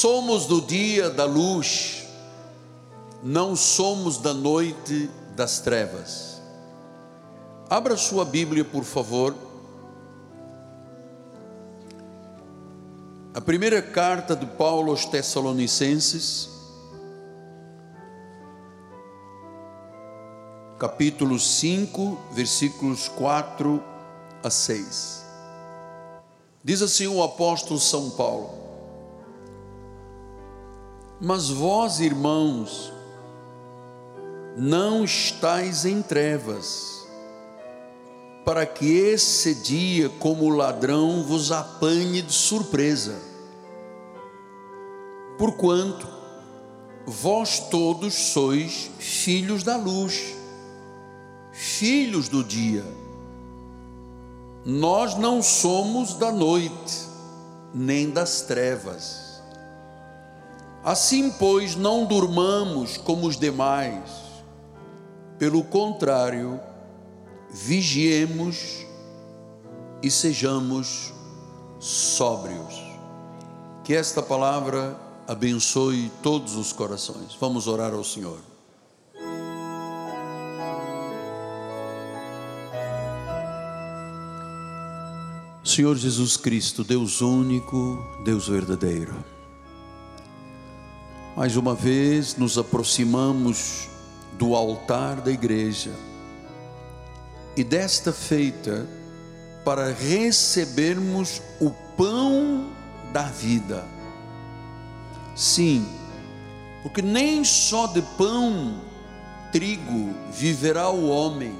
Somos 0.00 0.46
do 0.46 0.60
dia 0.60 1.10
da 1.10 1.24
luz, 1.24 2.06
não 3.20 3.56
somos 3.56 4.16
da 4.16 4.32
noite 4.32 5.10
das 5.34 5.58
trevas. 5.58 6.40
Abra 7.68 7.96
sua 7.96 8.24
Bíblia, 8.24 8.64
por 8.64 8.84
favor. 8.84 9.34
A 13.34 13.40
primeira 13.40 13.82
carta 13.82 14.36
de 14.36 14.46
Paulo 14.46 14.92
aos 14.92 15.04
Tessalonicenses, 15.04 16.48
capítulo 20.78 21.40
5, 21.40 22.16
versículos 22.30 23.08
4 23.08 23.82
a 24.44 24.48
6. 24.48 25.24
Diz 26.62 26.82
assim 26.82 27.08
o 27.08 27.20
apóstolo 27.20 27.80
São 27.80 28.10
Paulo: 28.10 28.67
Mas 31.20 31.50
vós, 31.50 31.98
irmãos, 31.98 32.92
não 34.56 35.02
estáis 35.02 35.84
em 35.84 36.00
trevas, 36.00 37.04
para 38.44 38.64
que 38.64 38.86
esse 38.86 39.52
dia, 39.56 40.08
como 40.08 40.48
ladrão, 40.48 41.24
vos 41.24 41.50
apanhe 41.50 42.22
de 42.22 42.32
surpresa. 42.32 43.16
Porquanto 45.36 46.06
vós 47.04 47.58
todos 47.68 48.14
sois 48.14 48.88
filhos 49.00 49.64
da 49.64 49.76
luz, 49.76 50.36
filhos 51.52 52.28
do 52.28 52.44
dia. 52.44 52.84
Nós 54.64 55.16
não 55.16 55.42
somos 55.42 56.14
da 56.14 56.30
noite, 56.30 57.08
nem 57.74 58.08
das 58.08 58.42
trevas. 58.42 59.27
Assim, 60.84 61.30
pois, 61.30 61.76
não 61.76 62.04
durmamos 62.04 62.96
como 62.96 63.26
os 63.26 63.36
demais. 63.36 64.10
Pelo 65.38 65.62
contrário, 65.62 66.60
vigiemos 67.50 68.86
e 70.02 70.10
sejamos 70.10 71.12
sóbrios. 71.78 72.82
Que 73.84 73.94
esta 73.94 74.22
palavra 74.22 74.96
abençoe 75.26 76.10
todos 76.22 76.56
os 76.56 76.72
corações. 76.72 77.36
Vamos 77.38 77.66
orar 77.66 77.92
ao 77.92 78.04
Senhor. 78.04 78.38
Senhor 85.64 85.96
Jesus 85.96 86.36
Cristo, 86.36 86.82
Deus 86.82 87.20
único, 87.20 87.98
Deus 88.24 88.48
verdadeiro. 88.48 89.37
Mais 91.38 91.56
uma 91.56 91.72
vez 91.72 92.34
nos 92.34 92.58
aproximamos 92.58 93.88
do 94.36 94.56
altar 94.56 95.20
da 95.20 95.30
igreja 95.30 95.92
e 97.56 97.62
desta 97.62 98.12
feita 98.12 98.88
para 99.64 99.92
recebermos 99.92 101.40
o 101.60 101.70
pão 101.96 102.72
da 103.12 103.22
vida. 103.22 103.86
Sim, 105.36 105.86
porque 106.82 107.00
nem 107.00 107.44
só 107.44 107.86
de 107.86 108.02
pão, 108.02 108.80
trigo 109.52 110.12
viverá 110.32 110.90
o 110.90 111.08
homem, 111.08 111.56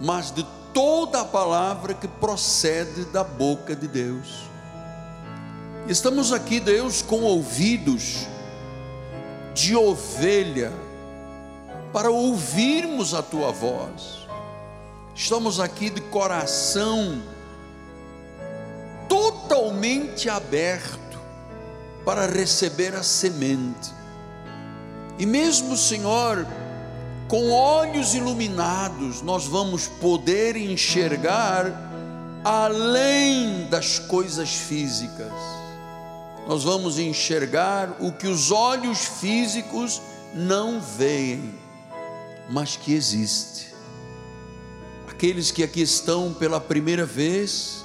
mas 0.00 0.30
de 0.30 0.46
toda 0.72 1.20
a 1.20 1.24
palavra 1.26 1.92
que 1.92 2.08
procede 2.08 3.04
da 3.04 3.22
boca 3.22 3.76
de 3.76 3.86
Deus. 3.86 4.48
Estamos 5.86 6.32
aqui, 6.32 6.58
Deus, 6.58 7.02
com 7.02 7.20
ouvidos 7.20 8.26
de 9.60 9.76
ovelha, 9.76 10.72
para 11.92 12.10
ouvirmos 12.10 13.12
a 13.12 13.22
tua 13.22 13.52
voz. 13.52 14.26
Estamos 15.14 15.60
aqui 15.60 15.90
de 15.90 16.00
coração 16.00 17.20
totalmente 19.06 20.30
aberto 20.30 21.20
para 22.06 22.26
receber 22.26 22.94
a 22.94 23.02
semente. 23.02 23.92
E 25.18 25.26
mesmo, 25.26 25.76
Senhor, 25.76 26.46
com 27.28 27.50
olhos 27.50 28.14
iluminados, 28.14 29.20
nós 29.20 29.46
vamos 29.46 29.86
poder 29.86 30.56
enxergar 30.56 31.66
além 32.42 33.66
das 33.68 33.98
coisas 33.98 34.54
físicas. 34.54 35.59
Nós 36.50 36.64
vamos 36.64 36.98
enxergar 36.98 37.98
o 38.00 38.10
que 38.10 38.26
os 38.26 38.50
olhos 38.50 39.04
físicos 39.04 40.02
não 40.34 40.80
veem, 40.80 41.54
mas 42.48 42.74
que 42.74 42.92
existe. 42.92 43.68
Aqueles 45.08 45.52
que 45.52 45.62
aqui 45.62 45.80
estão 45.80 46.34
pela 46.34 46.60
primeira 46.60 47.06
vez, 47.06 47.84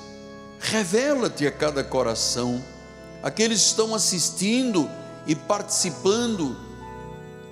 revela-te 0.59 1.45
a 1.45 1.51
cada 1.51 1.83
coração. 1.83 2.59
Aqueles 3.21 3.61
que 3.61 3.67
estão 3.67 3.93
assistindo 3.93 4.89
e 5.27 5.35
participando 5.35 6.57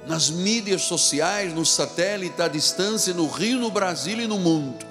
nas 0.07 0.31
mídias 0.31 0.81
sociais, 0.81 1.53
no 1.53 1.63
satélite, 1.63 2.41
à 2.41 2.47
distância, 2.47 3.13
no 3.13 3.28
Rio, 3.28 3.59
no 3.59 3.69
Brasil 3.69 4.19
e 4.19 4.25
no 4.25 4.40
mundo. 4.40 4.84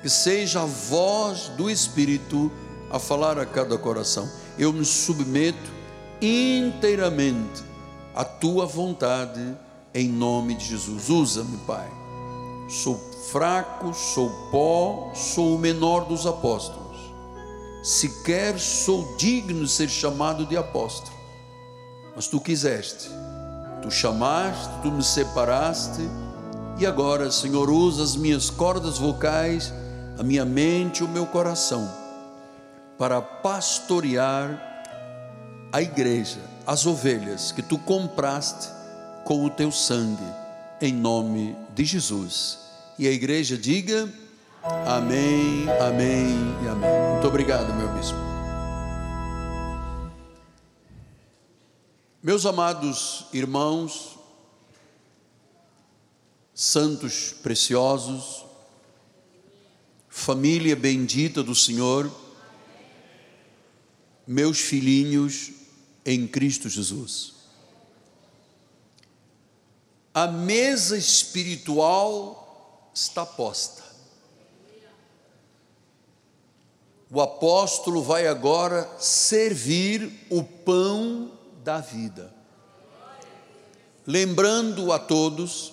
Que 0.00 0.08
seja 0.08 0.62
a 0.62 0.64
voz 0.64 1.50
do 1.50 1.68
Espírito 1.68 2.50
a 2.90 2.98
falar 2.98 3.38
a 3.38 3.44
cada 3.44 3.76
coração. 3.76 4.42
Eu 4.58 4.72
me 4.72 4.84
submeto 4.84 5.72
inteiramente 6.20 7.62
à 8.14 8.24
tua 8.24 8.66
vontade, 8.66 9.56
em 9.92 10.08
nome 10.08 10.54
de 10.54 10.64
Jesus. 10.66 11.08
Usa-me, 11.10 11.56
Pai. 11.66 11.90
Sou 12.68 12.96
fraco, 13.30 13.92
sou 13.92 14.30
pó, 14.50 15.12
sou 15.14 15.56
o 15.56 15.58
menor 15.58 16.06
dos 16.06 16.26
apóstolos. 16.26 16.98
Sequer 17.82 18.58
sou 18.58 19.16
digno 19.16 19.64
de 19.64 19.70
ser 19.70 19.88
chamado 19.88 20.46
de 20.46 20.56
apóstolo, 20.56 21.16
mas 22.16 22.26
tu 22.26 22.40
quiseste 22.40 23.10
Tu 23.84 23.90
chamaste, 23.90 24.70
tu 24.80 24.90
me 24.90 25.02
separaste, 25.02 26.00
e 26.78 26.86
agora, 26.86 27.30
Senhor, 27.30 27.68
usa 27.68 28.02
as 28.02 28.16
minhas 28.16 28.48
cordas 28.48 28.96
vocais, 28.96 29.70
a 30.18 30.22
minha 30.22 30.42
mente, 30.42 31.04
o 31.04 31.08
meu 31.08 31.26
coração, 31.26 31.86
para 32.98 33.20
pastorear 33.20 34.72
a 35.72 35.82
igreja, 35.82 36.40
as 36.66 36.86
ovelhas 36.86 37.50
que 37.50 37.62
tu 37.62 37.78
compraste 37.78 38.68
com 39.24 39.44
o 39.44 39.50
teu 39.50 39.72
sangue, 39.72 40.22
em 40.80 40.92
nome 40.92 41.56
de 41.74 41.84
Jesus. 41.84 42.58
E 42.98 43.08
a 43.08 43.10
igreja 43.10 43.56
diga: 43.56 44.08
Amém, 44.86 45.66
Amém 45.80 46.36
e 46.64 46.68
Amém. 46.68 47.12
Muito 47.12 47.26
obrigado, 47.26 47.74
meu 47.74 47.88
bispo. 47.94 48.18
Meus 52.22 52.46
amados 52.46 53.26
irmãos, 53.32 54.16
santos 56.54 57.34
preciosos, 57.42 58.44
família 60.08 60.74
bendita 60.76 61.42
do 61.42 61.54
Senhor, 61.54 62.10
meus 64.26 64.60
filhinhos 64.60 65.50
em 66.04 66.26
Cristo 66.26 66.68
Jesus. 66.68 67.34
A 70.12 70.26
mesa 70.26 70.96
espiritual 70.96 72.90
está 72.94 73.26
posta. 73.26 73.82
O 77.10 77.20
apóstolo 77.20 78.02
vai 78.02 78.26
agora 78.26 78.88
servir 78.98 80.26
o 80.30 80.42
pão 80.42 81.32
da 81.62 81.80
vida. 81.80 82.32
Lembrando 84.06 84.92
a 84.92 84.98
todos 84.98 85.72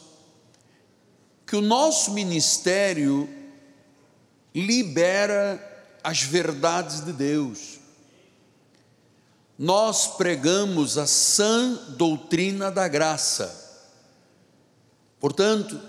que 1.46 1.56
o 1.56 1.62
nosso 1.62 2.12
ministério 2.12 3.28
libera 4.56 5.60
as 6.04 6.22
verdades 6.22 7.04
de 7.04 7.12
Deus. 7.12 7.81
Nós 9.62 10.08
pregamos 10.08 10.98
a 10.98 11.06
sã 11.06 11.80
doutrina 11.90 12.72
da 12.72 12.88
graça. 12.88 13.86
Portanto, 15.20 15.80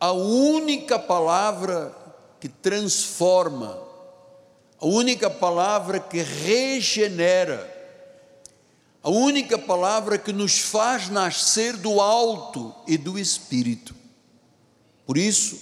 a 0.00 0.10
única 0.10 0.98
palavra 0.98 1.94
que 2.40 2.48
transforma, 2.48 3.80
a 4.80 4.86
única 4.86 5.30
palavra 5.30 6.00
que 6.00 6.22
regenera, 6.22 7.72
a 9.00 9.10
única 9.10 9.56
palavra 9.56 10.18
que 10.18 10.32
nos 10.32 10.58
faz 10.58 11.08
nascer 11.08 11.76
do 11.76 12.00
alto 12.00 12.74
e 12.84 12.98
do 12.98 13.16
espírito. 13.16 13.94
Por 15.06 15.16
isso, 15.16 15.56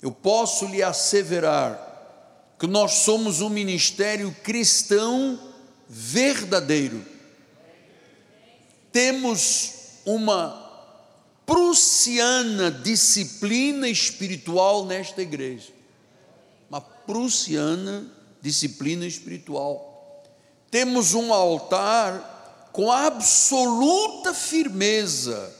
eu 0.00 0.10
posso 0.10 0.64
lhe 0.64 0.82
asseverar 0.82 2.54
que 2.58 2.66
nós 2.66 2.92
somos 2.92 3.42
um 3.42 3.50
ministério 3.50 4.34
cristão 4.42 5.52
verdadeiro, 5.88 7.04
temos 8.92 9.72
uma 10.04 10.64
prussiana 11.46 12.70
disciplina 12.70 13.88
espiritual 13.88 14.86
nesta 14.86 15.22
igreja. 15.22 15.72
Uma 16.68 16.80
prussiana 16.80 18.06
disciplina 18.40 19.06
espiritual. 19.06 20.22
Temos 20.70 21.14
um 21.14 21.32
altar 21.32 22.70
com 22.72 22.90
absoluta 22.90 24.34
firmeza 24.34 25.54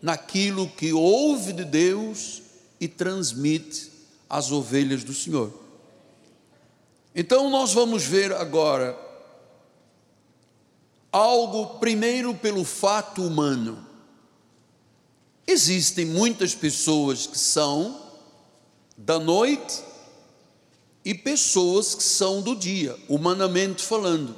naquilo 0.00 0.68
que 0.68 0.92
ouve 0.92 1.52
de 1.52 1.64
Deus 1.64 2.42
e 2.80 2.88
transmite 2.88 3.92
às 4.28 4.50
ovelhas 4.50 5.04
do 5.04 5.14
Senhor. 5.14 5.61
Então 7.14 7.50
nós 7.50 7.72
vamos 7.74 8.04
ver 8.04 8.32
agora 8.32 8.98
algo 11.10 11.78
primeiro 11.78 12.34
pelo 12.34 12.64
fato 12.64 13.22
humano. 13.22 13.86
Existem 15.46 16.06
muitas 16.06 16.54
pessoas 16.54 17.26
que 17.26 17.38
são 17.38 18.00
da 18.96 19.18
noite 19.18 19.82
e 21.04 21.12
pessoas 21.12 21.94
que 21.94 22.02
são 22.02 22.40
do 22.40 22.54
dia, 22.54 22.96
humanamente 23.08 23.84
falando. 23.84 24.36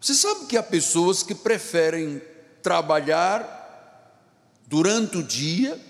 Você 0.00 0.14
sabe 0.14 0.46
que 0.46 0.56
há 0.56 0.62
pessoas 0.62 1.22
que 1.22 1.34
preferem 1.34 2.22
trabalhar 2.62 3.54
durante 4.66 5.16
o 5.18 5.22
dia 5.22 5.80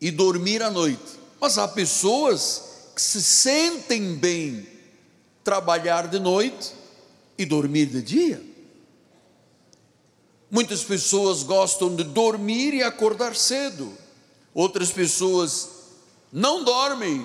e 0.00 0.10
dormir 0.10 0.62
à 0.62 0.70
noite. 0.70 1.18
Mas 1.40 1.58
há 1.58 1.66
pessoas 1.66 2.67
que 2.98 3.02
se 3.02 3.22
sentem 3.22 4.16
bem 4.16 4.66
trabalhar 5.44 6.08
de 6.08 6.18
noite 6.18 6.72
e 7.38 7.46
dormir 7.46 7.86
de 7.86 8.02
dia. 8.02 8.42
Muitas 10.50 10.82
pessoas 10.82 11.44
gostam 11.44 11.94
de 11.94 12.02
dormir 12.02 12.74
e 12.74 12.82
acordar 12.82 13.36
cedo. 13.36 13.96
Outras 14.52 14.90
pessoas 14.90 15.68
não 16.32 16.64
dormem 16.64 17.24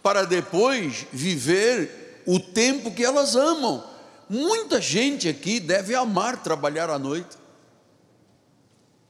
para 0.00 0.22
depois 0.22 1.04
viver 1.12 2.22
o 2.24 2.38
tempo 2.38 2.92
que 2.92 3.04
elas 3.04 3.34
amam. 3.34 3.82
Muita 4.28 4.80
gente 4.80 5.28
aqui 5.28 5.58
deve 5.58 5.92
amar 5.92 6.40
trabalhar 6.40 6.88
à 6.88 7.00
noite. 7.00 7.36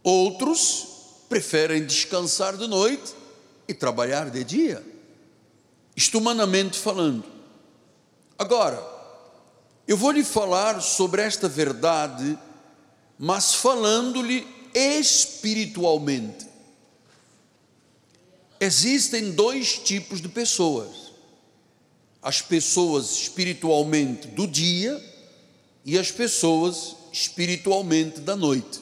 Outros 0.02 0.86
preferem 1.28 1.84
descansar 1.84 2.56
de 2.56 2.66
noite 2.66 3.14
e 3.68 3.74
trabalhar 3.74 4.30
de 4.30 4.42
dia. 4.42 4.89
Isto 6.00 6.16
humanamente 6.16 6.78
falando. 6.78 7.22
Agora, 8.38 8.82
eu 9.86 9.98
vou 9.98 10.10
lhe 10.12 10.24
falar 10.24 10.80
sobre 10.80 11.20
esta 11.20 11.46
verdade, 11.46 12.38
mas 13.18 13.54
falando-lhe 13.56 14.48
espiritualmente. 14.74 16.46
Existem 18.58 19.32
dois 19.32 19.78
tipos 19.78 20.22
de 20.22 20.30
pessoas: 20.30 21.12
as 22.22 22.40
pessoas 22.40 23.10
espiritualmente 23.10 24.26
do 24.28 24.46
dia 24.46 24.98
e 25.84 25.98
as 25.98 26.10
pessoas 26.10 26.96
espiritualmente 27.12 28.22
da 28.22 28.34
noite. 28.34 28.80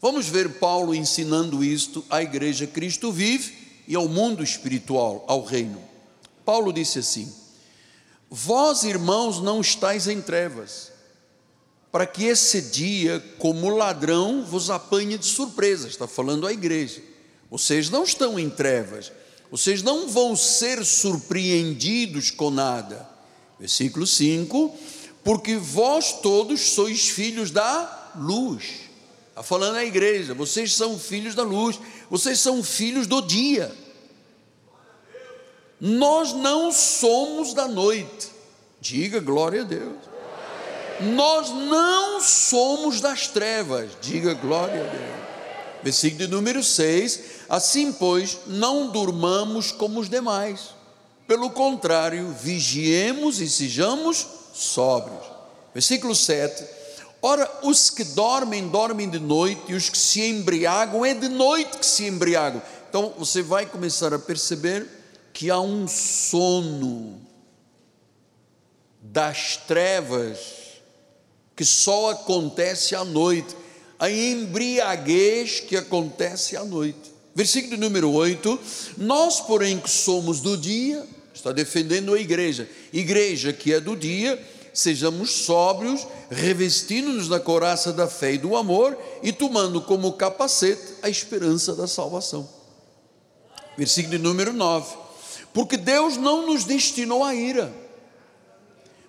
Vamos 0.00 0.26
ver 0.26 0.58
Paulo 0.58 0.92
ensinando 0.92 1.62
isto 1.62 2.04
à 2.10 2.20
igreja 2.20 2.66
Cristo 2.66 3.12
vive 3.12 3.84
e 3.86 3.94
ao 3.94 4.08
mundo 4.08 4.42
espiritual, 4.42 5.24
ao 5.28 5.44
reino. 5.44 5.91
Paulo 6.44 6.72
disse 6.72 6.98
assim: 6.98 7.32
Vós, 8.30 8.84
irmãos, 8.84 9.40
não 9.40 9.60
estáis 9.60 10.06
em 10.06 10.20
trevas, 10.20 10.92
para 11.90 12.06
que 12.06 12.24
esse 12.24 12.62
dia, 12.62 13.20
como 13.38 13.68
ladrão, 13.68 14.44
vos 14.44 14.70
apanhe 14.70 15.18
de 15.18 15.26
surpresa. 15.26 15.88
Está 15.88 16.06
falando 16.06 16.46
à 16.46 16.52
igreja. 16.52 17.02
Vocês 17.50 17.90
não 17.90 18.04
estão 18.04 18.38
em 18.38 18.48
trevas, 18.48 19.12
vocês 19.50 19.82
não 19.82 20.08
vão 20.08 20.34
ser 20.34 20.84
surpreendidos 20.84 22.30
com 22.30 22.50
nada. 22.50 23.08
Versículo 23.58 24.06
5: 24.06 24.74
Porque 25.22 25.56
vós 25.56 26.12
todos 26.20 26.60
sois 26.60 27.08
filhos 27.08 27.50
da 27.50 28.10
luz 28.16 28.92
Está 29.32 29.42
falando 29.42 29.76
à 29.76 29.84
igreja, 29.84 30.34
vocês 30.34 30.74
são 30.74 30.98
filhos 30.98 31.34
da 31.34 31.42
luz, 31.42 31.80
vocês 32.10 32.38
são 32.38 32.62
filhos 32.62 33.06
do 33.06 33.22
dia. 33.22 33.74
Nós 35.84 36.32
não 36.32 36.70
somos 36.70 37.52
da 37.54 37.66
noite. 37.66 38.30
Diga 38.80 39.18
glória 39.18 39.62
a 39.62 39.64
Deus. 39.64 39.96
Nós 41.00 41.50
não 41.50 42.20
somos 42.20 43.00
das 43.00 43.26
trevas. 43.26 43.90
Diga 44.00 44.32
glória 44.32 44.80
a 44.80 44.86
Deus. 44.86 45.22
Versículo 45.82 46.20
de 46.20 46.28
número 46.28 46.62
6: 46.62 47.20
Assim, 47.48 47.92
pois, 47.92 48.38
não 48.46 48.92
durmamos 48.92 49.72
como 49.72 49.98
os 49.98 50.08
demais. 50.08 50.68
Pelo 51.26 51.50
contrário, 51.50 52.32
vigiemos 52.40 53.40
e 53.40 53.50
sejamos 53.50 54.24
sóbrios. 54.54 55.24
Versículo 55.74 56.14
7 56.14 56.64
Ora, 57.20 57.50
os 57.64 57.90
que 57.90 58.04
dormem, 58.04 58.68
dormem 58.68 59.10
de 59.10 59.18
noite, 59.18 59.62
e 59.66 59.74
os 59.74 59.88
que 59.88 59.98
se 59.98 60.20
embriagam, 60.22 61.04
é 61.04 61.12
de 61.12 61.28
noite 61.28 61.78
que 61.78 61.86
se 61.86 62.06
embriagam. 62.06 62.62
Então 62.88 63.14
você 63.18 63.42
vai 63.42 63.66
começar 63.66 64.14
a 64.14 64.18
perceber 64.18 65.01
que 65.32 65.50
há 65.50 65.60
um 65.60 65.88
sono 65.88 67.20
das 69.00 69.56
trevas 69.56 70.38
que 71.56 71.64
só 71.64 72.10
acontece 72.10 72.94
à 72.94 73.04
noite, 73.04 73.56
a 73.98 74.10
embriaguez 74.10 75.60
que 75.60 75.76
acontece 75.76 76.56
à 76.56 76.64
noite. 76.64 77.12
Versículo 77.34 77.76
número 77.76 78.10
8: 78.10 78.58
Nós, 78.98 79.40
porém, 79.40 79.78
que 79.78 79.90
somos 79.90 80.40
do 80.40 80.56
dia, 80.56 81.06
está 81.32 81.52
defendendo 81.52 82.14
a 82.14 82.20
igreja, 82.20 82.68
igreja 82.92 83.52
que 83.52 83.72
é 83.72 83.80
do 83.80 83.96
dia, 83.96 84.40
sejamos 84.72 85.30
sóbrios, 85.30 86.06
revestindo-nos 86.30 87.28
da 87.28 87.40
coraça 87.40 87.92
da 87.92 88.08
fé 88.08 88.34
e 88.34 88.38
do 88.38 88.56
amor 88.56 88.96
e 89.22 89.32
tomando 89.32 89.80
como 89.80 90.12
capacete 90.12 90.94
a 91.02 91.08
esperança 91.08 91.74
da 91.74 91.86
salvação. 91.86 92.48
Versículo 93.76 94.18
número 94.18 94.52
9: 94.52 94.96
Porque 95.52 95.76
Deus 95.76 96.16
não 96.16 96.46
nos 96.46 96.64
destinou 96.64 97.22
à 97.22 97.34
ira, 97.34 97.72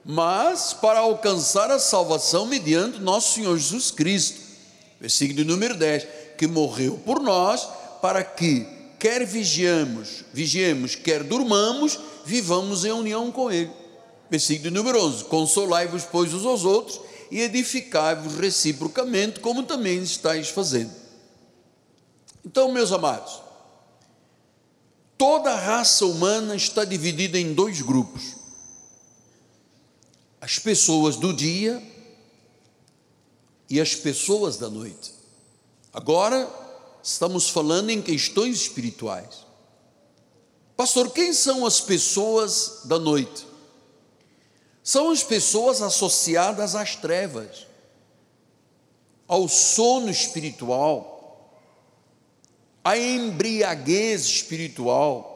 mas 0.04 0.74
para 0.74 1.00
alcançar 1.00 1.72
a 1.72 1.80
salvação 1.80 2.46
mediante 2.46 3.00
nosso 3.00 3.36
Senhor 3.36 3.58
Jesus 3.58 3.92
Cristo. 3.92 4.42
Versículo 5.00 5.46
número 5.46 5.76
10: 5.76 6.06
Que 6.38 6.48
morreu 6.48 7.00
por 7.06 7.22
nós, 7.22 7.68
para 8.02 8.24
que, 8.24 8.68
quer 9.00 9.26
vigiamos, 9.26 10.26
vigiemos, 10.34 10.96
quer 10.96 11.24
durmamos, 11.24 12.00
vivamos 12.26 12.84
em 12.84 12.92
união 12.92 13.32
com 13.32 13.52
Ele 13.52 13.84
Versículo 14.34 14.72
número 14.72 15.00
11: 15.00 15.26
Consolai-vos, 15.26 16.06
pois, 16.06 16.34
uns 16.34 16.44
aos 16.44 16.66
outros 16.66 17.00
e 17.30 17.40
edificai-vos 17.40 18.34
reciprocamente, 18.34 19.40
como 19.40 19.62
também 19.62 20.02
estáis 20.02 20.50
fazendo. 20.50 20.90
Então, 22.44 22.72
meus 22.72 22.92
amados, 22.92 23.43
toda 25.18 25.52
a 25.52 25.60
raça 25.60 26.06
humana 26.06 26.56
está 26.56 26.86
dividida 26.86 27.38
em 27.38 27.54
dois 27.54 27.82
grupos: 27.82 28.36
as 30.40 30.60
pessoas 30.60 31.16
do 31.16 31.34
dia 31.34 31.82
e 33.70 33.80
as 33.80 33.96
pessoas 33.96 34.58
da 34.58 34.70
noite. 34.70 35.14
Agora, 35.92 36.50
estamos 37.02 37.50
falando 37.50 37.90
em 37.90 38.02
questões 38.02 38.58
espirituais. 38.62 39.46
Pastor, 40.76 41.12
quem 41.12 41.34
são 41.34 41.66
as 41.66 41.80
pessoas 41.80 42.82
da 42.86 42.98
noite? 42.98 43.54
são 44.84 45.10
as 45.10 45.24
pessoas 45.24 45.82
associadas 45.82 46.76
às 46.76 46.96
trevas, 46.96 47.66
ao 49.26 49.48
sono 49.48 50.10
espiritual, 50.10 51.13
à 52.84 52.98
embriaguez 52.98 54.26
espiritual, 54.26 55.32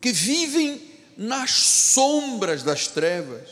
que 0.00 0.12
vivem 0.12 0.82
nas 1.16 1.52
sombras 1.52 2.62
das 2.62 2.88
trevas, 2.88 3.48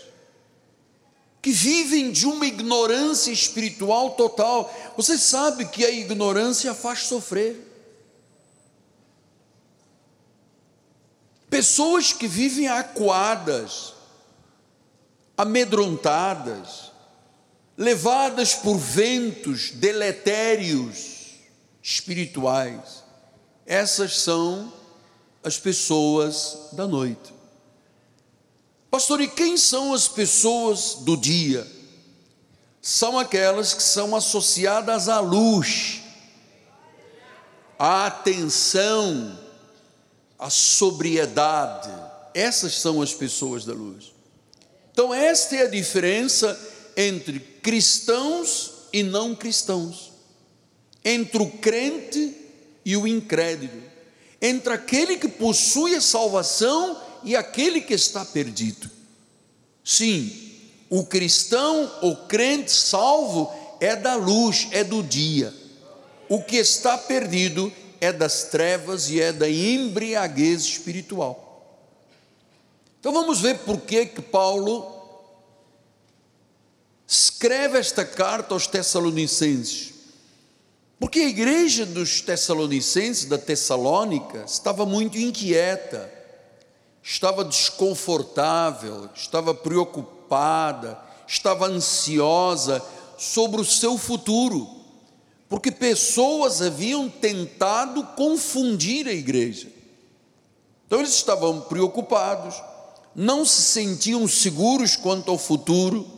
que 1.41 1.53
vivem 1.53 2.11
de 2.11 2.27
uma 2.27 2.47
ignorância 2.47 3.31
espiritual 3.31 4.13
total. 4.13 4.75
Você 4.97 5.17
sabe 5.17 5.67
que 5.67 5.85
a 5.85 5.91
ignorância 5.91 6.75
faz 6.75 7.01
sofrer. 7.01 7.71
Pessoas 11.49 12.13
que 12.13 12.27
vivem 12.27 12.67
acuadas, 12.67 13.93
amedrontadas, 15.37 16.91
levadas 17.77 18.55
por 18.55 18.77
ventos 18.77 19.71
deletérios 19.71 21.14
espirituais. 21.85 23.05
Essas 23.65 24.19
são 24.19 24.73
as 25.45 25.57
pessoas 25.57 26.71
da 26.73 26.89
noite. 26.89 27.33
Pastor, 28.91 29.21
e 29.21 29.29
quem 29.29 29.57
são 29.57 29.95
as 29.95 30.09
pessoas 30.09 30.97
do 31.03 31.17
dia? 31.17 31.65
são 32.85 33.19
aquelas 33.19 33.73
que 33.73 33.83
são 33.83 34.15
associadas 34.15 35.09
à 35.09 35.19
luz, 35.19 36.03
à 37.79 38.05
atenção, 38.05 39.39
à 40.39 40.51
sobriedade. 40.51 41.89
Essas 42.35 42.79
são 42.79 43.01
as 43.01 43.15
pessoas 43.15 43.65
da 43.65 43.73
luz. 43.73 44.13
Então, 44.93 45.15
esta 45.15 45.57
é 45.57 45.63
a 45.63 45.71
diferença 45.71 46.61
entre 46.95 47.41
cristãos 47.41 48.73
e 48.93 49.03
não 49.03 49.35
cristãos, 49.35 50.13
entre 51.05 51.43
o 51.43 51.51
crente 51.51 52.35
e 52.85 52.97
o 52.97 53.07
incrédulo, 53.07 53.83
entre 54.41 54.73
aquele 54.73 55.17
que 55.17 55.29
possui 55.29 55.95
a 55.95 56.01
salvação 56.01 57.01
e 57.23 57.37
aquele 57.37 57.81
que 57.81 57.95
está 57.95 58.25
perdido. 58.25 58.91
Sim, 59.85 60.53
o 60.89 61.05
cristão, 61.05 61.91
o 62.03 62.17
crente 62.27 62.71
salvo, 62.71 63.53
é 63.81 63.97
da 63.97 64.15
luz, 64.15 64.69
é 64.71 64.85
do 64.85 65.03
dia. 65.03 65.53
O 66.29 66.43
que 66.43 66.57
está 66.57 66.97
perdido 66.97 67.73
é 68.01 68.13
das 68.13 68.45
trevas 68.45 69.11
e 69.11 69.21
é 69.21 69.33
da 69.33 69.49
embriaguez 69.49 70.63
espiritual. 70.63 71.45
Então 73.01 73.13
vamos 73.13 73.41
ver 73.41 73.59
por 73.59 73.81
que 73.81 74.07
que 74.07 74.23
Paulo 74.23 74.91
escreve 77.07 77.79
esta 77.79 78.05
carta 78.05 78.55
aos 78.55 78.67
Tessalonicenses. 78.67 79.94
Porque 80.99 81.21
a 81.21 81.29
igreja 81.29 81.85
dos 81.85 82.21
Tessalonicenses, 82.21 83.27
da 83.27 83.39
Tessalônica, 83.39 84.45
estava 84.47 84.87
muito 84.87 85.19
inquieta, 85.19 86.11
estava 87.03 87.45
desconfortável, 87.45 89.09
estava 89.15 89.55
preocupada 89.55 91.05
estava 91.27 91.67
ansiosa 91.67 92.83
sobre 93.19 93.61
o 93.61 93.65
seu 93.65 93.97
futuro, 93.97 94.69
porque 95.49 95.71
pessoas 95.71 96.61
haviam 96.61 97.09
tentado 97.09 98.03
confundir 98.17 99.07
a 99.07 99.13
igreja. 99.13 99.69
Então 100.87 100.99
eles 100.99 101.15
estavam 101.15 101.61
preocupados, 101.63 102.61
não 103.15 103.45
se 103.45 103.63
sentiam 103.63 104.27
seguros 104.27 104.97
quanto 104.97 105.31
ao 105.31 105.39
futuro, 105.39 106.14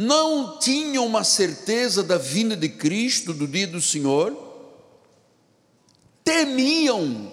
não 0.00 0.58
tinham 0.60 1.04
uma 1.04 1.24
certeza 1.24 2.04
da 2.04 2.16
vinda 2.16 2.54
de 2.54 2.68
Cristo, 2.68 3.34
do 3.34 3.48
dia 3.48 3.66
do 3.66 3.80
Senhor, 3.80 4.32
temiam 6.22 7.32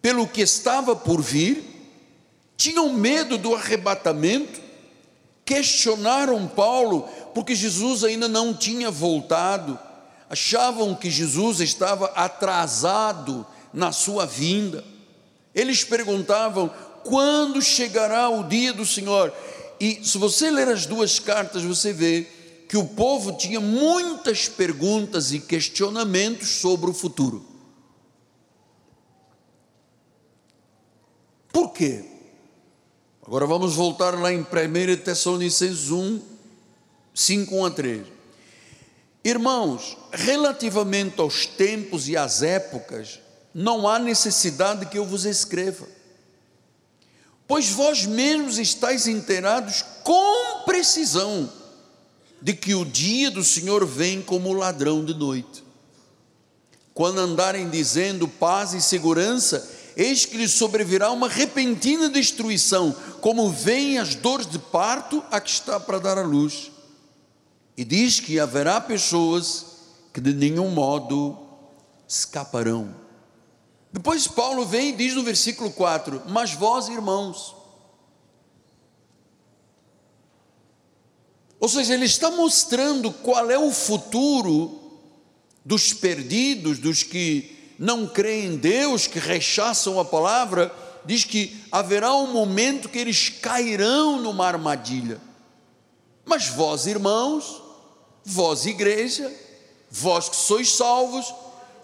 pelo 0.00 0.28
que 0.28 0.40
estava 0.40 0.94
por 0.94 1.20
vir, 1.20 1.64
tinham 2.56 2.92
medo 2.92 3.36
do 3.36 3.56
arrebatamento, 3.56 4.60
questionaram 5.44 6.46
Paulo 6.46 7.08
porque 7.34 7.56
Jesus 7.56 8.04
ainda 8.04 8.28
não 8.28 8.54
tinha 8.54 8.88
voltado, 8.88 9.76
achavam 10.30 10.94
que 10.94 11.10
Jesus 11.10 11.58
estava 11.58 12.06
atrasado 12.14 13.44
na 13.72 13.90
sua 13.90 14.26
vinda. 14.26 14.84
Eles 15.52 15.82
perguntavam: 15.82 16.70
quando 17.02 17.60
chegará 17.60 18.28
o 18.28 18.44
dia 18.44 18.72
do 18.72 18.86
Senhor? 18.86 19.34
E 19.80 20.04
se 20.04 20.18
você 20.18 20.50
ler 20.50 20.68
as 20.68 20.86
duas 20.86 21.18
cartas, 21.18 21.62
você 21.62 21.92
vê 21.92 22.26
que 22.68 22.76
o 22.76 22.86
povo 22.86 23.36
tinha 23.36 23.60
muitas 23.60 24.48
perguntas 24.48 25.32
e 25.32 25.38
questionamentos 25.38 26.48
sobre 26.48 26.90
o 26.90 26.94
futuro. 26.94 27.44
Por 31.52 31.72
quê? 31.72 32.04
Agora 33.26 33.46
vamos 33.46 33.74
voltar 33.74 34.20
lá 34.20 34.32
em 34.32 34.40
1 34.40 34.46
Tessalonicenses 35.02 35.90
1, 35.90 36.20
5 37.14 37.56
1 37.56 37.64
a 37.64 37.70
3. 37.70 38.06
Irmãos, 39.24 39.96
relativamente 40.12 41.20
aos 41.20 41.46
tempos 41.46 42.08
e 42.08 42.16
às 42.16 42.42
épocas, 42.42 43.20
não 43.54 43.88
há 43.88 43.98
necessidade 43.98 44.86
que 44.86 44.98
eu 44.98 45.06
vos 45.06 45.24
escreva, 45.24 45.88
pois 47.46 47.68
vós 47.70 48.06
mesmos 48.06 48.58
estáis 48.58 49.06
inteirados 49.06 49.84
com 50.02 50.64
precisão 50.64 51.50
de 52.40 52.52
que 52.52 52.74
o 52.74 52.84
dia 52.84 53.30
do 53.30 53.42
Senhor 53.42 53.86
vem 53.86 54.20
como 54.20 54.52
ladrão 54.52 55.04
de 55.04 55.14
noite. 55.14 55.64
Quando 56.92 57.18
andarem 57.18 57.68
dizendo 57.70 58.28
paz 58.28 58.72
e 58.72 58.80
segurança, 58.80 59.68
eis 59.96 60.24
que 60.24 60.36
lhe 60.36 60.48
sobrevirá 60.48 61.10
uma 61.10 61.28
repentina 61.28 62.08
destruição, 62.08 62.94
como 63.20 63.50
vêm 63.50 63.98
as 63.98 64.14
dores 64.14 64.46
de 64.46 64.58
parto 64.58 65.22
a 65.30 65.40
que 65.40 65.50
está 65.50 65.80
para 65.80 65.98
dar 65.98 66.18
a 66.18 66.22
luz. 66.22 66.70
E 67.76 67.84
diz 67.84 68.20
que 68.20 68.38
haverá 68.38 68.80
pessoas 68.80 69.66
que 70.12 70.20
de 70.20 70.32
nenhum 70.32 70.70
modo 70.70 71.36
escaparão. 72.06 73.03
Depois 73.94 74.26
Paulo 74.26 74.66
vem 74.66 74.88
e 74.88 74.92
diz 74.92 75.14
no 75.14 75.22
versículo 75.22 75.70
4: 75.70 76.24
Mas 76.26 76.52
vós, 76.52 76.88
irmãos, 76.88 77.54
ou 81.60 81.68
seja, 81.68 81.94
ele 81.94 82.04
está 82.04 82.28
mostrando 82.28 83.12
qual 83.12 83.48
é 83.52 83.56
o 83.56 83.70
futuro 83.70 84.80
dos 85.64 85.92
perdidos, 85.92 86.80
dos 86.80 87.04
que 87.04 87.72
não 87.78 88.04
creem 88.08 88.46
em 88.46 88.56
Deus, 88.56 89.06
que 89.06 89.20
rechaçam 89.20 90.00
a 90.00 90.04
palavra, 90.04 90.74
diz 91.04 91.22
que 91.22 91.64
haverá 91.70 92.12
um 92.16 92.32
momento 92.32 92.88
que 92.88 92.98
eles 92.98 93.28
cairão 93.28 94.20
numa 94.20 94.44
armadilha. 94.44 95.20
Mas 96.24 96.48
vós, 96.48 96.88
irmãos, 96.88 97.62
vós, 98.24 98.66
igreja, 98.66 99.32
vós 99.88 100.28
que 100.28 100.34
sois 100.34 100.74
salvos, 100.74 101.32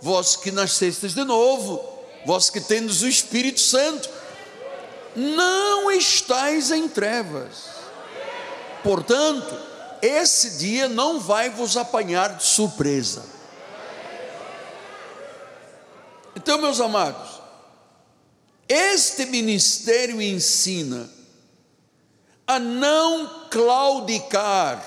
vós 0.03 0.35
que 0.35 0.51
nascestes 0.51 1.15
de 1.15 1.23
novo, 1.23 2.00
vós 2.25 2.51
que 2.51 2.61
tendes 2.61 3.03
o 3.03 3.09
Espírito 3.09 3.61
Santo, 3.61 4.09
não 5.15 5.91
estáis 5.91 6.71
em 6.71 6.89
trevas. 6.89 7.71
Portanto, 8.83 9.57
esse 10.01 10.59
dia 10.59 10.89
não 10.89 11.21
vai 11.21 11.51
vos 11.51 11.77
apanhar 11.77 12.37
de 12.37 12.45
surpresa 12.45 13.41
então, 16.41 16.59
meus 16.59 16.81
amados, 16.81 17.41
este 18.69 19.27
ministério 19.27 20.23
ensina 20.23 21.11
a 22.47 22.59
não 22.59 23.49
claudicar, 23.51 24.83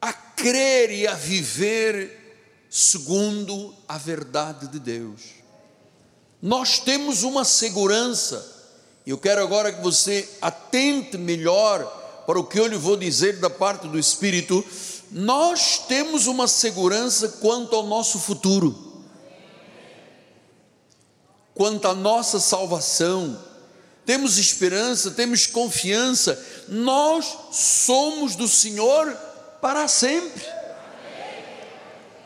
a 0.00 0.12
crer 0.12 0.90
e 0.90 1.06
a 1.06 1.14
viver 1.14 2.66
segundo 2.68 3.74
a 3.86 3.96
verdade 3.98 4.68
de 4.68 4.78
Deus. 4.78 5.37
Nós 6.40 6.78
temos 6.78 7.22
uma 7.22 7.44
segurança, 7.44 8.56
eu 9.06 9.18
quero 9.18 9.42
agora 9.42 9.72
que 9.72 9.82
você 9.82 10.28
atente 10.40 11.16
melhor 11.16 11.84
para 12.26 12.38
o 12.38 12.44
que 12.44 12.60
eu 12.60 12.66
lhe 12.66 12.76
vou 12.76 12.96
dizer 12.96 13.38
da 13.40 13.48
parte 13.50 13.88
do 13.88 13.98
Espírito. 13.98 14.64
Nós 15.10 15.78
temos 15.88 16.26
uma 16.26 16.46
segurança 16.46 17.28
quanto 17.40 17.74
ao 17.74 17.86
nosso 17.86 18.18
futuro 18.18 18.88
quanto 21.58 21.88
à 21.88 21.94
nossa 21.94 22.38
salvação, 22.38 23.36
temos 24.06 24.38
esperança, 24.38 25.10
temos 25.10 25.44
confiança, 25.44 26.40
nós 26.68 27.36
somos 27.50 28.36
do 28.36 28.46
Senhor 28.46 29.12
para 29.60 29.88
sempre. 29.88 30.40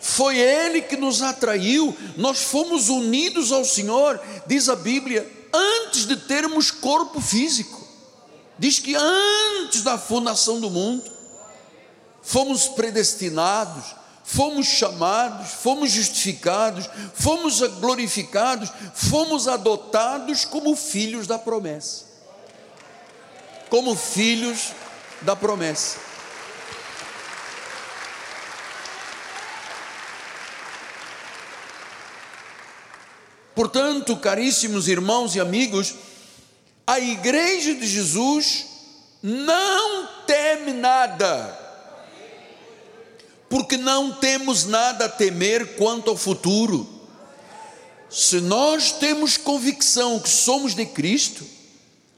Foi 0.02 0.37
Ele 0.37 0.82
que 0.82 0.97
nos 0.97 1.23
atraiu, 1.23 1.97
nós 2.16 2.42
fomos 2.42 2.88
unidos 2.88 3.52
ao 3.52 3.64
Senhor, 3.64 4.21
diz 4.49 4.68
a 4.68 4.75
Bíblia, 4.75 5.30
antes 5.54 6.06
de 6.06 6.16
termos 6.16 6.73
corpo 6.73 7.21
físico. 7.21 7.87
Diz 8.59 8.80
que 8.80 8.97
antes 8.97 9.85
da 9.85 9.97
fundação 9.97 10.61
do 10.61 10.68
mundo, 10.68 11.09
fomos 12.21 12.66
predestinados, 12.66 13.94
fomos 14.25 14.66
chamados, 14.66 15.52
fomos 15.52 15.92
justificados, 15.92 16.90
fomos 17.14 17.61
glorificados, 17.61 18.73
fomos 18.94 19.47
adotados 19.47 20.44
como 20.44 20.75
filhos 20.75 21.28
da 21.28 21.38
promessa. 21.38 22.06
Como 23.71 23.94
filhos 23.94 24.73
da 25.21 25.37
promessa. 25.37 26.12
Portanto, 33.54 34.16
caríssimos 34.16 34.88
irmãos 34.88 35.35
e 35.35 35.40
amigos, 35.40 35.94
a 36.87 36.99
igreja 36.99 37.75
de 37.75 37.87
Jesus 37.87 38.66
não 39.23 40.09
teme 40.26 40.73
nada 40.73 41.62
porque 43.52 43.76
não 43.76 44.12
temos 44.14 44.64
nada 44.64 45.04
a 45.04 45.09
temer 45.11 45.76
quanto 45.76 46.09
ao 46.09 46.16
futuro. 46.16 46.88
Se 48.09 48.40
nós 48.40 48.92
temos 48.92 49.37
convicção 49.37 50.18
que 50.18 50.30
somos 50.30 50.75
de 50.75 50.87
Cristo, 50.87 51.44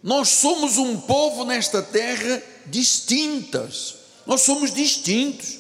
nós 0.00 0.28
somos 0.28 0.78
um 0.78 0.96
povo 1.00 1.44
nesta 1.44 1.82
terra 1.82 2.40
distintas, 2.66 3.96
Nós 4.24 4.42
somos 4.42 4.72
distintos. 4.72 5.58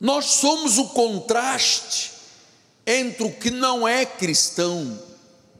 Nós 0.00 0.26
somos 0.26 0.78
o 0.78 0.90
contraste 0.90 2.11
entre 2.86 3.24
o 3.24 3.32
que 3.32 3.50
não 3.50 3.86
é 3.86 4.04
cristão. 4.04 4.98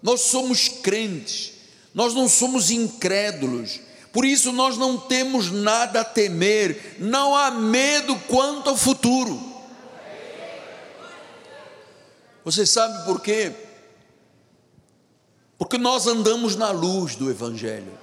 Nós 0.03 0.23
somos 0.23 0.69
crentes, 0.69 1.53
nós 1.95 2.15
não 2.15 2.29
somos 2.29 2.71
incrédulos. 2.71 3.81
Por 4.13 4.25
isso 4.25 4.53
nós 4.53 4.77
não 4.77 4.99
temos 4.99 5.51
nada 5.51 6.01
a 6.01 6.05
temer, 6.05 6.97
não 6.99 7.35
há 7.35 7.51
medo 7.51 8.15
quanto 8.29 8.69
ao 8.69 8.77
futuro. 8.77 9.41
Você 12.45 12.67
sabe 12.67 13.05
por 13.05 13.21
quê? 13.21 13.53
Porque 15.57 15.79
nós 15.79 16.07
andamos 16.07 16.57
na 16.57 16.71
luz 16.71 17.15
do 17.15 17.31
Evangelho. 17.31 17.97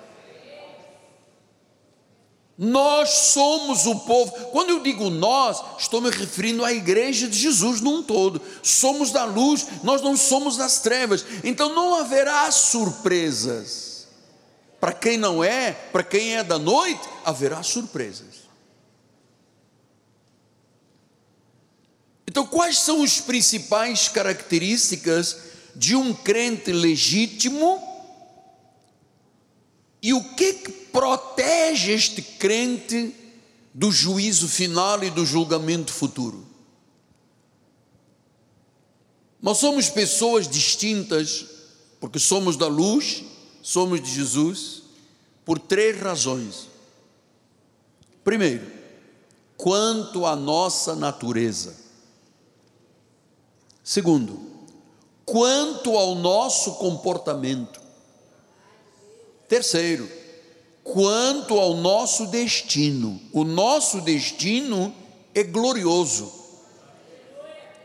Nós 2.62 3.10
somos 3.10 3.86
o 3.86 4.00
povo. 4.00 4.34
Quando 4.52 4.72
eu 4.72 4.84
digo 4.84 5.10
nós, 5.10 5.64
estou 5.78 6.02
me 6.02 6.10
referindo 6.10 6.66
à 6.66 6.74
igreja 6.74 7.26
de 7.26 7.38
Jesus 7.40 7.80
num 7.80 8.04
todo. 8.04 8.42
Somos 8.62 9.12
da 9.12 9.24
luz, 9.24 9.66
nós 9.82 10.02
não 10.02 10.18
somos 10.18 10.58
das 10.58 10.80
trevas. 10.82 11.26
Então 11.42 11.74
não 11.74 11.96
haverá 11.96 12.52
surpresas. 12.52 14.10
Para 14.78 14.92
quem 14.92 15.18
não 15.18 15.42
é, 15.42 15.72
para 15.72 16.04
quem 16.04 16.36
é 16.36 16.44
da 16.44 16.60
noite, 16.60 17.08
haverá 17.24 17.64
surpresas. 17.64 18.50
Então, 22.28 22.46
quais 22.46 22.78
são 22.80 23.02
as 23.02 23.22
principais 23.22 24.10
características 24.10 25.38
de 25.76 25.96
um 25.96 26.14
crente 26.14 26.74
legítimo 26.74 27.89
e 30.02 30.14
o 30.14 30.24
que 30.36 30.54
que 30.54 30.72
protege 30.72 31.92
este 31.92 32.22
crente 32.22 33.14
do 33.74 33.92
juízo 33.92 34.48
final 34.48 35.04
e 35.04 35.10
do 35.10 35.26
julgamento 35.26 35.92
futuro? 35.92 36.48
Nós 39.42 39.58
somos 39.58 39.90
pessoas 39.90 40.48
distintas, 40.48 41.46
porque 42.00 42.20
somos 42.20 42.58
da 42.58 42.68
luz, 42.68 43.24
somos 43.62 44.02
de 44.02 44.14
Jesus, 44.14 44.84
por 45.46 45.58
três 45.60 46.00
razões. 46.00 46.68
Primeiro, 48.24 48.70
quanto 49.58 50.26
à 50.26 50.36
nossa 50.36 50.96
natureza. 50.96 51.76
Segundo, 53.84 54.40
quanto 55.26 55.98
ao 55.98 56.16
nosso 56.16 56.76
comportamento. 56.76 57.89
Terceiro, 59.50 60.10
quanto 60.84 61.60
ao 61.60 61.74
nosso 61.74 62.28
destino. 62.28 63.20
O 63.34 63.44
nosso 63.44 64.00
destino 64.00 64.94
é 65.34 65.44
glorioso. 65.44 66.32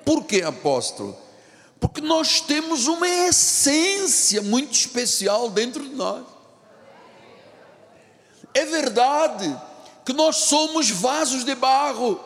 Por 0.04 0.24
que, 0.24 0.42
apóstolo? 0.42 1.16
Porque 1.80 2.02
nós 2.02 2.40
temos 2.40 2.86
uma 2.86 3.08
essência 3.08 4.42
muito 4.42 4.72
especial 4.72 5.48
dentro 5.48 5.82
de 5.82 5.94
nós. 5.94 6.24
É 8.52 8.66
verdade 8.66 9.58
que 10.04 10.12
nós 10.12 10.36
somos 10.36 10.90
vasos 10.90 11.44
de 11.44 11.54
barro 11.54 12.20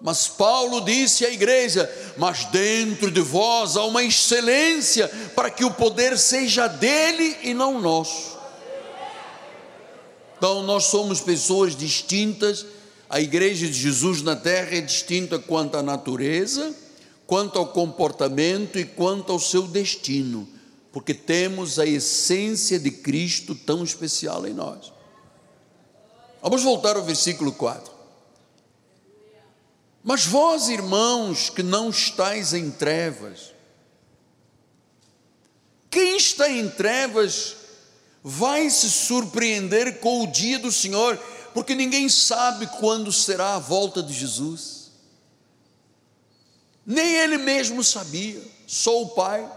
mas 0.00 0.28
Paulo 0.28 0.80
disse 0.80 1.26
à 1.26 1.30
igreja: 1.30 1.90
Mas 2.16 2.46
dentro 2.46 3.10
de 3.10 3.20
vós 3.20 3.76
há 3.76 3.84
uma 3.84 4.02
excelência, 4.02 5.08
para 5.34 5.50
que 5.50 5.64
o 5.64 5.70
poder 5.70 6.16
seja 6.18 6.66
dele 6.66 7.36
e 7.42 7.52
não 7.52 7.80
nosso. 7.80 8.38
Então, 10.38 10.62
nós 10.62 10.84
somos 10.84 11.20
pessoas 11.20 11.76
distintas. 11.76 12.64
A 13.10 13.20
igreja 13.20 13.66
de 13.66 13.72
Jesus 13.74 14.22
na 14.22 14.36
terra 14.36 14.76
é 14.76 14.80
distinta 14.80 15.38
quanto 15.38 15.76
à 15.76 15.82
natureza, 15.82 16.74
quanto 17.26 17.58
ao 17.58 17.66
comportamento 17.66 18.78
e 18.78 18.84
quanto 18.84 19.32
ao 19.32 19.38
seu 19.38 19.62
destino, 19.62 20.48
porque 20.92 21.12
temos 21.12 21.78
a 21.78 21.84
essência 21.84 22.78
de 22.78 22.90
Cristo 22.90 23.54
tão 23.54 23.84
especial 23.84 24.46
em 24.46 24.54
nós. 24.54 24.92
Vamos 26.40 26.62
voltar 26.62 26.96
ao 26.96 27.04
versículo 27.04 27.52
4. 27.52 27.99
Mas 30.02 30.24
vós, 30.24 30.68
irmãos, 30.68 31.50
que 31.50 31.62
não 31.62 31.90
estáis 31.90 32.54
em 32.54 32.70
trevas, 32.70 33.54
quem 35.90 36.16
está 36.16 36.48
em 36.48 36.68
trevas 36.68 37.56
vai 38.22 38.70
se 38.70 38.88
surpreender 38.88 39.98
com 40.00 40.22
o 40.22 40.26
dia 40.26 40.58
do 40.58 40.70
Senhor, 40.70 41.16
porque 41.52 41.74
ninguém 41.74 42.08
sabe 42.08 42.66
quando 42.78 43.12
será 43.12 43.56
a 43.56 43.58
volta 43.58 44.02
de 44.02 44.12
Jesus. 44.12 44.92
Nem 46.86 47.16
ele 47.16 47.38
mesmo 47.38 47.82
sabia, 47.82 48.40
só 48.66 49.02
o 49.02 49.08
Pai. 49.10 49.50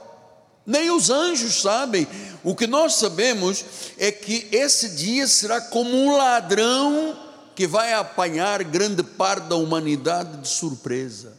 Nem 0.65 0.91
os 0.91 1.09
anjos 1.09 1.61
sabem. 1.61 2.07
O 2.43 2.55
que 2.55 2.67
nós 2.67 2.95
sabemos 2.95 3.65
é 3.97 4.11
que 4.11 4.47
esse 4.51 4.89
dia 4.89 5.27
será 5.27 5.59
como 5.59 5.95
um 5.95 6.15
ladrão 6.15 7.22
que 7.55 7.67
vai 7.67 7.93
apanhar 7.93 8.63
grande 8.63 9.03
parte 9.03 9.47
da 9.47 9.55
humanidade 9.55 10.37
de 10.37 10.47
surpresa. 10.47 11.37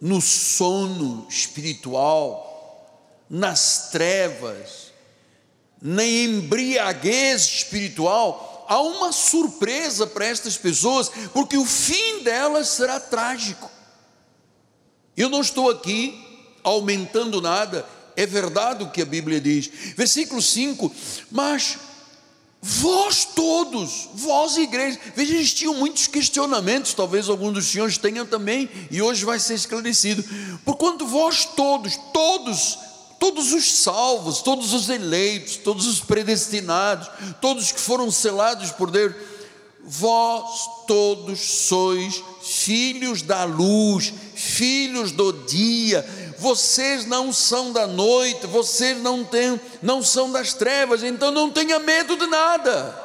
No 0.00 0.20
sono 0.20 1.26
espiritual, 1.28 3.24
nas 3.28 3.90
trevas, 3.90 4.92
na 5.80 6.04
embriaguez 6.04 7.42
espiritual, 7.42 8.66
há 8.68 8.80
uma 8.80 9.12
surpresa 9.12 10.06
para 10.06 10.26
estas 10.26 10.56
pessoas, 10.56 11.10
porque 11.32 11.56
o 11.56 11.64
fim 11.64 12.22
delas 12.22 12.68
será 12.68 13.00
trágico. 13.00 13.70
Eu 15.16 15.28
não 15.28 15.40
estou 15.40 15.70
aqui 15.70 16.22
aumentando 16.62 17.40
nada, 17.40 17.86
é 18.16 18.26
verdade 18.26 18.84
o 18.84 18.90
que 18.90 19.02
a 19.02 19.06
Bíblia 19.06 19.40
diz. 19.40 19.70
Versículo 19.96 20.40
5: 20.40 20.92
Mas 21.30 21.78
Vós 22.66 23.26
todos, 23.26 24.08
vós 24.14 24.56
igreja. 24.56 24.98
Veja, 25.14 25.34
eles 25.34 25.52
tinham 25.52 25.74
muitos 25.74 26.06
questionamentos, 26.06 26.94
talvez 26.94 27.28
algum 27.28 27.52
dos 27.52 27.66
senhores 27.66 27.98
tenham 27.98 28.24
também, 28.24 28.70
e 28.90 29.02
hoje 29.02 29.22
vai 29.22 29.38
ser 29.38 29.52
esclarecido. 29.52 30.24
Porquanto 30.64 31.06
vós 31.06 31.44
todos, 31.44 31.94
todos, 32.10 32.78
todos 33.20 33.52
os 33.52 33.70
salvos, 33.70 34.40
todos 34.40 34.72
os 34.72 34.88
eleitos, 34.88 35.56
todos 35.58 35.86
os 35.86 36.00
predestinados, 36.00 37.10
todos 37.38 37.70
que 37.70 37.78
foram 37.78 38.10
selados 38.10 38.70
por 38.70 38.90
Deus, 38.90 39.14
vós 39.84 40.86
todos 40.86 41.38
sois 41.40 42.24
filhos 42.42 43.20
da 43.20 43.44
luz, 43.44 44.10
filhos 44.34 45.12
do 45.12 45.34
dia, 45.46 46.23
vocês 46.44 47.06
não 47.06 47.32
são 47.32 47.72
da 47.72 47.86
noite, 47.86 48.46
vocês 48.46 48.98
não, 48.98 49.24
têm, 49.24 49.58
não 49.80 50.02
são 50.02 50.30
das 50.30 50.52
trevas, 50.52 51.02
então 51.02 51.30
não 51.30 51.50
tenha 51.50 51.78
medo 51.78 52.18
de 52.18 52.26
nada. 52.26 53.02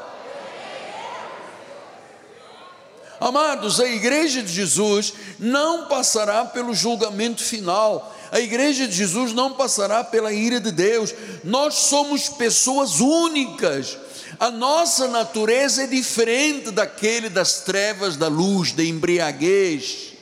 Amados, 3.17 3.79
a 3.79 3.87
igreja 3.87 4.43
de 4.43 4.51
Jesus 4.51 5.13
não 5.39 5.87
passará 5.87 6.43
pelo 6.43 6.73
julgamento 6.73 7.41
final, 7.41 8.13
a 8.29 8.41
igreja 8.41 8.85
de 8.85 8.93
Jesus 8.93 9.31
não 9.31 9.53
passará 9.53 10.03
pela 10.03 10.33
ira 10.33 10.59
de 10.59 10.71
Deus, 10.73 11.15
nós 11.41 11.75
somos 11.75 12.27
pessoas 12.27 12.99
únicas, 12.99 13.97
a 14.37 14.51
nossa 14.51 15.07
natureza 15.07 15.83
é 15.83 15.87
diferente 15.87 16.71
daquele 16.71 17.29
das 17.29 17.61
trevas, 17.61 18.17
da 18.17 18.27
luz, 18.27 18.73
da 18.73 18.83
embriaguez, 18.83 20.13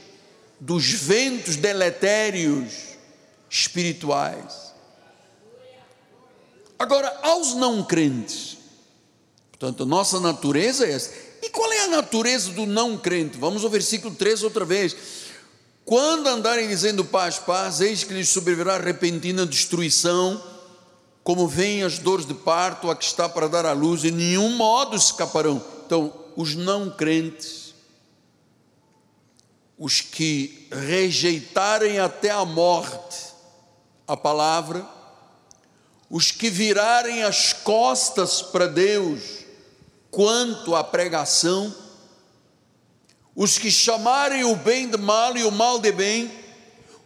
dos 0.60 0.86
ventos 0.91 1.56
deletérios 1.56 2.87
espirituais. 3.49 4.73
Agora, 6.77 7.19
aos 7.23 7.53
não 7.55 7.83
crentes, 7.83 8.57
portanto, 9.49 9.83
a 9.83 9.86
nossa 9.86 10.19
natureza 10.19 10.86
é 10.86 10.91
essa. 10.91 11.12
E 11.41 11.49
qual 11.49 11.71
é 11.71 11.86
a 11.86 11.88
natureza 11.88 12.51
do 12.51 12.65
não 12.65 12.97
crente? 12.97 13.38
Vamos 13.38 13.63
ao 13.63 13.69
versículo 13.69 14.13
3 14.13 14.43
outra 14.43 14.65
vez. 14.65 14.95
Quando 15.86 16.27
andarem 16.27 16.67
dizendo 16.67 17.05
paz, 17.05 17.39
paz, 17.39 17.79
eis 17.79 18.03
que 18.03 18.13
lhes 18.13 18.29
sobrevirá 18.29 18.77
repentina 18.77 19.45
destruição, 19.45 20.43
como 21.23 21.47
vêm 21.47 21.83
as 21.83 21.97
dores 21.97 22.25
de 22.25 22.33
parto, 22.33 22.91
a 22.91 22.95
que 22.95 23.05
está 23.05 23.27
para 23.29 23.47
dar 23.47 23.65
à 23.65 23.71
luz, 23.71 24.03
em 24.03 24.12
nenhum 24.12 24.49
modo 24.49 24.95
escaparão. 24.95 25.63
Então, 25.86 26.13
os 26.36 26.55
não 26.55 26.89
crentes, 26.89 27.73
os 29.77 30.01
que 30.01 30.67
rejeitarem 30.71 31.99
até 31.99 32.31
a 32.31 32.43
morte, 32.43 33.26
a 34.07 34.15
palavra, 34.15 34.87
os 36.09 36.31
que 36.31 36.49
virarem 36.49 37.23
as 37.23 37.51
costas 37.51 38.41
para 38.41 38.67
Deus 38.67 39.45
quanto 40.09 40.75
à 40.75 40.83
pregação, 40.83 41.73
os 43.35 43.57
que 43.57 43.69
chamarem 43.69 44.43
o 44.45 44.55
bem 44.55 44.89
de 44.89 44.97
mal 44.97 45.35
e 45.35 45.43
o 45.43 45.51
mal 45.51 45.79
de 45.79 45.91
bem, 45.91 46.31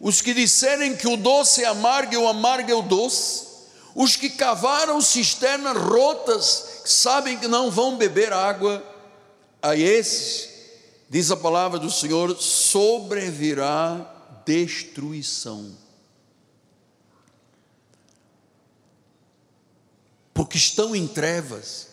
os 0.00 0.20
que 0.20 0.32
disserem 0.32 0.96
que 0.96 1.08
o 1.08 1.16
doce 1.16 1.62
é 1.62 1.66
amargo 1.66 2.14
e 2.14 2.16
o 2.16 2.28
amargo 2.28 2.70
é 2.70 2.74
o 2.74 2.82
doce, 2.82 3.46
os 3.94 4.16
que 4.16 4.30
cavaram 4.30 5.00
cisternas 5.00 5.76
rotas 5.76 6.82
sabem 6.84 7.38
que 7.38 7.48
não 7.48 7.70
vão 7.70 7.96
beber 7.96 8.32
água, 8.32 8.82
a 9.60 9.76
esses, 9.76 10.48
diz 11.08 11.30
a 11.30 11.36
palavra 11.36 11.78
do 11.78 11.90
Senhor, 11.90 12.36
sobrevirá 12.40 14.04
destruição. 14.44 15.81
Porque 20.34 20.56
estão 20.56 20.94
em 20.94 21.06
trevas. 21.06 21.88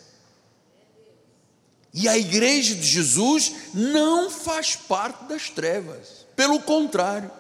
E 1.94 2.08
a 2.08 2.18
igreja 2.18 2.76
de 2.76 2.86
Jesus 2.86 3.52
não 3.74 4.30
faz 4.30 4.76
parte 4.76 5.26
das 5.26 5.50
trevas, 5.50 6.26
pelo 6.36 6.60
contrário. 6.60 7.32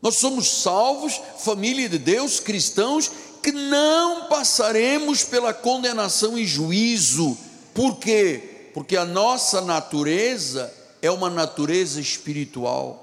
Nós 0.00 0.16
somos 0.16 0.48
salvos, 0.62 1.20
família 1.38 1.88
de 1.88 1.98
Deus, 1.98 2.40
cristãos, 2.40 3.10
que 3.42 3.52
não 3.52 4.26
passaremos 4.28 5.22
pela 5.22 5.52
condenação 5.52 6.36
e 6.38 6.46
juízo. 6.46 7.36
Por 7.74 7.98
quê? 7.98 8.70
Porque 8.74 8.96
a 8.96 9.04
nossa 9.04 9.60
natureza 9.60 10.72
é 11.00 11.10
uma 11.10 11.28
natureza 11.28 12.00
espiritual. 12.00 13.01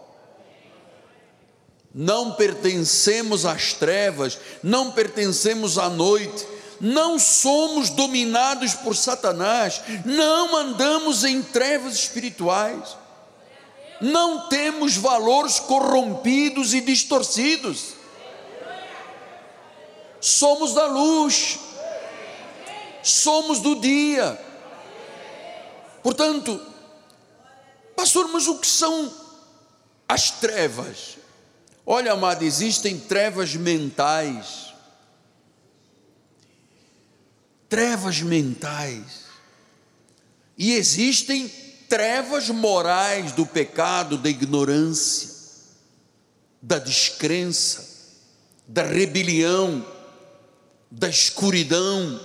Não 1.93 2.33
pertencemos 2.33 3.45
às 3.45 3.73
trevas, 3.73 4.37
não 4.61 4.91
pertencemos 4.91 5.77
à 5.77 5.89
noite, 5.89 6.45
não 6.79 7.17
somos 7.17 7.89
dominados 7.89 8.73
por 8.75 8.95
Satanás, 8.95 9.81
não 10.05 10.55
andamos 10.55 11.23
em 11.23 11.41
trevas 11.41 11.95
espirituais 11.95 12.95
não 14.01 14.47
temos 14.47 14.95
valores 14.95 15.59
corrompidos 15.59 16.73
e 16.73 16.81
distorcidos. 16.81 17.95
Somos 20.21 20.73
da 20.73 20.85
luz, 20.85 21.59
somos 23.03 23.59
do 23.59 23.75
dia. 23.79 24.39
Portanto, 26.01 26.59
pastor, 27.95 28.27
mas 28.29 28.47
o 28.47 28.57
que 28.57 28.67
são 28.67 29.13
as 30.07 30.31
trevas? 30.31 31.17
Olha, 31.85 32.13
amado, 32.13 32.43
existem 32.43 32.99
trevas 32.99 33.55
mentais. 33.55 34.73
Trevas 37.67 38.21
mentais. 38.21 39.25
E 40.57 40.73
existem 40.73 41.47
trevas 41.87 42.49
morais 42.49 43.31
do 43.31 43.45
pecado, 43.45 44.17
da 44.17 44.29
ignorância, 44.29 45.29
da 46.61 46.77
descrença, 46.77 47.87
da 48.67 48.83
rebelião, 48.83 49.85
da 50.91 51.09
escuridão. 51.09 52.19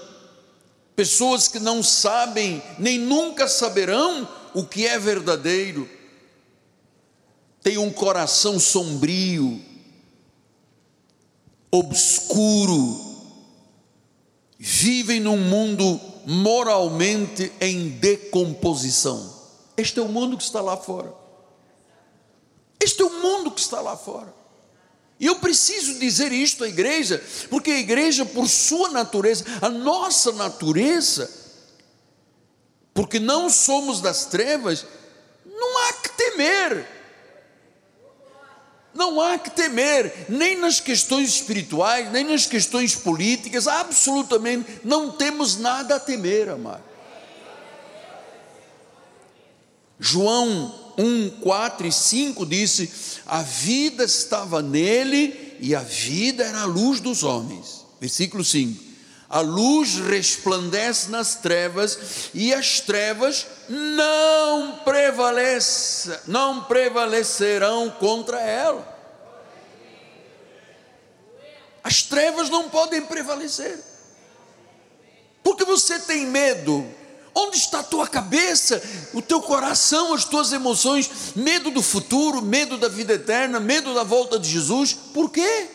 Pessoas 0.94 1.48
que 1.48 1.58
não 1.58 1.82
sabem, 1.82 2.62
nem 2.78 2.98
nunca 2.98 3.48
saberão 3.48 4.28
o 4.52 4.64
que 4.64 4.86
é 4.86 4.98
verdadeiro, 4.98 5.88
têm 7.64 7.78
um 7.78 7.90
coração 7.90 8.60
sombrio, 8.60 9.58
obscuro, 11.70 13.00
vivem 14.58 15.18
num 15.18 15.38
mundo 15.38 15.98
moralmente 16.26 17.50
em 17.58 17.88
decomposição. 17.88 19.32
Este 19.78 19.98
é 19.98 20.02
o 20.02 20.08
mundo 20.08 20.36
que 20.36 20.42
está 20.42 20.60
lá 20.60 20.76
fora. 20.76 21.12
Este 22.78 23.00
é 23.00 23.04
o 23.06 23.22
mundo 23.22 23.50
que 23.50 23.60
está 23.60 23.80
lá 23.80 23.96
fora. 23.96 24.32
E 25.18 25.24
eu 25.24 25.36
preciso 25.36 25.98
dizer 25.98 26.32
isto 26.32 26.64
à 26.64 26.68
igreja, 26.68 27.24
porque 27.48 27.70
a 27.70 27.78
igreja, 27.78 28.26
por 28.26 28.46
sua 28.46 28.90
natureza, 28.90 29.42
a 29.62 29.70
nossa 29.70 30.32
natureza, 30.32 31.30
porque 32.92 33.18
não 33.18 33.48
somos 33.48 34.02
das 34.02 34.26
trevas, 34.26 34.84
não 35.46 35.78
há 35.78 35.92
que 35.94 36.10
temer. 36.10 37.03
Não 38.94 39.20
há 39.20 39.36
que 39.38 39.50
temer, 39.50 40.26
nem 40.28 40.56
nas 40.56 40.78
questões 40.78 41.30
espirituais, 41.30 42.12
nem 42.12 42.24
nas 42.24 42.46
questões 42.46 42.94
políticas, 42.94 43.66
absolutamente 43.66 44.80
não 44.84 45.10
temos 45.10 45.56
nada 45.56 45.96
a 45.96 46.00
temer, 46.00 46.48
amado. 46.48 46.82
João 49.98 50.94
1, 50.98 51.40
4 51.40 51.86
e 51.86 51.92
5 51.92 52.46
disse: 52.46 52.90
A 53.26 53.42
vida 53.42 54.04
estava 54.04 54.62
nele 54.62 55.56
e 55.60 55.74
a 55.74 55.80
vida 55.80 56.44
era 56.44 56.62
a 56.62 56.66
luz 56.66 57.00
dos 57.00 57.22
homens. 57.22 57.84
Versículo 58.00 58.44
5: 58.44 58.83
A 59.34 59.40
luz 59.40 59.96
resplandece 59.96 61.10
nas 61.10 61.34
trevas 61.34 62.30
e 62.32 62.54
as 62.54 62.78
trevas 62.78 63.44
não 63.68 64.78
prevalece, 64.84 66.16
não 66.28 66.62
prevalecerão 66.62 67.90
contra 67.90 68.40
ela. 68.40 68.86
As 71.82 72.00
trevas 72.02 72.48
não 72.48 72.70
podem 72.70 73.02
prevalecer. 73.02 73.76
Porque 75.42 75.64
você 75.64 75.98
tem 75.98 76.26
medo 76.26 76.88
Onde 77.36 77.56
está 77.56 77.80
a 77.80 77.82
tua 77.82 78.06
cabeça, 78.06 78.80
o 79.12 79.20
teu 79.20 79.42
coração, 79.42 80.14
as 80.14 80.24
tuas 80.24 80.52
emoções? 80.52 81.10
Medo 81.34 81.68
do 81.72 81.82
futuro, 81.82 82.40
medo 82.40 82.78
da 82.78 82.86
vida 82.86 83.14
eterna, 83.14 83.58
medo 83.58 83.92
da 83.92 84.04
volta 84.04 84.38
de 84.38 84.48
Jesus. 84.48 84.92
Por 84.92 85.28
quê? 85.30 85.68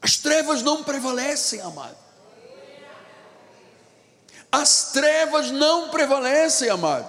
As 0.00 0.16
trevas 0.16 0.62
não 0.62 0.82
prevalecem, 0.82 1.60
amado. 1.60 1.96
As 4.50 4.92
trevas 4.92 5.50
não 5.50 5.90
prevalecem, 5.90 6.68
amado. 6.70 7.08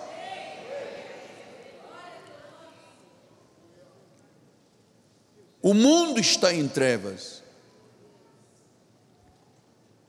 O 5.62 5.74
mundo 5.74 6.20
está 6.20 6.54
em 6.54 6.68
trevas. 6.68 7.42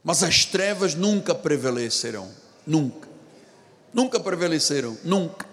Mas 0.02 0.22
as 0.22 0.44
trevas 0.44 0.94
nunca 0.94 1.32
prevalecerão, 1.34 2.28
nunca, 2.66 3.08
nunca 3.94 4.18
prevaleceram, 4.18 4.98
nunca, 5.04 5.46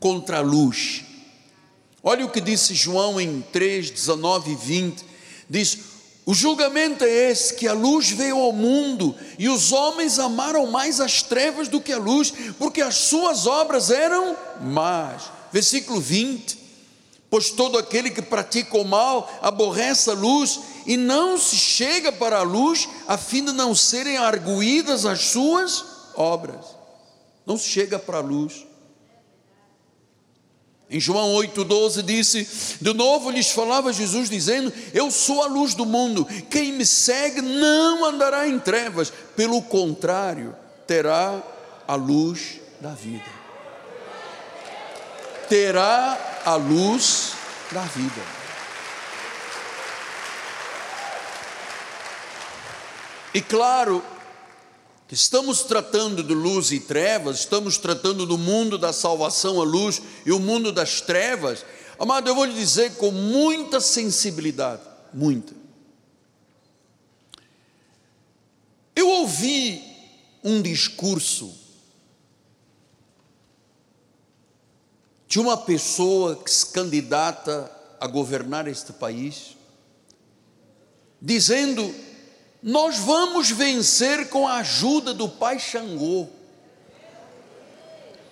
contra 0.00 0.38
a 0.38 0.40
luz. 0.40 1.04
Olha 2.02 2.26
o 2.26 2.30
que 2.30 2.40
disse 2.40 2.74
João 2.74 3.20
em 3.20 3.42
3, 3.52 3.90
19 3.90 4.52
e 4.52 4.56
20: 4.56 5.04
diz: 5.48 5.91
O 6.24 6.34
julgamento 6.34 7.02
é 7.02 7.30
esse, 7.30 7.54
que 7.54 7.66
a 7.66 7.72
luz 7.72 8.10
veio 8.10 8.38
ao 8.38 8.52
mundo, 8.52 9.14
e 9.38 9.48
os 9.48 9.72
homens 9.72 10.20
amaram 10.20 10.68
mais 10.68 11.00
as 11.00 11.20
trevas 11.22 11.66
do 11.66 11.80
que 11.80 11.92
a 11.92 11.98
luz, 11.98 12.32
porque 12.58 12.80
as 12.80 12.94
suas 12.94 13.46
obras 13.46 13.90
eram 13.90 14.36
más. 14.60 15.24
Versículo 15.50 16.00
20: 16.00 16.56
Pois 17.28 17.50
todo 17.50 17.76
aquele 17.76 18.10
que 18.10 18.22
pratica 18.22 18.76
o 18.76 18.84
mal 18.84 19.28
aborrece 19.42 20.10
a 20.10 20.14
luz 20.14 20.60
e 20.86 20.96
não 20.96 21.36
se 21.36 21.56
chega 21.56 22.12
para 22.12 22.38
a 22.38 22.42
luz, 22.42 22.88
a 23.08 23.18
fim 23.18 23.44
de 23.44 23.52
não 23.52 23.74
serem 23.74 24.16
arguídas 24.16 25.04
as 25.04 25.22
suas 25.22 25.84
obras. 26.14 26.76
Não 27.44 27.58
se 27.58 27.68
chega 27.68 27.98
para 27.98 28.18
a 28.18 28.20
luz. 28.20 28.64
Em 30.92 31.00
João 31.00 31.32
8,12 31.36 32.02
disse: 32.02 32.76
De 32.78 32.92
novo 32.92 33.30
lhes 33.30 33.50
falava 33.50 33.94
Jesus, 33.94 34.28
dizendo: 34.28 34.70
Eu 34.92 35.10
sou 35.10 35.42
a 35.42 35.46
luz 35.46 35.74
do 35.74 35.86
mundo, 35.86 36.26
quem 36.50 36.70
me 36.70 36.84
segue 36.84 37.40
não 37.40 38.04
andará 38.04 38.46
em 38.46 38.58
trevas, 38.58 39.10
pelo 39.34 39.62
contrário, 39.62 40.54
terá 40.86 41.42
a 41.88 41.94
luz 41.94 42.60
da 42.78 42.90
vida. 42.90 43.24
Terá 45.48 46.42
a 46.44 46.56
luz 46.56 47.32
da 47.70 47.80
vida. 47.80 48.22
E 53.32 53.40
claro, 53.40 54.04
estamos 55.12 55.62
tratando 55.62 56.22
de 56.22 56.32
luz 56.32 56.72
e 56.72 56.80
trevas, 56.80 57.40
estamos 57.40 57.76
tratando 57.76 58.24
do 58.24 58.38
mundo 58.38 58.78
da 58.78 58.94
salvação 58.94 59.60
à 59.60 59.64
luz 59.64 60.00
e 60.24 60.32
o 60.32 60.40
mundo 60.40 60.72
das 60.72 61.02
trevas. 61.02 61.66
Amado, 61.98 62.28
eu 62.28 62.34
vou 62.34 62.46
lhe 62.46 62.54
dizer 62.54 62.96
com 62.96 63.10
muita 63.10 63.78
sensibilidade, 63.78 64.80
muita. 65.12 65.52
Eu 68.96 69.06
ouvi 69.06 69.82
um 70.42 70.62
discurso 70.62 71.54
de 75.28 75.38
uma 75.38 75.58
pessoa 75.58 76.36
que 76.36 76.50
se 76.50 76.66
candidata 76.66 77.70
a 78.00 78.06
governar 78.06 78.66
este 78.66 78.94
país, 78.94 79.56
dizendo 81.20 81.94
nós 82.62 82.98
vamos 82.98 83.50
vencer 83.50 84.28
com 84.28 84.46
a 84.46 84.58
ajuda 84.58 85.12
do 85.12 85.28
Pai 85.28 85.58
Xangô. 85.58 86.28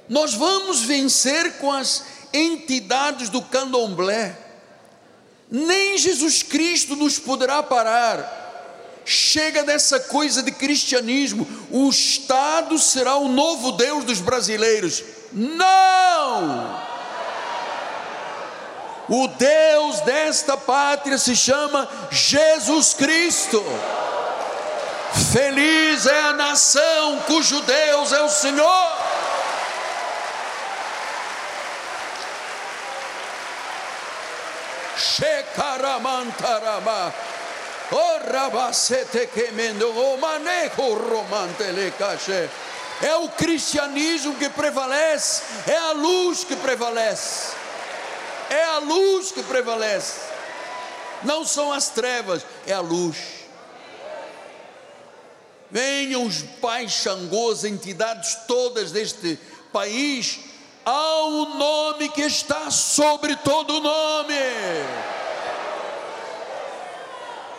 Nós 0.09 0.35
vamos 0.35 0.83
vencer 0.83 1.59
com 1.59 1.73
as 1.73 2.05
entidades 2.33 3.29
do 3.29 3.43
candomblé. 3.43 4.38
Nem 5.51 5.99
Jesus 5.99 6.45
Cristo 6.45 6.95
nos 6.95 7.19
poderá 7.19 7.62
parar. 7.62 8.38
chega 9.05 9.64
dessa 9.64 9.99
coisa 9.99 10.43
de 10.43 10.53
cristianismo, 10.53 11.45
o 11.71 11.88
Estado 11.88 12.79
será 12.79 13.16
o 13.16 13.29
novo 13.29 13.73
Deus 13.73 14.05
dos 14.05 14.21
brasileiros. 14.21 15.03
Não! 15.33 16.81
O 19.09 19.27
Deus 19.27 20.01
desta 20.03 20.57
pátria 20.57 21.19
se 21.19 21.35
chama 21.35 21.88
Jesus 22.12 22.95
Cristo. 22.95 23.61
Feliz 25.33 26.07
é 26.07 26.20
a 26.20 26.33
nação 26.33 27.18
cujo 27.27 27.61
Deus 27.62 28.12
é 28.12 28.23
o 28.23 28.29
Senhor. 28.29 28.92
Shekaramantaraba. 34.96 37.12
É 43.03 43.16
o 43.16 43.29
cristianismo 43.31 44.37
que 44.37 44.49
prevalece, 44.49 45.42
é 45.66 45.77
a 45.77 45.92
luz 45.92 46.44
que 46.44 46.55
prevalece, 46.55 47.53
é 48.49 48.62
a 48.62 48.79
luz 48.79 49.33
que 49.33 49.42
prevalece, 49.42 50.20
não 51.25 51.44
são 51.44 51.73
as 51.73 51.88
trevas, 51.88 52.46
é 52.66 52.73
a 52.73 52.81
luz. 52.81 53.39
Venham 55.70 56.24
os 56.26 56.42
pais 56.61 56.92
Xangôs, 56.92 57.64
entidades 57.64 58.35
todas 58.46 58.90
deste 58.90 59.38
país, 59.72 60.40
um 60.87 61.56
nome 61.56 62.09
que 62.09 62.22
está 62.22 62.70
sobre 62.70 63.37
todo 63.37 63.80
nome. 63.80 64.35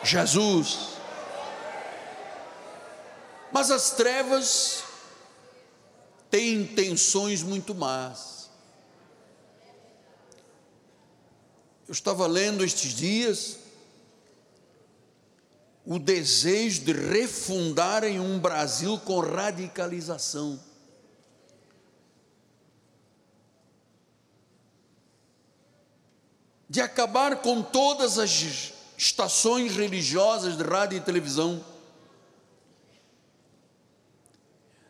Jesus. 0.04 0.90
Mas 3.52 3.70
as 3.70 3.92
trevas 3.92 4.84
têm 6.30 6.62
intenções 6.62 7.44
muito 7.44 7.76
más. 7.76 8.50
Eu 11.88 11.92
estava 11.92 12.26
lendo 12.26 12.64
estes 12.64 12.94
dias 12.94 13.61
o 15.86 15.98
desejo 15.98 16.82
de 16.82 16.94
refundarem 16.94 18.20
um 18.20 18.40
Brasil 18.40 19.00
com 19.00 19.20
radicalização. 19.20 20.60
De 26.70 26.80
acabar 26.80 27.38
com 27.38 27.62
todas 27.62 28.18
as 28.18 28.74
estações 28.98 29.76
religiosas 29.76 30.56
de 30.56 30.64
rádio 30.64 30.98
e 30.98 31.02
televisão, 31.02 31.66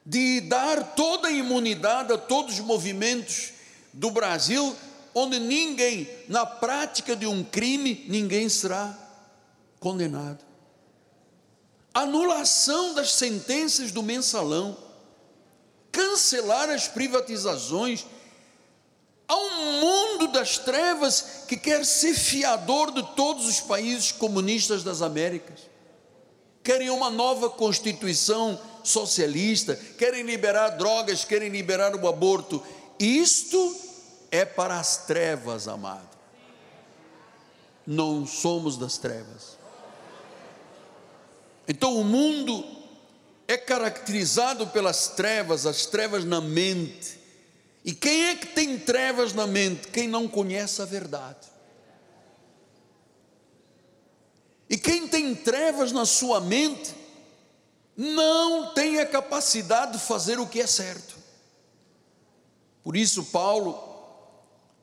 de 0.06 0.42
dar 0.42 0.96
toda 0.96 1.30
a 1.30 1.32
imunidade 1.32 2.12
a 2.12 2.18
todos 2.18 2.56
os 2.56 2.60
movimentos 2.60 3.54
do 3.94 4.12
Brasil, 4.12 4.76
onde 5.16 5.40
ninguém, 5.40 6.08
na 6.28 6.46
prática 6.46 7.16
de 7.16 7.26
um 7.26 7.44
crime, 7.44 8.06
ninguém 8.08 8.50
será 8.50 8.98
condenado. 9.80 10.51
Anulação 11.94 12.94
das 12.94 13.14
sentenças 13.14 13.92
do 13.92 14.02
mensalão, 14.02 14.78
cancelar 15.92 16.70
as 16.70 16.88
privatizações, 16.88 18.06
Há 19.32 19.36
um 19.38 19.80
mundo 19.80 20.28
das 20.28 20.58
trevas 20.58 21.46
que 21.48 21.56
quer 21.56 21.86
ser 21.86 22.14
fiador 22.14 22.92
de 22.92 23.02
todos 23.16 23.48
os 23.48 23.62
países 23.62 24.12
comunistas 24.12 24.84
das 24.84 25.02
Américas. 25.02 25.62
Querem 26.62 26.90
uma 26.90 27.10
nova 27.10 27.50
constituição 27.50 28.60
socialista, 28.84 29.74
querem 29.98 30.24
liberar 30.24 30.72
drogas, 30.72 31.24
querem 31.24 31.48
liberar 31.48 31.96
o 31.96 32.10
aborto. 32.10 32.62
Isto 33.00 33.74
é 34.30 34.44
para 34.44 34.78
as 34.78 34.98
trevas, 34.98 35.66
amado. 35.66 36.10
Não 37.88 38.28
somos 38.28 38.76
das 38.76 38.98
trevas. 38.98 39.58
Então 41.72 41.98
o 41.98 42.04
mundo 42.04 42.66
é 43.48 43.58
caracterizado 43.58 44.68
pelas 44.68 45.08
trevas, 45.08 45.66
as 45.66 45.86
trevas 45.86 46.26
na 46.26 46.42
mente 46.42 47.22
e 47.84 47.94
quem 47.94 48.26
é 48.28 48.36
que 48.36 48.48
tem 48.48 48.78
trevas 48.78 49.34
na 49.34 49.48
mente? 49.48 49.88
Quem 49.88 50.08
não 50.08 50.28
conhece 50.28 50.82
a 50.82 50.86
verdade. 50.86 51.50
E 54.70 54.78
quem 54.78 55.08
tem 55.08 55.36
trevas 55.36 55.92
na 55.92 56.06
sua 56.06 56.40
mente, 56.40 56.94
não 57.98 58.74
tem 58.74 59.00
a 59.00 59.06
capacidade 59.06 59.94
de 59.94 60.00
fazer 60.00 60.40
o 60.40 60.48
que 60.48 60.62
é 60.62 60.68
certo. 60.68 61.16
Por 62.84 62.96
isso, 62.96 63.26
Paulo, 63.26 63.78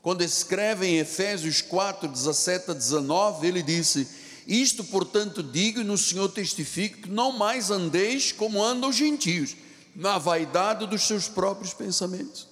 quando 0.02 0.22
escreve 0.22 0.86
em 0.86 0.98
Efésios 0.98 1.62
4, 1.62 2.08
17 2.08 2.72
a 2.72 2.74
19, 2.74 3.46
ele 3.46 3.62
disse: 3.62 4.06
Isto, 4.48 4.82
portanto, 4.82 5.42
digo 5.42 5.80
e 5.80 5.84
no 5.84 5.96
Senhor 5.96 6.28
testifico 6.30 7.02
que 7.02 7.10
não 7.10 7.30
mais 7.30 7.70
andeis 7.70 8.32
como 8.32 8.64
andam 8.64 8.90
os 8.90 8.96
gentios, 8.96 9.54
na 9.94 10.16
vaidade 10.16 10.86
dos 10.86 11.02
seus 11.02 11.28
próprios 11.28 11.74
pensamentos 11.74 12.48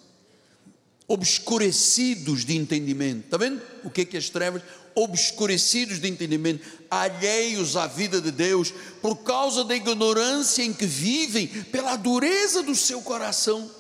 obscurecidos 1.09 2.45
de 2.45 2.57
entendimento. 2.57 3.25
Está 3.27 3.37
vendo 3.37 3.63
o 3.85 3.91
que 3.91 4.01
é 4.03 4.05
que 4.05 4.17
as 4.17 4.29
trevas? 4.29 4.63
Obscurecidos 4.95 6.01
de 6.01 6.09
entendimento, 6.09 6.67
alheios 6.91 7.77
à 7.77 7.87
vida 7.87 8.21
de 8.21 8.31
Deus, 8.31 8.73
por 9.01 9.17
causa 9.19 9.63
da 9.63 9.77
ignorância 9.77 10.63
em 10.63 10.73
que 10.73 10.87
vivem, 10.87 11.47
pela 11.47 11.97
dureza 11.97 12.63
do 12.63 12.75
seu 12.75 13.03
coração. 13.03 13.71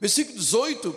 Versículo 0.00 0.38
18, 0.38 0.96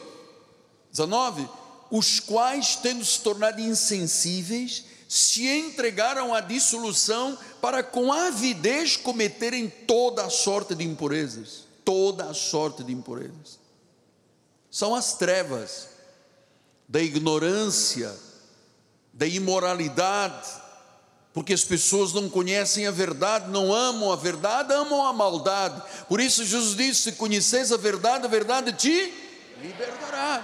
19: 0.91 1.49
os 1.89 2.19
quais, 2.19 2.75
tendo 2.75 3.03
se 3.03 3.19
tornado 3.19 3.59
insensíveis, 3.59 4.85
se 5.13 5.47
entregaram 5.47 6.33
à 6.33 6.41
dissolução 6.41 7.37
para 7.61 7.83
com 7.83 8.11
avidez 8.11 8.97
cometerem 8.97 9.69
toda 9.69 10.25
a 10.25 10.29
sorte 10.31 10.73
de 10.73 10.83
impurezas. 10.83 11.65
Toda 11.85 12.31
a 12.31 12.33
sorte 12.33 12.83
de 12.83 12.91
impurezas 12.91 13.59
são 14.71 14.95
as 14.95 15.13
trevas 15.13 15.89
da 16.89 16.99
ignorância, 16.99 18.11
da 19.13 19.27
imoralidade, 19.27 20.49
porque 21.31 21.53
as 21.53 21.63
pessoas 21.63 22.11
não 22.11 22.27
conhecem 22.27 22.87
a 22.87 22.91
verdade, 22.91 23.51
não 23.51 23.71
amam 23.71 24.11
a 24.11 24.15
verdade, 24.15 24.73
amam 24.73 25.05
a 25.05 25.13
maldade. 25.13 25.79
Por 26.09 26.19
isso 26.19 26.43
Jesus 26.43 26.75
disse: 26.75 27.01
se 27.01 27.11
conheceis 27.11 27.71
a 27.71 27.77
verdade, 27.77 28.25
a 28.25 28.29
verdade 28.29 28.73
te 28.73 29.13
libertará. 29.61 30.43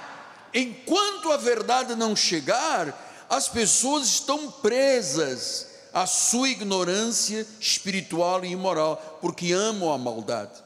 Enquanto 0.53 1.31
a 1.31 1.37
verdade 1.37 1.95
não 1.95 2.15
chegar, 2.15 3.08
as 3.29 3.47
pessoas 3.47 4.07
estão 4.07 4.51
presas 4.51 5.67
à 5.93 6.07
sua 6.07 6.49
ignorância 6.49 7.45
espiritual 7.59 8.43
e 8.43 8.51
imoral, 8.51 9.19
porque 9.21 9.53
amam 9.53 9.93
a 9.93 9.97
maldade. 9.97 10.63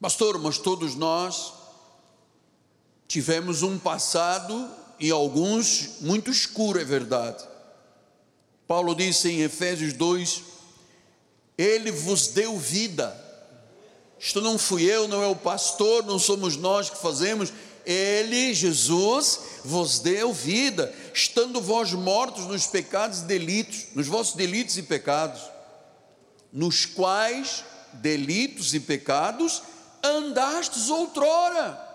Pastor, 0.00 0.38
mas 0.38 0.58
todos 0.58 0.96
nós 0.96 1.52
tivemos 3.06 3.62
um 3.62 3.78
passado 3.78 4.68
e 4.98 5.10
alguns 5.10 6.00
muito 6.00 6.30
escuro, 6.30 6.80
é 6.80 6.84
verdade. 6.84 7.44
Paulo 8.66 8.94
disse 8.94 9.28
em 9.30 9.42
Efésios 9.42 9.92
2: 9.92 10.42
Ele 11.56 11.92
vos 11.92 12.28
deu 12.28 12.58
vida. 12.58 13.16
Isto 14.18 14.40
não 14.40 14.56
fui 14.56 14.84
eu, 14.84 15.06
não 15.08 15.22
é 15.22 15.26
o 15.26 15.36
pastor, 15.36 16.04
não 16.04 16.18
somos 16.18 16.56
nós 16.56 16.88
que 16.88 16.96
fazemos. 16.96 17.52
Ele, 17.84 18.54
Jesus, 18.54 19.40
vos 19.64 19.98
deu 20.00 20.32
vida, 20.32 20.94
estando 21.12 21.60
vós 21.60 21.92
mortos 21.92 22.46
nos 22.46 22.66
pecados 22.66 23.20
e 23.20 23.24
delitos, 23.24 23.86
nos 23.94 24.06
vossos 24.06 24.34
delitos 24.34 24.76
e 24.78 24.82
pecados, 24.82 25.42
nos 26.52 26.86
quais 26.86 27.64
delitos 27.94 28.74
e 28.74 28.80
pecados 28.80 29.62
andastes 30.02 30.90
outrora 30.90 31.92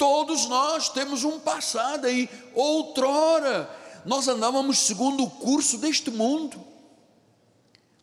Todos 0.00 0.46
nós 0.46 0.88
temos 0.88 1.24
um 1.24 1.38
passado 1.38 2.06
aí. 2.06 2.26
Outrora, 2.54 3.68
nós 4.06 4.26
andávamos 4.28 4.78
segundo 4.78 5.24
o 5.24 5.28
curso 5.28 5.76
deste 5.76 6.10
mundo. 6.10 6.58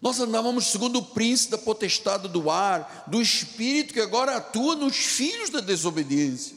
Nós 0.01 0.19
andávamos 0.19 0.67
segundo 0.67 0.99
o 0.99 1.05
príncipe 1.05 1.51
da 1.51 1.57
potestade 1.57 2.27
do 2.27 2.51
ar, 2.51 3.05
do 3.07 3.21
espírito 3.21 3.93
que 3.93 3.99
agora 3.99 4.38
atua 4.38 4.75
nos 4.75 4.95
filhos 4.95 5.49
da 5.49 5.60
desobediência, 5.60 6.55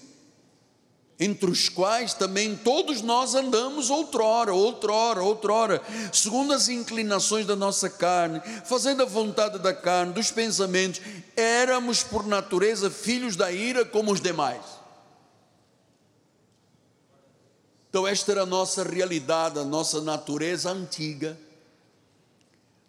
entre 1.18 1.50
os 1.50 1.68
quais 1.68 2.12
também 2.12 2.54
todos 2.54 3.00
nós 3.00 3.34
andamos 3.34 3.88
outrora, 3.88 4.52
outrora, 4.52 5.22
outrora, 5.22 5.82
segundo 6.12 6.52
as 6.52 6.68
inclinações 6.68 7.46
da 7.46 7.56
nossa 7.56 7.88
carne, 7.88 8.42
fazendo 8.66 9.02
a 9.02 9.06
vontade 9.06 9.58
da 9.58 9.72
carne, 9.72 10.12
dos 10.12 10.30
pensamentos, 10.30 11.00
éramos 11.34 12.02
por 12.02 12.26
natureza 12.26 12.90
filhos 12.90 13.36
da 13.36 13.50
ira 13.50 13.86
como 13.86 14.12
os 14.12 14.20
demais. 14.20 14.80
Então, 17.88 18.06
esta 18.06 18.32
era 18.32 18.42
a 18.42 18.46
nossa 18.46 18.84
realidade, 18.84 19.58
a 19.58 19.64
nossa 19.64 20.00
natureza 20.00 20.70
antiga. 20.70 21.36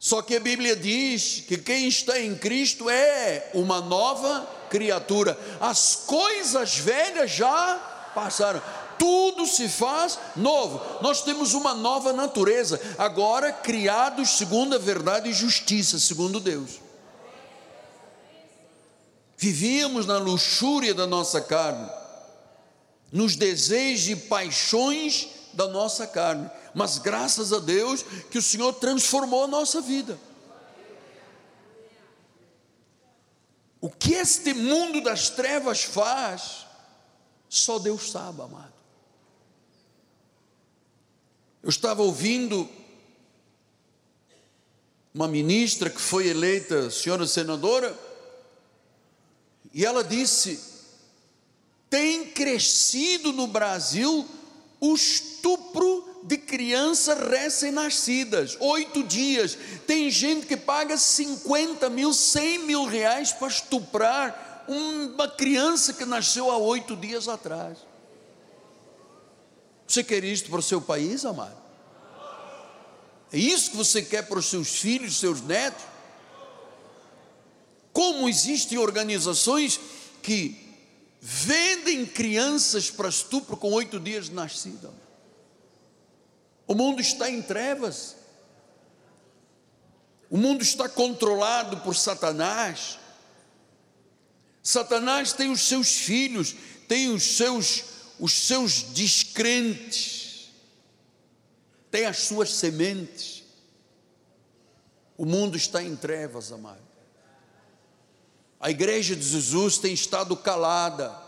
Só 0.01 0.19
que 0.23 0.35
a 0.35 0.39
Bíblia 0.39 0.75
diz 0.75 1.43
que 1.47 1.59
quem 1.59 1.87
está 1.87 2.19
em 2.19 2.35
Cristo 2.35 2.89
é 2.89 3.51
uma 3.53 3.79
nova 3.79 4.49
criatura. 4.67 5.37
As 5.59 5.95
coisas 5.95 6.75
velhas 6.75 7.29
já 7.29 7.75
passaram. 8.15 8.59
Tudo 8.97 9.45
se 9.45 9.69
faz 9.69 10.17
novo. 10.35 10.81
Nós 11.03 11.21
temos 11.21 11.53
uma 11.53 11.75
nova 11.75 12.13
natureza, 12.13 12.81
agora 12.97 13.53
criados 13.53 14.29
segundo 14.31 14.73
a 14.73 14.79
verdade 14.79 15.29
e 15.29 15.33
justiça, 15.33 15.99
segundo 15.99 16.39
Deus. 16.39 16.81
Vivíamos 19.37 20.07
na 20.07 20.17
luxúria 20.17 20.95
da 20.95 21.05
nossa 21.05 21.41
carne, 21.41 21.87
nos 23.11 23.35
desejos 23.35 24.09
e 24.09 24.15
paixões 24.15 25.27
da 25.53 25.67
nossa 25.67 26.07
carne 26.07 26.49
mas 26.73 26.97
graças 26.97 27.51
a 27.51 27.59
Deus 27.59 28.03
que 28.29 28.37
o 28.37 28.41
Senhor 28.41 28.73
transformou 28.73 29.43
a 29.43 29.47
nossa 29.47 29.81
vida. 29.81 30.17
O 33.79 33.89
que 33.89 34.13
este 34.13 34.53
mundo 34.53 35.01
das 35.01 35.29
trevas 35.29 35.83
faz, 35.83 36.67
só 37.49 37.79
Deus 37.79 38.11
sabe, 38.11 38.41
amado. 38.41 38.73
Eu 41.63 41.69
estava 41.69 42.01
ouvindo 42.01 42.69
uma 45.13 45.27
ministra 45.27 45.89
que 45.89 45.99
foi 45.99 46.27
eleita 46.27 46.89
senhora 46.89 47.25
senadora, 47.25 47.97
e 49.73 49.83
ela 49.83 50.03
disse: 50.03 50.59
tem 51.89 52.31
crescido 52.31 53.33
no 53.33 53.47
Brasil 53.47 54.27
o 54.81 54.95
estupro 54.95 56.09
de 56.23 56.37
crianças 56.37 57.17
recém-nascidas, 57.29 58.57
oito 58.59 59.03
dias. 59.03 59.57
Tem 59.85 60.09
gente 60.09 60.47
que 60.47 60.57
paga 60.57 60.97
50 60.97 61.87
mil, 61.91 62.11
100 62.11 62.57
mil 62.59 62.85
reais 62.85 63.31
para 63.31 63.47
estuprar 63.47 64.65
uma 64.67 65.27
criança 65.27 65.93
que 65.93 66.03
nasceu 66.03 66.49
há 66.49 66.57
oito 66.57 66.95
dias 66.95 67.27
atrás. 67.27 67.77
Você 69.87 70.03
quer 70.03 70.23
isto 70.23 70.49
para 70.49 70.59
o 70.59 70.63
seu 70.63 70.81
país, 70.81 71.25
amado? 71.25 71.61
É 73.31 73.37
isso 73.37 73.71
que 73.71 73.77
você 73.77 74.01
quer 74.01 74.23
para 74.23 74.39
os 74.39 74.47
seus 74.47 74.79
filhos, 74.79 75.19
seus 75.19 75.41
netos? 75.41 75.83
Como 77.93 78.27
existem 78.27 78.77
organizações 78.77 79.79
que 80.23 80.70
vendem 81.21 82.05
crianças 82.05 82.89
para 82.89 83.07
estupro 83.07 83.55
com 83.55 83.71
oito 83.71 83.99
dias 83.99 84.25
de 84.25 84.33
nascida? 84.33 84.91
O 86.67 86.73
mundo 86.73 86.99
está 86.99 87.29
em 87.29 87.41
trevas. 87.41 88.15
O 90.29 90.37
mundo 90.37 90.63
está 90.63 90.89
controlado 90.89 91.77
por 91.77 91.95
Satanás. 91.95 92.97
Satanás 94.63 95.31
tem 95.31 95.51
os 95.51 95.61
seus 95.61 95.91
filhos, 95.97 96.55
tem 96.87 97.09
os 97.09 97.37
seus 97.37 97.91
os 98.21 98.33
seus 98.33 98.83
descrentes, 98.83 100.51
tem 101.89 102.05
as 102.05 102.19
suas 102.19 102.53
sementes. 102.53 103.43
O 105.17 105.25
mundo 105.25 105.57
está 105.57 105.81
em 105.81 105.95
trevas, 105.95 106.51
amado. 106.51 106.90
A 108.61 108.69
igreja 108.69 109.15
de 109.15 109.27
Jesus 109.27 109.77
tem 109.77 109.93
estado 109.93 110.37
calada 110.37 111.21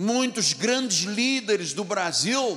Muitos 0.00 0.52
grandes 0.52 0.98
líderes 0.98 1.72
do 1.72 1.82
Brasil 1.82 2.56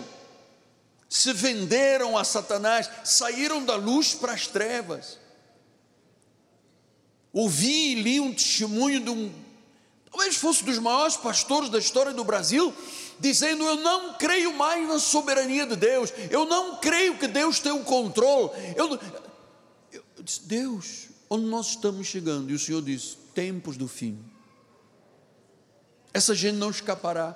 se 1.09 1.33
venderam 1.33 2.15
a 2.15 2.23
Satanás, 2.23 2.87
saíram 3.03 3.65
da 3.65 3.75
luz 3.75 4.13
para 4.13 4.33
as 4.33 4.45
trevas. 4.45 5.17
Ouvi 7.33 7.93
e 7.93 7.95
li 7.95 8.19
um 8.19 8.31
testemunho 8.31 8.99
de 8.99 9.09
um, 9.09 9.33
talvez 10.11 10.35
fosse 10.35 10.63
dos 10.63 10.77
maiores 10.77 11.17
pastores 11.17 11.71
da 11.71 11.79
história 11.79 12.13
do 12.13 12.23
Brasil, 12.23 12.71
dizendo: 13.19 13.65
Eu 13.65 13.77
não 13.77 14.13
creio 14.13 14.53
mais 14.53 14.87
na 14.87 14.99
soberania 14.99 15.65
de 15.65 15.75
Deus, 15.75 16.13
eu 16.29 16.45
não 16.45 16.75
creio 16.75 17.17
que 17.17 17.25
Deus 17.25 17.59
tem 17.59 17.71
o 17.71 17.83
controle. 17.83 18.51
Eu, 18.75 18.99
eu, 20.21 20.23
disse: 20.23 20.41
Deus, 20.43 21.07
onde 21.29 21.45
nós 21.45 21.69
estamos 21.69 22.07
chegando? 22.07 22.51
E 22.51 22.53
o 22.53 22.59
Senhor 22.59 22.81
disse: 22.81 23.17
Tempos 23.33 23.75
do 23.75 23.87
fim. 23.87 24.23
Essa 26.13 26.35
gente 26.35 26.55
não 26.55 26.69
escapará. 26.69 27.35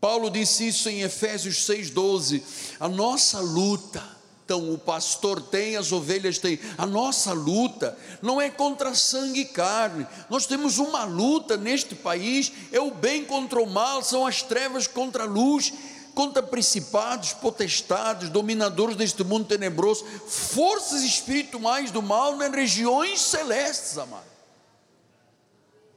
Paulo 0.00 0.30
disse 0.30 0.68
isso 0.68 0.88
em 0.88 1.00
Efésios 1.00 1.66
6,12. 1.66 2.42
A 2.78 2.88
nossa 2.88 3.40
luta, 3.40 4.04
então 4.44 4.72
o 4.72 4.78
pastor 4.78 5.40
tem, 5.40 5.76
as 5.76 5.90
ovelhas 5.90 6.38
têm, 6.38 6.60
a 6.76 6.84
nossa 6.84 7.32
luta 7.32 7.96
não 8.20 8.40
é 8.40 8.50
contra 8.50 8.94
sangue 8.94 9.40
e 9.40 9.44
carne, 9.46 10.06
nós 10.28 10.46
temos 10.46 10.78
uma 10.78 11.04
luta 11.04 11.56
neste 11.56 11.94
país, 11.94 12.52
é 12.70 12.78
o 12.78 12.92
bem 12.92 13.24
contra 13.24 13.60
o 13.60 13.66
mal, 13.66 14.02
são 14.02 14.26
as 14.26 14.42
trevas 14.42 14.86
contra 14.86 15.24
a 15.24 15.26
luz, 15.26 15.72
contra 16.16 16.42
principados, 16.42 17.34
potestades, 17.34 18.30
dominadores 18.30 18.96
deste 18.96 19.22
mundo 19.22 19.44
tenebroso, 19.44 20.02
forças 20.26 21.02
espirituais 21.02 21.90
do 21.90 22.00
mal 22.00 22.34
nas 22.36 22.50
regiões 22.50 23.20
celestes, 23.20 23.98
amados. 23.98 24.32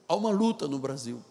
Há 0.10 0.16
uma 0.18 0.30
luta 0.30 0.68
no 0.68 0.78
Brasil. 0.78 1.24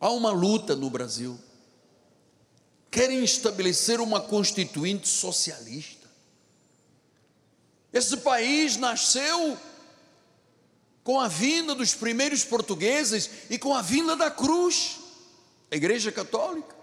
Há 0.00 0.10
uma 0.10 0.32
luta 0.32 0.74
no 0.74 0.90
Brasil. 0.90 1.38
Querem 2.90 3.22
estabelecer 3.22 4.00
uma 4.00 4.20
constituinte 4.20 5.06
socialista. 5.06 6.10
Esse 7.92 8.16
país 8.16 8.76
nasceu 8.76 9.56
com 11.04 11.20
a 11.20 11.28
vinda 11.28 11.74
dos 11.74 11.94
primeiros 11.94 12.44
portugueses 12.44 13.28
e 13.50 13.58
com 13.58 13.74
a 13.74 13.82
vinda 13.82 14.14
da 14.16 14.30
cruz, 14.30 14.98
a 15.70 15.76
Igreja 15.76 16.12
Católica. 16.12 16.76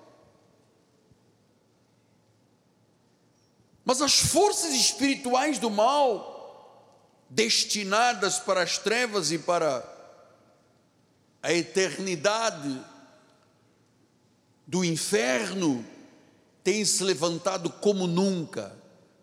Mas 3.86 4.01
as 4.01 4.19
forças 4.19 4.73
espirituais 4.73 5.58
do 5.58 5.69
mal 5.69 6.38
destinadas 7.29 8.39
para 8.39 8.63
as 8.63 8.77
trevas 8.77 9.32
e 9.32 9.38
para 9.38 9.84
a 11.41 11.53
eternidade 11.53 12.79
do 14.69 14.86
inferno, 14.86 15.84
têm 16.63 16.86
se 16.86 17.03
levantado 17.03 17.71
como 17.71 18.05
nunca 18.05 18.71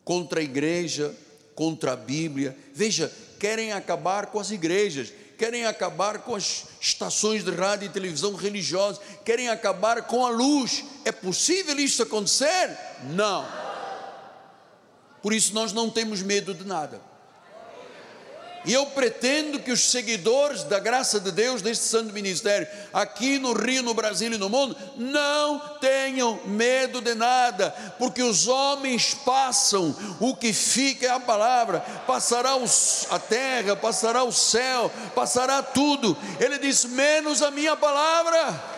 contra 0.05 0.41
a 0.41 0.43
igreja, 0.43 1.15
contra 1.55 1.93
a 1.93 1.97
Bíblia. 1.97 2.57
Veja, 2.75 3.13
querem 3.39 3.73
acabar 3.73 4.27
com 4.27 4.39
as 4.39 4.51
igrejas, 4.51 5.13
querem 5.37 5.67
acabar 5.67 6.21
com 6.21 6.35
as 6.35 6.65
estações 6.81 7.45
de 7.45 7.51
rádio 7.51 7.87
e 7.87 7.91
televisão 7.91 8.35
religiosas, 8.35 9.01
querem 9.25 9.49
acabar 9.49 10.03
com 10.03 10.25
a 10.25 10.31
luz. 10.31 10.85
É 11.05 11.13
possível 11.13 11.79
isso 11.79 12.03
acontecer? 12.03 12.77
Não. 13.11 13.47
Por 15.23 15.33
isso 15.33 15.55
nós 15.55 15.73
não 15.73 15.91
temos 15.91 16.23
medo 16.23 16.55
de 16.55 16.65
nada. 16.65 17.01
E 18.67 18.73
eu 18.73 18.85
pretendo 18.87 19.61
que 19.61 19.71
os 19.71 19.93
seguidores 19.93 20.65
da 20.65 20.81
graça 20.81 21.21
de 21.21 21.31
Deus 21.31 21.63
deste 21.63 21.85
santo 21.85 22.13
ministério, 22.13 22.67
aqui 22.93 23.39
no 23.39 23.53
Rio, 23.53 23.81
no 23.81 23.95
Brasil 23.95 24.33
e 24.33 24.37
no 24.37 24.51
mundo, 24.51 24.77
não 24.97 25.61
tenham 25.81 26.41
medo 26.45 27.01
de 27.01 27.15
nada, 27.15 27.71
porque 27.97 28.23
os 28.23 28.49
homens 28.49 29.15
passam, 29.15 29.95
o 30.19 30.35
que 30.35 30.53
fica 30.53 31.07
é 31.07 31.11
a 31.11 31.21
palavra, 31.21 31.79
passará 32.09 32.57
a 33.11 33.19
terra, 33.21 33.77
passará 33.77 34.25
o 34.25 34.33
céu, 34.33 34.91
passará 35.15 35.63
tudo. 35.63 36.17
Ele 36.41 36.59
diz: 36.59 36.85
menos 36.85 37.43
a 37.43 37.53
minha 37.53 37.77
palavra. 37.77 38.76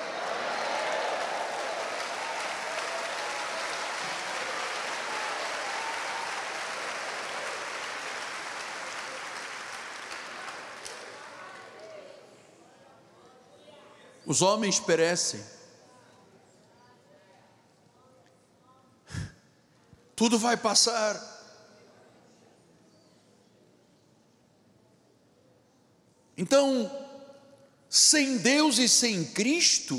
Os 14.28 14.42
homens 14.42 14.78
perecem. 14.78 15.42
Tudo 20.14 20.38
vai 20.38 20.54
passar. 20.54 21.18
Então, 26.36 26.90
sem 27.88 28.36
Deus 28.36 28.76
e 28.76 28.86
sem 28.86 29.24
Cristo, 29.24 29.98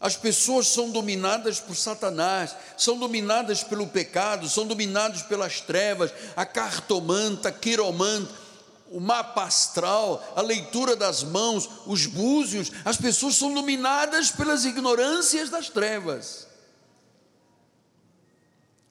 as 0.00 0.16
pessoas 0.16 0.68
são 0.68 0.92
dominadas 0.92 1.58
por 1.58 1.74
Satanás, 1.74 2.54
são 2.78 2.96
dominadas 2.96 3.64
pelo 3.64 3.88
pecado, 3.88 4.48
são 4.48 4.64
dominadas 4.64 5.22
pelas 5.22 5.60
trevas, 5.60 6.14
a 6.36 6.46
cartomanta, 6.46 7.48
a 7.48 7.52
quiromanta, 7.52 8.45
o 8.90 9.00
mapa 9.00 9.44
astral, 9.44 10.22
a 10.36 10.40
leitura 10.40 10.94
das 10.94 11.22
mãos, 11.22 11.68
os 11.86 12.06
búzios, 12.06 12.70
as 12.84 12.96
pessoas 12.96 13.34
são 13.34 13.52
dominadas 13.52 14.30
pelas 14.30 14.64
ignorâncias 14.64 15.50
das 15.50 15.68
trevas. 15.68 16.46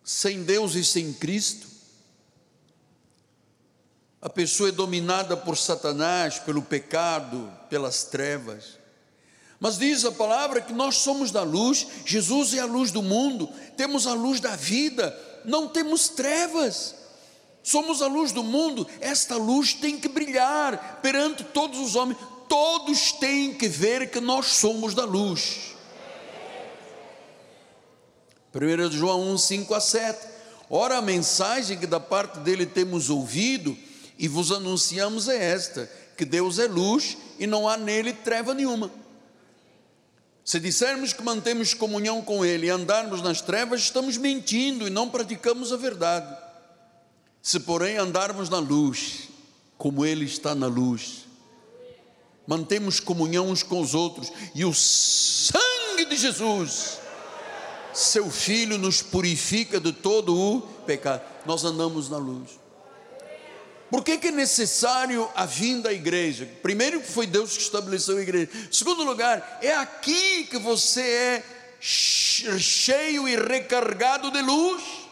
Sem 0.04 0.44
Deus 0.44 0.76
e 0.76 0.84
sem 0.84 1.14
Cristo, 1.14 1.68
a 4.22 4.30
pessoa 4.30 4.70
é 4.70 4.72
dominada 4.72 5.38
por 5.38 5.58
Satanás, 5.58 6.40
pelo 6.40 6.62
pecado, 6.62 7.52
pelas 7.70 8.04
trevas. 8.04 8.78
Mas 9.60 9.78
diz 9.78 10.04
a 10.04 10.12
palavra 10.12 10.62
que 10.62 10.74
nós 10.74 10.98
somos 10.98 11.32
da 11.32 11.44
luz, 11.44 11.88
Jesus 12.06 12.54
é 12.54 12.60
a 12.60 12.66
luz 12.66 12.92
do 12.92 13.02
mundo, 13.02 13.50
temos 13.78 14.06
a 14.06 14.14
luz 14.14 14.40
da 14.40 14.56
vida, 14.56 15.18
não 15.46 15.68
temos 15.68 16.10
trevas 16.10 17.05
somos 17.66 18.00
a 18.04 18.08
luz 18.08 18.32
do 18.32 18.44
mundo, 18.44 18.88
esta 19.02 19.36
luz 19.38 19.74
tem 19.74 20.00
que 20.00 20.08
brilhar 20.08 21.00
perante 21.02 21.44
todos 21.44 21.80
os 21.80 21.96
homens, 21.96 22.20
todos 22.48 23.12
têm 23.14 23.56
que 23.56 23.68
ver 23.68 24.12
que 24.12 24.22
nós 24.22 24.46
somos 24.46 24.94
da 24.94 25.04
luz. 25.04 25.74
1 28.54 28.92
João 28.92 29.32
1, 29.34 29.38
5 29.40 29.74
a 29.74 29.82
7. 29.82 30.28
Ora, 30.70 30.98
a 31.00 31.02
mensagem 31.02 31.80
que 31.80 31.88
da 31.88 32.00
parte 32.00 32.40
dele 32.40 32.68
temos 32.68 33.10
ouvido 33.10 33.76
e 34.18 34.28
vos 34.28 34.52
anunciamos 34.52 35.28
é 35.28 35.52
esta: 35.52 35.90
que 36.16 36.24
Deus 36.24 36.60
é 36.60 36.68
luz 36.68 37.18
e 37.40 37.48
não 37.48 37.68
há 37.68 37.76
nele 37.78 38.14
treva 38.14 38.54
nenhuma. 38.54 38.92
Se 40.44 40.60
dissermos 40.60 41.14
que 41.14 41.24
mantemos 41.24 41.74
comunhão 41.74 42.22
com 42.22 42.46
Ele 42.46 42.68
e 42.68 42.70
andarmos 42.70 43.24
nas 43.24 43.42
trevas, 43.42 43.82
estamos 43.82 44.18
mentindo 44.18 44.86
e 44.86 44.92
não 44.92 45.10
praticamos 45.10 45.74
a 45.74 45.78
verdade. 45.78 46.45
Se, 47.46 47.60
porém, 47.60 47.98
andarmos 47.98 48.50
na 48.50 48.58
luz, 48.58 49.30
como 49.78 50.04
Ele 50.04 50.26
está 50.26 50.56
na 50.56 50.66
luz, 50.66 51.28
mantemos 52.48 53.00
comunhão 53.00 53.50
uns 53.50 53.62
com 53.62 53.80
os 53.80 53.94
outros, 53.94 54.34
e 54.56 54.66
o 54.66 54.74
sangue 54.74 56.06
de 56.10 56.18
Jesus, 56.18 56.98
seu 57.94 58.32
Filho, 58.32 58.80
nos 58.80 59.04
purifica 59.04 59.80
de 59.80 59.94
todo 59.94 60.36
o 60.36 60.60
pecado. 60.88 61.22
Nós 61.46 61.64
andamos 61.64 62.10
na 62.10 62.18
luz. 62.18 62.60
Por 63.92 64.04
que, 64.04 64.18
que, 64.18 64.30
é 64.30 64.32
necessário 64.32 65.30
a 65.36 65.46
vinda 65.46 65.90
à 65.90 65.94
igreja? 65.94 66.50
Primeiro, 66.64 67.00
foi 67.00 67.28
Deus 67.28 67.56
que 67.56 67.62
estabeleceu 67.62 68.18
a 68.18 68.22
igreja. 68.24 68.50
Segundo 68.72 69.04
lugar, 69.04 69.60
é 69.62 69.76
aqui 69.76 70.46
que 70.46 70.58
você 70.58 71.02
é 71.02 71.44
cheio 71.80 73.28
e 73.28 73.36
recarregado 73.36 74.32
de 74.32 74.42
luz. 74.42 75.05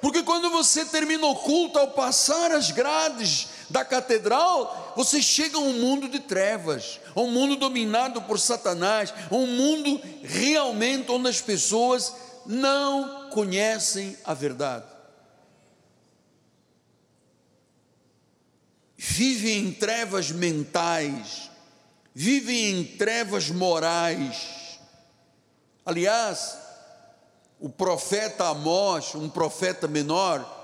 Porque 0.00 0.22
quando 0.22 0.50
você 0.50 0.84
termina 0.84 1.26
o 1.26 1.36
culto, 1.36 1.78
ao 1.78 1.90
passar 1.90 2.52
as 2.52 2.70
grades 2.70 3.48
da 3.68 3.84
catedral, 3.84 4.94
você 4.96 5.20
chega 5.20 5.56
a 5.56 5.60
um 5.60 5.72
mundo 5.74 6.08
de 6.08 6.20
trevas, 6.20 7.00
a 7.14 7.20
um 7.20 7.30
mundo 7.30 7.56
dominado 7.56 8.22
por 8.22 8.38
Satanás, 8.38 9.12
a 9.30 9.34
um 9.34 9.46
mundo 9.46 10.00
realmente 10.22 11.10
onde 11.10 11.28
as 11.28 11.40
pessoas 11.40 12.12
não 12.46 13.28
conhecem 13.30 14.16
a 14.24 14.34
verdade. 14.34 14.86
Vivem 18.96 19.66
em 19.66 19.72
trevas 19.72 20.30
mentais, 20.30 21.50
vivem 22.14 22.80
em 22.80 22.84
trevas 22.84 23.50
morais. 23.50 24.78
Aliás, 25.84 26.67
o 27.60 27.68
profeta 27.68 28.48
Amós, 28.48 29.14
um 29.14 29.28
profeta 29.28 29.88
menor, 29.88 30.56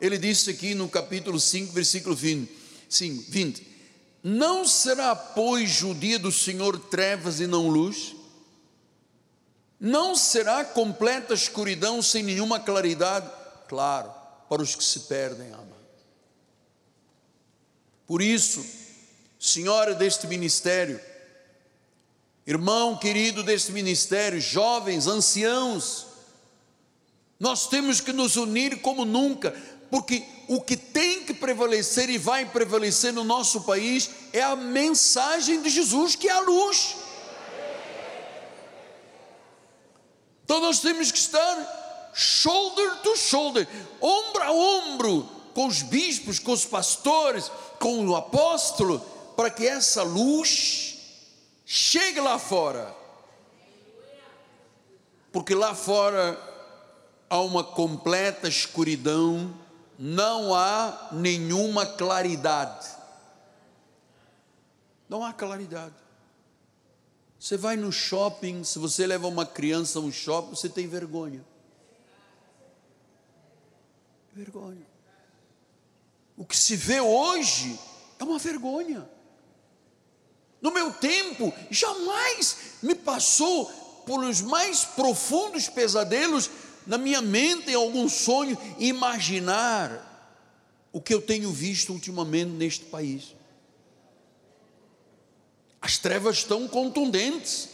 ele 0.00 0.18
disse 0.18 0.50
aqui 0.50 0.74
no 0.74 0.88
capítulo 0.88 1.40
5, 1.40 1.72
versículo 1.72 2.14
20, 2.14 2.50
20: 3.28 3.66
Não 4.22 4.66
será, 4.66 5.14
pois, 5.16 5.82
o 5.82 5.94
dia 5.94 6.18
do 6.18 6.30
Senhor 6.30 6.78
trevas 6.78 7.40
e 7.40 7.46
não 7.46 7.68
luz? 7.68 8.14
Não 9.80 10.14
será 10.14 10.64
completa 10.64 11.34
escuridão 11.34 12.02
sem 12.02 12.22
nenhuma 12.22 12.60
claridade? 12.60 13.30
Claro, 13.66 14.12
para 14.48 14.62
os 14.62 14.76
que 14.76 14.84
se 14.84 15.00
perdem, 15.00 15.48
ama. 15.52 15.76
Por 18.06 18.20
isso, 18.20 18.64
senhora 19.38 19.94
deste 19.94 20.26
ministério, 20.26 21.00
irmão 22.46 22.96
querido 22.96 23.42
deste 23.42 23.72
ministério, 23.72 24.40
jovens, 24.40 25.06
anciãos, 25.06 26.11
nós 27.42 27.66
temos 27.66 28.00
que 28.00 28.12
nos 28.12 28.36
unir 28.36 28.80
como 28.82 29.04
nunca, 29.04 29.50
porque 29.90 30.24
o 30.46 30.60
que 30.60 30.76
tem 30.76 31.24
que 31.24 31.34
prevalecer 31.34 32.08
e 32.08 32.16
vai 32.16 32.46
prevalecer 32.46 33.12
no 33.12 33.24
nosso 33.24 33.62
país 33.62 34.10
é 34.32 34.40
a 34.40 34.54
mensagem 34.54 35.60
de 35.60 35.68
Jesus, 35.68 36.14
que 36.14 36.28
é 36.28 36.30
a 36.30 36.38
luz. 36.38 36.94
Então 40.44 40.60
nós 40.60 40.78
temos 40.78 41.10
que 41.10 41.18
estar 41.18 42.12
shoulder 42.14 42.98
to 42.98 43.16
shoulder, 43.16 43.66
ombro 44.00 44.42
a 44.44 44.52
ombro, 44.52 45.28
com 45.52 45.66
os 45.66 45.82
bispos, 45.82 46.38
com 46.38 46.52
os 46.52 46.64
pastores, 46.64 47.50
com 47.80 48.06
o 48.06 48.14
apóstolo, 48.14 49.00
para 49.34 49.50
que 49.50 49.66
essa 49.66 50.04
luz 50.04 50.94
chegue 51.66 52.20
lá 52.20 52.38
fora. 52.38 52.94
Porque 55.32 55.56
lá 55.56 55.74
fora 55.74 56.51
há 57.32 57.40
uma 57.40 57.64
completa 57.64 58.46
escuridão, 58.46 59.58
não 59.98 60.54
há 60.54 61.08
nenhuma 61.12 61.86
claridade. 61.86 62.86
Não 65.08 65.24
há 65.24 65.32
claridade. 65.32 65.94
Você 67.40 67.56
vai 67.56 67.74
no 67.74 67.90
shopping, 67.90 68.62
se 68.64 68.78
você 68.78 69.06
leva 69.06 69.28
uma 69.28 69.46
criança 69.46 69.98
a 69.98 70.02
um 70.02 70.12
shopping, 70.12 70.50
você 70.50 70.68
tem 70.68 70.86
vergonha. 70.86 71.42
Vergonha. 74.34 74.86
O 76.36 76.44
que 76.44 76.56
se 76.56 76.76
vê 76.76 77.00
hoje 77.00 77.80
é 78.18 78.24
uma 78.24 78.38
vergonha. 78.38 79.08
No 80.60 80.70
meu 80.70 80.92
tempo, 80.92 81.50
jamais 81.70 82.76
me 82.82 82.94
passou 82.94 83.72
por 84.04 84.22
os 84.22 84.42
mais 84.42 84.84
profundos 84.84 85.66
pesadelos 85.66 86.50
na 86.86 86.98
minha 86.98 87.20
mente, 87.20 87.70
em 87.70 87.74
algum 87.74 88.08
sonho, 88.08 88.58
imaginar 88.78 90.10
o 90.92 91.00
que 91.00 91.14
eu 91.14 91.22
tenho 91.22 91.50
visto 91.50 91.92
ultimamente 91.92 92.50
neste 92.50 92.84
país. 92.86 93.34
As 95.80 95.98
trevas 95.98 96.38
estão 96.38 96.68
contundentes, 96.68 97.68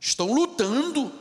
estão 0.00 0.32
lutando, 0.32 1.12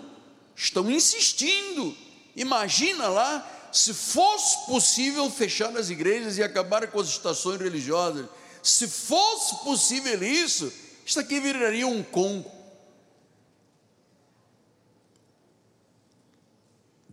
estão 0.55 0.89
insistindo. 0.89 1.95
Imagina 2.35 3.07
lá 3.07 3.69
se 3.71 3.93
fosse 3.93 4.65
possível 4.65 5.29
fechar 5.29 5.75
as 5.77 5.89
igrejas 5.89 6.37
e 6.37 6.43
acabar 6.43 6.87
com 6.87 6.99
as 6.99 7.09
estações 7.09 7.59
religiosas. 7.59 8.27
Se 8.63 8.87
fosse 8.87 9.63
possível 9.63 10.23
isso, 10.23 10.71
isso 11.05 11.19
aqui 11.19 11.39
viraria 11.39 11.85
um 11.85 12.01
Congo. 12.01 12.54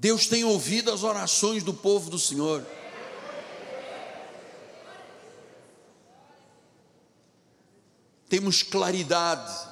Deus 0.02 0.26
tem 0.26 0.42
ouvido 0.42 0.90
as 0.90 1.04
orações 1.04 1.62
do 1.62 1.72
povo 1.72 2.10
do 2.10 2.18
Senhor. 2.18 2.66
Temos 8.28 8.64
claridade, 8.64 9.68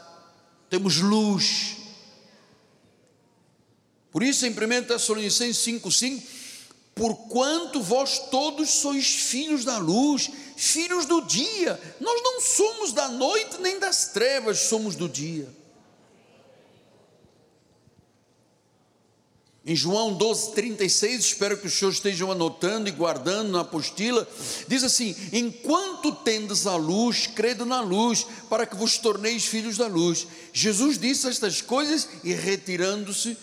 temos 0.68 0.99
luz. 0.99 1.78
Por 4.12 4.22
isso, 4.22 4.47
em 4.47 4.51
1 4.51 4.85
Tessalonicenses 4.85 5.66
5,5, 5.66 6.22
porquanto 6.95 7.83
vós 7.83 8.20
todos 8.31 8.70
sois 8.70 9.07
filhos 9.12 9.64
da 9.64 9.78
luz, 9.78 10.31
filhos 10.57 11.07
do 11.07 11.22
dia, 11.22 11.97
nós 11.99 12.22
não 12.22 12.41
somos 12.41 12.93
da 12.93 13.09
noite 13.09 13.61
nem 13.61 13.81
das 13.81 14.12
trevas, 14.12 14.61
somos 14.61 14.95
do 14.95 15.09
dia. 15.09 15.49
Em 19.64 19.76
João 19.76 20.14
12, 20.14 20.52
36, 20.52 21.20
espero 21.20 21.58
que 21.58 21.66
os 21.66 21.74
senhores 21.74 21.98
estejam 21.98 22.32
anotando 22.32 22.88
e 22.88 22.92
guardando 22.92 23.50
na 23.50 23.61
apostila, 23.61 24.26
diz 24.66 24.82
assim: 24.82 25.14
Enquanto 25.32 26.12
tendes 26.12 26.66
a 26.66 26.76
luz, 26.76 27.26
credo 27.26 27.66
na 27.66 27.82
luz, 27.82 28.26
para 28.48 28.64
que 28.64 28.74
vos 28.74 28.96
torneis 28.96 29.44
filhos 29.44 29.76
da 29.76 29.86
luz. 29.86 30.26
Jesus 30.50 30.98
disse 30.98 31.28
estas 31.28 31.61
coisas 31.61 32.08
e, 32.24 32.32
retirando-se, 32.32 33.36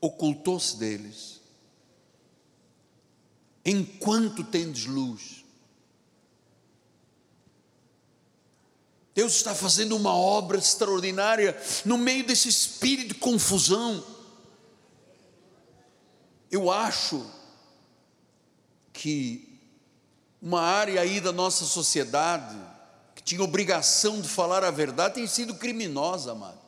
ocultou-se 0.00 0.76
deles. 0.76 1.40
Enquanto 3.64 4.44
tendes 4.44 4.86
luz, 4.86 5.44
Deus 9.12 9.32
está 9.32 9.52
fazendo 9.52 9.96
uma 9.96 10.14
obra 10.14 10.58
extraordinária 10.58 11.60
no 11.84 11.98
meio 11.98 12.24
desse 12.24 12.48
espírito 12.48 13.14
de 13.14 13.14
confusão 13.14 14.15
eu 16.56 16.70
acho 16.70 17.24
que 18.92 19.60
uma 20.40 20.60
área 20.60 21.00
aí 21.00 21.20
da 21.20 21.32
nossa 21.32 21.64
sociedade 21.64 22.56
que 23.14 23.22
tinha 23.22 23.42
obrigação 23.42 24.20
de 24.20 24.28
falar 24.28 24.64
a 24.64 24.70
verdade 24.70 25.14
tem 25.14 25.26
sido 25.26 25.54
criminosa, 25.54 26.32
amado. 26.32 26.58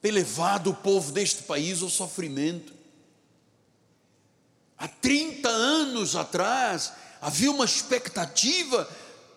Tem 0.00 0.10
levado 0.10 0.70
o 0.70 0.74
povo 0.74 1.12
deste 1.12 1.42
país 1.42 1.82
ao 1.82 1.90
sofrimento. 1.90 2.72
Há 4.78 4.88
30 4.88 5.48
anos 5.48 6.16
atrás, 6.16 6.92
havia 7.20 7.50
uma 7.50 7.66
expectativa 7.66 8.88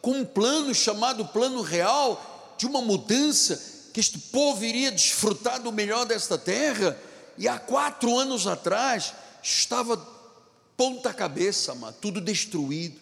com 0.01 0.19
um 0.19 0.25
plano 0.25 0.73
chamado 0.73 1.25
Plano 1.25 1.61
Real 1.61 2.55
de 2.57 2.65
uma 2.65 2.81
mudança, 2.81 3.72
que 3.93 3.99
este 3.99 4.17
povo 4.17 4.65
iria 4.65 4.91
desfrutar 4.91 5.61
do 5.61 5.71
melhor 5.71 6.05
desta 6.05 6.35
terra, 6.35 6.99
e 7.37 7.47
há 7.47 7.59
quatro 7.59 8.17
anos 8.17 8.47
atrás 8.47 9.13
estava 9.41 9.95
ponta 10.75 11.13
cabeça, 11.13 11.75
tudo 12.01 12.19
destruído. 12.19 12.99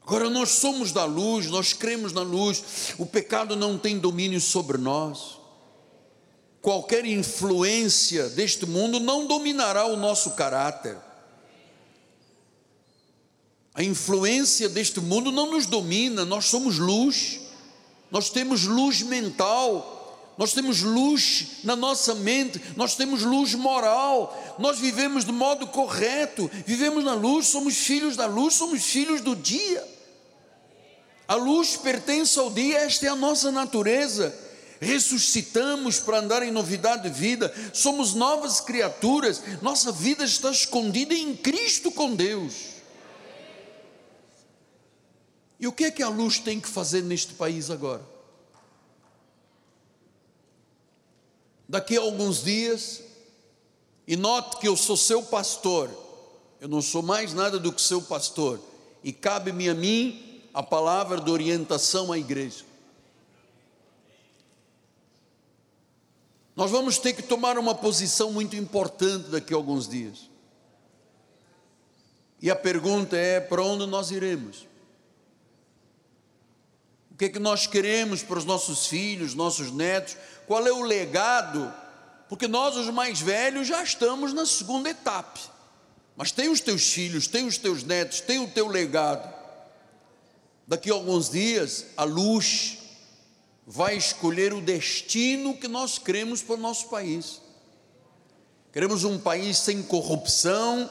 Agora 0.00 0.28
nós 0.28 0.50
somos 0.50 0.90
da 0.90 1.04
luz, 1.04 1.46
nós 1.46 1.72
cremos 1.72 2.12
na 2.12 2.22
luz, 2.22 2.94
o 2.98 3.06
pecado 3.06 3.54
não 3.54 3.78
tem 3.78 3.98
domínio 3.98 4.40
sobre 4.40 4.76
nós. 4.76 5.38
Qualquer 6.60 7.04
influência 7.04 8.28
deste 8.30 8.66
mundo 8.66 9.00
não 9.00 9.26
dominará 9.26 9.86
o 9.86 9.96
nosso 9.96 10.32
caráter. 10.32 10.96
A 13.74 13.82
influência 13.82 14.68
deste 14.68 15.00
mundo 15.00 15.32
não 15.32 15.50
nos 15.50 15.66
domina, 15.66 16.24
nós 16.24 16.46
somos 16.46 16.78
luz, 16.78 17.40
nós 18.10 18.28
temos 18.28 18.64
luz 18.64 19.00
mental, 19.00 20.34
nós 20.36 20.52
temos 20.52 20.82
luz 20.82 21.46
na 21.64 21.74
nossa 21.74 22.14
mente, 22.14 22.60
nós 22.76 22.94
temos 22.94 23.22
luz 23.22 23.54
moral, 23.54 24.56
nós 24.58 24.78
vivemos 24.78 25.24
de 25.24 25.32
modo 25.32 25.66
correto, 25.66 26.50
vivemos 26.66 27.02
na 27.02 27.14
luz, 27.14 27.46
somos 27.46 27.74
filhos 27.74 28.14
da 28.14 28.26
luz, 28.26 28.54
somos 28.54 28.84
filhos 28.84 29.22
do 29.22 29.34
dia. 29.34 29.82
A 31.26 31.34
luz 31.34 31.76
pertence 31.76 32.38
ao 32.38 32.50
dia, 32.50 32.78
esta 32.80 33.06
é 33.06 33.08
a 33.08 33.16
nossa 33.16 33.50
natureza. 33.50 34.34
Ressuscitamos 34.80 35.98
para 35.98 36.18
andar 36.18 36.42
em 36.42 36.50
novidade 36.50 37.04
de 37.04 37.08
vida, 37.08 37.54
somos 37.72 38.12
novas 38.12 38.60
criaturas, 38.60 39.40
nossa 39.62 39.92
vida 39.92 40.24
está 40.24 40.50
escondida 40.50 41.14
em 41.14 41.34
Cristo 41.34 41.90
com 41.90 42.14
Deus. 42.14 42.71
E 45.62 45.66
o 45.68 45.72
que 45.72 45.84
é 45.84 45.92
que 45.92 46.02
a 46.02 46.08
luz 46.08 46.40
tem 46.40 46.60
que 46.60 46.68
fazer 46.68 47.02
neste 47.02 47.34
país 47.34 47.70
agora? 47.70 48.04
Daqui 51.68 51.96
a 51.96 52.00
alguns 52.00 52.42
dias, 52.42 53.00
e 54.04 54.16
note 54.16 54.56
que 54.56 54.66
eu 54.66 54.76
sou 54.76 54.96
seu 54.96 55.22
pastor, 55.22 55.88
eu 56.60 56.66
não 56.66 56.82
sou 56.82 57.00
mais 57.00 57.32
nada 57.32 57.60
do 57.60 57.72
que 57.72 57.80
seu 57.80 58.02
pastor, 58.02 58.58
e 59.04 59.12
cabe-me 59.12 59.68
a 59.68 59.74
mim 59.74 60.42
a 60.52 60.64
palavra 60.64 61.20
de 61.20 61.30
orientação 61.30 62.10
à 62.10 62.18
igreja. 62.18 62.64
Nós 66.56 66.72
vamos 66.72 66.98
ter 66.98 67.12
que 67.12 67.22
tomar 67.22 67.56
uma 67.56 67.74
posição 67.74 68.32
muito 68.32 68.56
importante 68.56 69.28
daqui 69.28 69.54
a 69.54 69.56
alguns 69.56 69.88
dias. 69.88 70.28
E 72.40 72.50
a 72.50 72.56
pergunta 72.56 73.16
é: 73.16 73.38
para 73.38 73.62
onde 73.62 73.86
nós 73.86 74.10
iremos? 74.10 74.71
O 77.12 77.14
que 77.14 77.26
é 77.26 77.28
que 77.28 77.38
nós 77.38 77.66
queremos 77.66 78.22
para 78.22 78.38
os 78.38 78.46
nossos 78.46 78.86
filhos, 78.86 79.34
nossos 79.34 79.70
netos? 79.70 80.16
Qual 80.46 80.66
é 80.66 80.72
o 80.72 80.80
legado? 80.80 81.72
Porque 82.26 82.48
nós, 82.48 82.74
os 82.74 82.88
mais 82.88 83.20
velhos, 83.20 83.68
já 83.68 83.82
estamos 83.82 84.32
na 84.32 84.46
segunda 84.46 84.88
etapa. 84.88 85.38
Mas 86.16 86.32
tem 86.32 86.48
os 86.48 86.62
teus 86.62 86.90
filhos, 86.90 87.26
tem 87.26 87.46
os 87.46 87.58
teus 87.58 87.84
netos, 87.84 88.22
tem 88.22 88.38
o 88.38 88.48
teu 88.48 88.66
legado. 88.66 89.30
Daqui 90.66 90.90
a 90.90 90.94
alguns 90.94 91.28
dias, 91.28 91.84
a 91.98 92.04
luz 92.04 92.78
vai 93.66 93.94
escolher 93.94 94.54
o 94.54 94.62
destino 94.62 95.54
que 95.54 95.68
nós 95.68 95.98
queremos 95.98 96.40
para 96.40 96.54
o 96.54 96.58
nosso 96.58 96.88
país. 96.88 97.42
Queremos 98.72 99.04
um 99.04 99.18
país 99.18 99.58
sem 99.58 99.82
corrupção, 99.82 100.90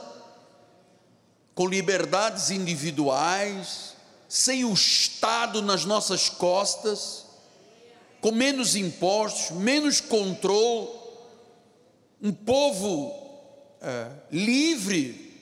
com 1.55 1.67
liberdades 1.67 2.51
individuais, 2.51 3.90
sem 4.31 4.63
o 4.63 4.71
Estado 4.71 5.61
nas 5.61 5.83
nossas 5.83 6.29
costas, 6.29 7.25
com 8.21 8.31
menos 8.31 8.77
impostos, 8.77 9.57
menos 9.57 9.99
controle, 9.99 10.87
um 12.21 12.31
povo 12.31 13.13
é, 13.81 14.07
livre, 14.31 15.37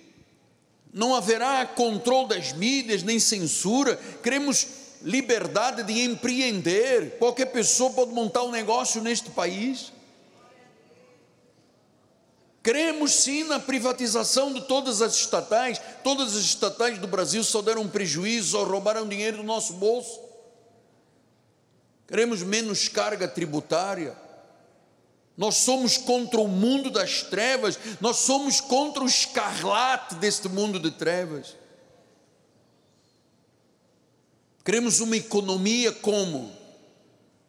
não 0.92 1.14
haverá 1.14 1.68
controle 1.68 2.30
das 2.30 2.52
mídias, 2.54 3.04
nem 3.04 3.20
censura, 3.20 3.96
queremos 4.24 4.66
liberdade 5.04 5.84
de 5.84 6.02
empreender, 6.02 7.20
qualquer 7.20 7.52
pessoa 7.52 7.92
pode 7.92 8.12
montar 8.12 8.42
um 8.42 8.50
negócio 8.50 9.04
neste 9.04 9.30
país. 9.30 9.94
Cremos 12.70 13.16
sim 13.16 13.46
na 13.46 13.60
privatização 13.60 14.54
de 14.54 14.62
todas 14.62 15.02
as 15.02 15.16
estatais, 15.16 15.82
todas 16.04 16.38
as 16.38 16.44
estatais 16.44 17.00
do 17.00 17.08
Brasil 17.08 17.44
só 17.44 17.64
deram 17.64 17.90
prejuízo, 17.90 18.52
só 18.52 18.64
roubaram 18.64 19.10
dinheiro 19.10 19.38
do 19.38 19.44
nosso 19.44 19.74
bolso. 19.74 20.20
Queremos 22.08 22.44
menos 22.44 22.88
carga 22.88 23.28
tributária. 23.28 24.16
Nós 25.36 25.56
somos 25.56 25.98
contra 25.98 26.40
o 26.40 26.48
mundo 26.48 26.92
das 26.92 27.24
trevas, 27.24 27.80
nós 28.00 28.18
somos 28.18 28.62
contra 28.62 29.02
o 29.02 29.08
escarlate 29.08 30.14
deste 30.14 30.48
mundo 30.48 30.80
de 30.80 30.92
trevas. 30.92 31.56
Queremos 34.64 35.00
uma 35.00 35.18
economia 35.18 35.92
como? 35.92 36.52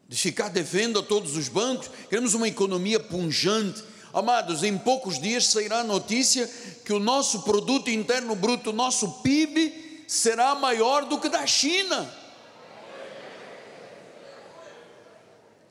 De 0.09 0.17
ficar 0.17 0.49
devendo 0.49 0.99
a 0.99 1.03
todos 1.03 1.37
os 1.37 1.47
bancos, 1.47 1.91
queremos 2.09 2.33
uma 2.33 2.49
economia 2.49 2.99
punjante, 2.99 3.85
Amados, 4.13 4.65
em 4.65 4.77
poucos 4.77 5.21
dias 5.21 5.47
sairá 5.47 5.81
a 5.81 5.85
notícia 5.85 6.51
que 6.85 6.93
o 6.93 6.99
nosso 6.99 7.43
produto 7.43 7.91
interno 7.91 8.35
bruto, 8.35 8.73
nosso 8.73 9.09
PIB, 9.23 10.05
será 10.09 10.55
maior 10.57 11.05
do 11.05 11.21
que 11.21 11.29
da 11.29 11.47
China. 11.47 12.13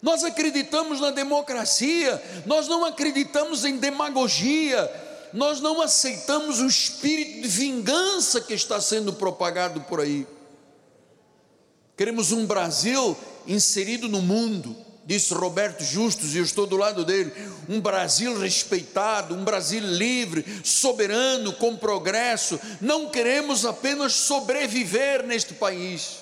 Nós 0.01 0.23
acreditamos 0.23 1.01
na 1.01 1.11
democracia, 1.11 2.23
nós 2.45 2.69
não 2.69 2.85
acreditamos 2.85 3.65
em 3.65 3.75
demagogia, 3.75 4.89
nós 5.33 5.59
não 5.59 5.81
aceitamos 5.81 6.61
o 6.61 6.67
espírito 6.67 7.41
de 7.41 7.47
vingança 7.49 8.39
que 8.39 8.53
está 8.53 8.79
sendo 8.79 9.11
propagado 9.11 9.81
por 9.81 9.99
aí. 9.99 10.25
Queremos 11.97 12.31
um 12.31 12.45
Brasil 12.45 13.17
inserido 13.45 14.07
no 14.07 14.21
mundo 14.21 14.88
disse 15.09 15.33
Roberto 15.33 15.83
Justus, 15.83 16.35
e 16.35 16.37
eu 16.37 16.43
estou 16.43 16.67
do 16.67 16.77
lado 16.77 17.03
dele, 17.03 17.33
um 17.67 17.81
Brasil 17.81 18.37
respeitado, 18.37 19.33
um 19.33 19.43
Brasil 19.43 19.81
livre, 19.81 20.45
soberano, 20.63 21.51
com 21.53 21.75
progresso. 21.75 22.59
Não 22.79 23.09
queremos 23.09 23.65
apenas 23.65 24.13
sobreviver 24.13 25.25
neste 25.25 25.55
país. 25.55 26.19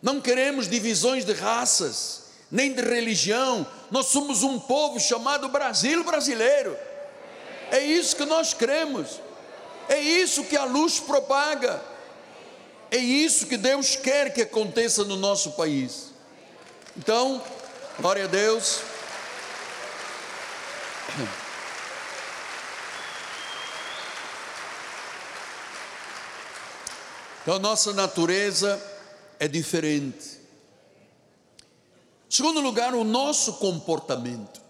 Não 0.00 0.22
queremos 0.22 0.70
divisões 0.70 1.22
de 1.22 1.34
raças, 1.34 2.22
nem 2.50 2.72
de 2.72 2.80
religião. 2.80 3.66
Nós 3.90 4.06
somos 4.06 4.42
um 4.42 4.58
povo 4.58 4.98
chamado 4.98 5.50
Brasil 5.50 6.02
brasileiro. 6.02 6.74
É 7.70 7.80
isso 7.80 8.16
que 8.16 8.24
nós 8.24 8.54
cremos. 8.54 9.20
É 9.86 10.00
isso 10.00 10.44
que 10.44 10.56
a 10.56 10.64
luz 10.64 10.98
propaga. 10.98 11.78
É 12.90 12.96
isso 12.96 13.46
que 13.46 13.58
Deus 13.58 13.96
quer 13.96 14.32
que 14.32 14.40
aconteça 14.40 15.04
no 15.04 15.16
nosso 15.16 15.50
país. 15.50 16.09
Então, 16.96 17.42
glória 17.98 18.24
a 18.24 18.26
Deus. 18.26 18.80
Então, 27.42 27.58
nossa 27.58 27.92
natureza 27.92 28.80
é 29.38 29.46
diferente. 29.46 30.38
Segundo 32.28 32.60
lugar, 32.60 32.94
o 32.94 33.04
nosso 33.04 33.54
comportamento. 33.54 34.60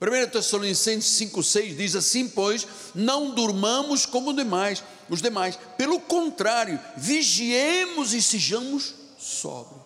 1 0.00 0.30
Tessalonicenses 0.30 1.28
5,6 1.30 1.76
diz 1.76 1.96
assim: 1.96 2.28
Pois 2.28 2.66
não 2.94 3.30
durmamos 3.30 4.04
como 4.04 4.34
demais, 4.34 4.82
os 5.08 5.22
demais, 5.22 5.58
pelo 5.78 6.00
contrário, 6.00 6.78
vigiemos 6.96 8.12
e 8.12 8.20
sejamos 8.20 8.94
sóbrios 9.16 9.81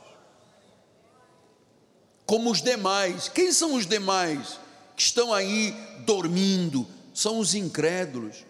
como 2.26 2.50
os 2.50 2.60
demais. 2.60 3.28
Quem 3.28 3.52
são 3.52 3.74
os 3.74 3.86
demais 3.86 4.58
que 4.96 5.02
estão 5.02 5.32
aí 5.32 5.74
dormindo? 6.04 6.86
São 7.14 7.38
os 7.38 7.54
incrédulos. 7.54 8.44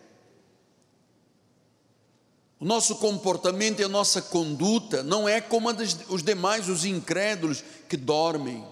O 2.59 2.65
nosso 2.65 2.97
comportamento 2.97 3.81
e 3.81 3.85
a 3.85 3.89
nossa 3.89 4.23
conduta 4.23 5.03
não 5.03 5.29
é 5.29 5.41
como 5.43 5.69
os 6.09 6.23
demais, 6.23 6.69
os 6.69 6.87
incrédulos 6.87 7.63
que 7.87 7.99
dormem. 7.99 8.67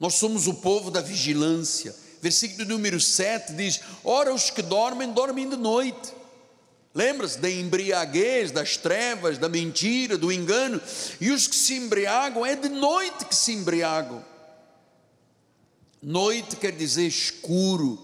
Nós 0.00 0.14
somos 0.14 0.46
o 0.46 0.54
povo 0.54 0.90
da 0.90 1.02
vigilância. 1.02 1.94
Versículo 2.22 2.66
número 2.66 2.98
7 2.98 3.52
diz: 3.52 3.80
Ora, 4.02 4.34
os 4.34 4.48
que 4.48 4.62
dormem, 4.62 5.12
dormem 5.12 5.48
de 5.48 5.56
noite. 5.56 6.14
Lembra-se 6.96 7.38
da 7.38 7.50
embriaguez, 7.50 8.50
das 8.50 8.78
trevas, 8.78 9.36
da 9.36 9.50
mentira, 9.50 10.16
do 10.16 10.32
engano. 10.32 10.80
E 11.20 11.30
os 11.30 11.46
que 11.46 11.54
se 11.54 11.74
embriagam, 11.74 12.46
é 12.46 12.56
de 12.56 12.70
noite 12.70 13.26
que 13.26 13.36
se 13.36 13.52
embriagam. 13.52 14.24
Noite 16.02 16.56
quer 16.56 16.72
dizer 16.72 17.06
escuro. 17.06 18.02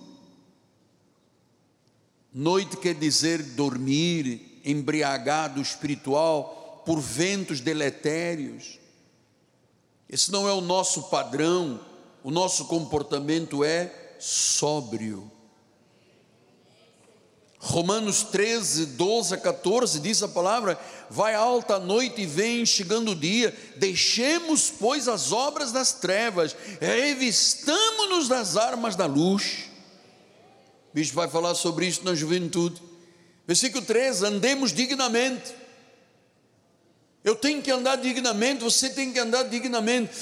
Noite 2.34 2.76
quer 2.76 2.94
dizer 2.94 3.42
dormir, 3.42 4.60
embriagado 4.62 5.62
espiritual 5.62 6.82
por 6.84 7.00
ventos 7.00 7.60
deletérios. 7.62 8.78
Esse 10.06 10.30
não 10.30 10.46
é 10.46 10.52
o 10.52 10.60
nosso 10.60 11.04
padrão, 11.04 11.80
o 12.22 12.30
nosso 12.30 12.66
comportamento 12.66 13.64
é 13.64 13.90
sóbrio. 14.18 15.32
Romanos 17.72 18.22
13, 18.24 18.84
12 18.84 19.32
a 19.34 19.38
14 19.38 19.98
diz 19.98 20.22
a 20.22 20.28
palavra: 20.28 20.78
Vai 21.08 21.34
alta 21.34 21.76
a 21.76 21.80
noite 21.80 22.20
e 22.20 22.26
vem 22.26 22.66
chegando 22.66 23.12
o 23.12 23.16
dia, 23.16 23.56
deixemos, 23.76 24.70
pois, 24.70 25.08
as 25.08 25.32
obras 25.32 25.72
das 25.72 25.94
trevas, 25.94 26.54
revistamos-nos 26.78 28.28
das 28.28 28.58
armas 28.58 28.94
da 28.94 29.06
luz. 29.06 29.70
O 30.90 30.94
bicho 30.94 31.14
vai 31.14 31.28
falar 31.28 31.54
sobre 31.54 31.86
isso 31.86 32.04
na 32.04 32.14
juventude. 32.14 32.82
Versículo 33.46 33.82
13: 33.82 34.26
andemos 34.26 34.70
dignamente. 34.70 35.54
Eu 37.24 37.34
tenho 37.34 37.62
que 37.62 37.70
andar 37.70 37.96
dignamente, 37.96 38.62
você 38.62 38.90
tem 38.90 39.14
que 39.14 39.18
andar 39.18 39.44
dignamente, 39.44 40.12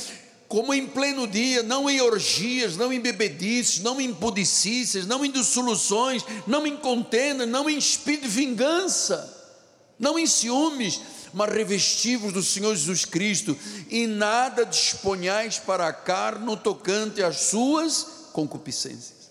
como 0.51 0.75
em 0.75 0.85
pleno 0.85 1.29
dia, 1.29 1.63
não 1.63 1.89
em 1.89 2.01
orgias, 2.01 2.77
não 2.77 2.93
em 2.93 2.99
bebedices, 2.99 3.79
não 3.79 4.01
em 4.01 4.13
pudicícias, 4.13 5.07
não 5.07 5.25
em 5.25 5.31
dissoluções, 5.31 6.25
não 6.45 6.67
em 6.67 6.77
contenda, 6.77 7.47
não 7.47 7.71
em 7.71 7.79
espírito 7.79 8.25
de 8.25 8.29
vingança, 8.29 9.57
não 9.97 10.19
em 10.19 10.27
ciúmes, 10.27 11.01
mas 11.33 11.53
revestivos 11.53 12.33
do 12.33 12.43
Senhor 12.43 12.75
Jesus 12.75 13.05
Cristo, 13.05 13.57
e 13.89 14.09
nada 14.09 14.67
disponhais 14.67 15.57
para 15.61 15.87
a 15.87 15.93
carne 15.93 16.45
no 16.45 16.57
tocante 16.57 17.23
às 17.23 17.37
suas 17.43 18.29
concupiscências. 18.33 19.31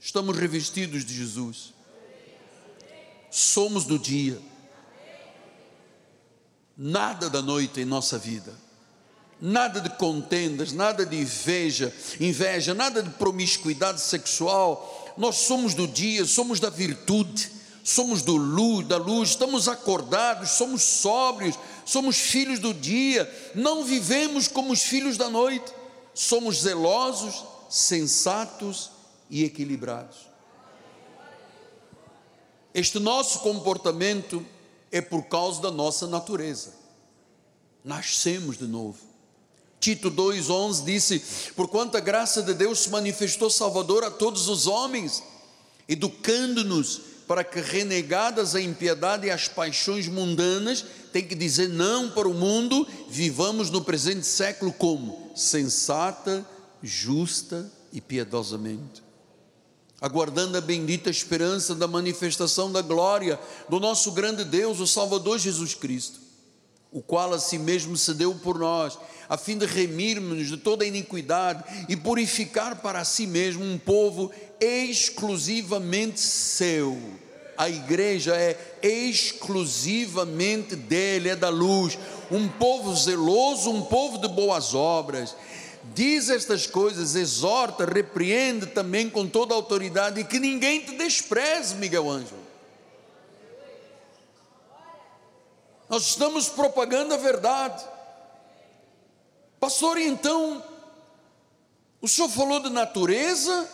Estamos 0.00 0.38
revestidos 0.38 1.04
de 1.04 1.12
Jesus 1.12 1.74
somos 3.28 3.84
do 3.84 3.98
dia, 3.98 4.40
nada 6.74 7.28
da 7.28 7.42
noite 7.42 7.80
em 7.80 7.84
nossa 7.84 8.18
vida, 8.18 8.65
nada 9.40 9.80
de 9.80 9.90
contendas, 9.90 10.72
nada 10.72 11.04
de 11.04 11.16
inveja, 11.16 11.92
inveja, 12.20 12.74
nada 12.74 13.02
de 13.02 13.10
promiscuidade 13.10 14.00
sexual. 14.00 15.14
Nós 15.16 15.36
somos 15.36 15.74
do 15.74 15.86
dia, 15.86 16.24
somos 16.24 16.60
da 16.60 16.70
virtude, 16.70 17.50
somos 17.84 18.22
do 18.22 18.36
luz, 18.36 18.86
da 18.86 18.96
luz, 18.96 19.30
estamos 19.30 19.68
acordados, 19.68 20.50
somos 20.50 20.82
sóbrios, 20.82 21.58
somos 21.84 22.16
filhos 22.16 22.58
do 22.58 22.74
dia, 22.74 23.30
não 23.54 23.84
vivemos 23.84 24.48
como 24.48 24.72
os 24.72 24.82
filhos 24.82 25.16
da 25.16 25.30
noite, 25.30 25.72
somos 26.12 26.62
zelosos, 26.62 27.44
sensatos 27.68 28.90
e 29.30 29.44
equilibrados. 29.44 30.26
Este 32.74 32.98
nosso 32.98 33.40
comportamento 33.40 34.44
é 34.92 35.00
por 35.00 35.22
causa 35.24 35.62
da 35.62 35.70
nossa 35.70 36.06
natureza. 36.06 36.74
Nascemos 37.82 38.58
de 38.58 38.66
novo. 38.66 39.05
Tito 39.80 40.10
2,11 40.10 40.84
disse: 40.84 41.22
Porquanto 41.54 41.96
a 41.96 42.00
graça 42.00 42.42
de 42.42 42.54
Deus 42.54 42.80
se 42.80 42.90
manifestou 42.90 43.50
Salvador 43.50 44.04
a 44.04 44.10
todos 44.10 44.48
os 44.48 44.66
homens, 44.66 45.22
educando-nos 45.88 47.00
para 47.26 47.42
que, 47.42 47.60
renegadas 47.60 48.54
a 48.54 48.60
impiedade 48.60 49.26
e 49.26 49.30
as 49.30 49.48
paixões 49.48 50.06
mundanas, 50.06 50.84
tem 51.12 51.26
que 51.26 51.34
dizer 51.34 51.68
não 51.68 52.10
para 52.10 52.28
o 52.28 52.34
mundo, 52.34 52.86
vivamos 53.08 53.70
no 53.70 53.82
presente 53.82 54.26
século 54.26 54.72
como? 54.72 55.32
Sensata, 55.34 56.46
justa 56.82 57.70
e 57.92 58.00
piedosamente 58.00 59.06
aguardando 60.00 60.58
a 60.58 60.60
bendita 60.60 61.10
esperança 61.10 61.74
da 61.74 61.88
manifestação 61.88 62.70
da 62.70 62.82
glória 62.82 63.38
do 63.68 63.80
nosso 63.80 64.12
grande 64.12 64.44
Deus, 64.44 64.80
o 64.80 64.86
Salvador 64.86 65.38
Jesus 65.38 65.74
Cristo, 65.74 66.20
o 66.92 67.02
qual 67.02 67.32
a 67.32 67.38
si 67.38 67.58
mesmo 67.58 67.96
se 67.96 68.14
deu 68.14 68.34
por 68.34 68.58
nós, 68.58 68.98
a 69.28 69.36
fim 69.36 69.58
de 69.58 69.66
remirmos 69.66 70.48
de 70.48 70.56
toda 70.56 70.86
iniquidade 70.86 71.64
e 71.88 71.96
purificar 71.96 72.76
para 72.76 73.04
si 73.04 73.26
mesmo 73.26 73.64
um 73.64 73.78
povo 73.78 74.30
exclusivamente 74.60 76.20
seu. 76.20 76.98
A 77.56 77.68
igreja 77.68 78.36
é 78.36 78.56
exclusivamente 78.82 80.76
dele, 80.76 81.30
é 81.30 81.36
da 81.36 81.48
luz, 81.48 81.98
um 82.30 82.48
povo 82.48 82.94
zeloso, 82.94 83.70
um 83.70 83.82
povo 83.82 84.18
de 84.18 84.28
boas 84.28 84.74
obras 84.74 85.34
diz 85.94 86.28
estas 86.30 86.66
coisas, 86.66 87.14
exorta, 87.14 87.84
repreende 87.84 88.66
também 88.66 89.08
com 89.08 89.26
toda 89.26 89.54
autoridade, 89.54 90.20
e 90.20 90.24
que 90.24 90.38
ninguém 90.38 90.80
te 90.80 90.92
despreze, 90.96 91.74
Miguel 91.76 92.10
Ângelo. 92.10 92.45
Nós 95.88 96.08
estamos 96.08 96.48
propagando 96.48 97.14
a 97.14 97.16
verdade. 97.16 97.84
Pastor, 99.60 99.98
então, 99.98 100.62
o 102.00 102.08
senhor 102.08 102.28
falou 102.28 102.60
de 102.60 102.70
natureza, 102.70 103.68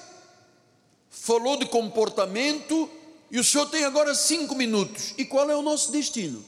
falou 1.10 1.56
de 1.56 1.66
comportamento, 1.66 2.88
e 3.30 3.38
o 3.38 3.44
senhor 3.44 3.66
tem 3.70 3.84
agora 3.84 4.14
cinco 4.14 4.54
minutos. 4.54 5.14
E 5.16 5.24
qual 5.24 5.50
é 5.50 5.56
o 5.56 5.62
nosso 5.62 5.90
destino? 5.90 6.44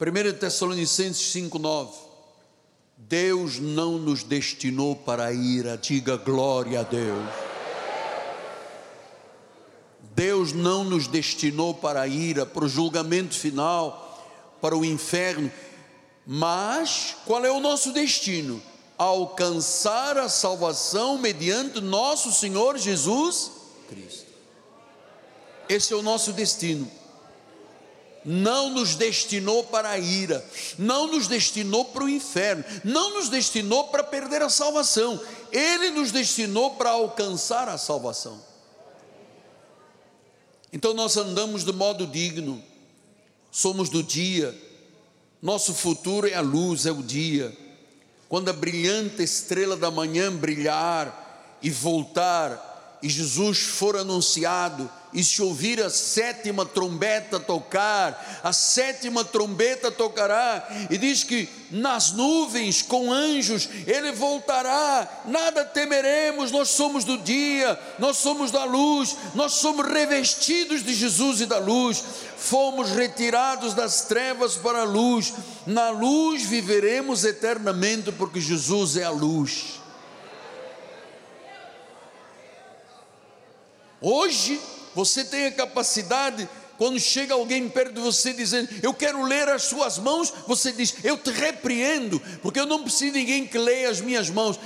1 0.00 0.38
Tessalonicenses 0.38 1.34
5,9 1.34 2.10
Deus 2.96 3.58
não 3.58 3.98
nos 3.98 4.22
destinou 4.22 4.94
para 4.94 5.26
a 5.26 5.32
ira, 5.32 5.76
diga 5.76 6.16
glória 6.16 6.80
a 6.80 6.82
Deus. 6.82 7.49
Deus 10.20 10.52
não 10.52 10.84
nos 10.84 11.06
destinou 11.06 11.72
para 11.72 12.02
a 12.02 12.06
ira, 12.06 12.44
para 12.44 12.66
o 12.66 12.68
julgamento 12.68 13.34
final, 13.34 14.54
para 14.60 14.76
o 14.76 14.84
inferno, 14.84 15.50
mas 16.26 17.16
qual 17.24 17.42
é 17.42 17.50
o 17.50 17.58
nosso 17.58 17.90
destino? 17.90 18.62
Alcançar 18.98 20.18
a 20.18 20.28
salvação 20.28 21.16
mediante 21.16 21.80
nosso 21.80 22.30
Senhor 22.34 22.76
Jesus 22.76 23.50
Cristo. 23.88 24.26
Esse 25.66 25.94
é 25.94 25.96
o 25.96 26.02
nosso 26.02 26.34
destino 26.34 26.90
não 28.22 28.68
nos 28.68 28.96
destinou 28.96 29.64
para 29.64 29.88
a 29.88 29.98
ira, 29.98 30.44
não 30.78 31.06
nos 31.06 31.26
destinou 31.26 31.86
para 31.86 32.04
o 32.04 32.08
inferno, 32.10 32.62
não 32.84 33.14
nos 33.14 33.30
destinou 33.30 33.84
para 33.84 34.04
perder 34.04 34.42
a 34.42 34.50
salvação, 34.50 35.18
Ele 35.50 35.88
nos 35.88 36.12
destinou 36.12 36.72
para 36.72 36.90
alcançar 36.90 37.66
a 37.70 37.78
salvação. 37.78 38.49
Então 40.72 40.94
nós 40.94 41.16
andamos 41.16 41.64
de 41.64 41.72
modo 41.72 42.06
digno, 42.06 42.62
somos 43.50 43.88
do 43.88 44.02
dia, 44.02 44.56
nosso 45.42 45.72
futuro 45.74 46.28
é 46.28 46.34
a 46.34 46.40
luz, 46.40 46.86
é 46.86 46.92
o 46.92 47.02
dia. 47.02 47.56
Quando 48.28 48.50
a 48.50 48.52
brilhante 48.52 49.22
estrela 49.22 49.76
da 49.76 49.90
manhã 49.90 50.30
brilhar 50.30 51.58
e 51.62 51.70
voltar, 51.70 52.98
e 53.02 53.08
Jesus 53.08 53.58
for 53.58 53.96
anunciado, 53.96 54.88
e 55.12 55.24
se 55.24 55.42
ouvir 55.42 55.82
a 55.82 55.90
sétima 55.90 56.64
trombeta 56.64 57.40
tocar, 57.40 58.40
a 58.44 58.52
sétima 58.52 59.24
trombeta 59.24 59.90
tocará, 59.90 60.68
e 60.88 60.96
diz 60.96 61.24
que 61.24 61.48
nas 61.70 62.12
nuvens 62.12 62.82
com 62.82 63.12
anjos 63.12 63.68
ele 63.86 64.12
voltará, 64.12 65.22
nada 65.26 65.64
temeremos, 65.64 66.50
nós 66.52 66.68
somos 66.68 67.04
do 67.04 67.18
dia, 67.18 67.78
nós 67.98 68.18
somos 68.18 68.50
da 68.50 68.64
luz, 68.64 69.16
nós 69.34 69.54
somos 69.54 69.86
revestidos 69.86 70.84
de 70.84 70.94
Jesus 70.94 71.40
e 71.40 71.46
da 71.46 71.58
luz, 71.58 72.02
fomos 72.36 72.90
retirados 72.90 73.74
das 73.74 74.02
trevas 74.02 74.56
para 74.56 74.82
a 74.82 74.84
luz, 74.84 75.32
na 75.66 75.90
luz 75.90 76.44
viveremos 76.44 77.24
eternamente, 77.24 78.12
porque 78.12 78.40
Jesus 78.40 78.96
é 78.96 79.04
a 79.04 79.10
luz. 79.10 79.80
Hoje, 84.00 84.58
você 84.94 85.24
tem 85.24 85.46
a 85.46 85.52
capacidade, 85.52 86.48
quando 86.78 86.98
chega 86.98 87.34
alguém 87.34 87.68
perto 87.68 87.92
de 87.94 88.00
você 88.00 88.32
dizendo, 88.32 88.68
eu 88.82 88.94
quero 88.94 89.22
ler 89.22 89.48
as 89.48 89.64
suas 89.64 89.98
mãos, 89.98 90.32
você 90.46 90.72
diz, 90.72 90.94
eu 91.04 91.18
te 91.18 91.30
repreendo, 91.30 92.20
porque 92.42 92.58
eu 92.58 92.66
não 92.66 92.82
preciso 92.82 93.12
de 93.12 93.18
ninguém 93.18 93.46
que 93.46 93.58
leia 93.58 93.90
as 93.90 94.00
minhas 94.00 94.30
mãos. 94.30 94.58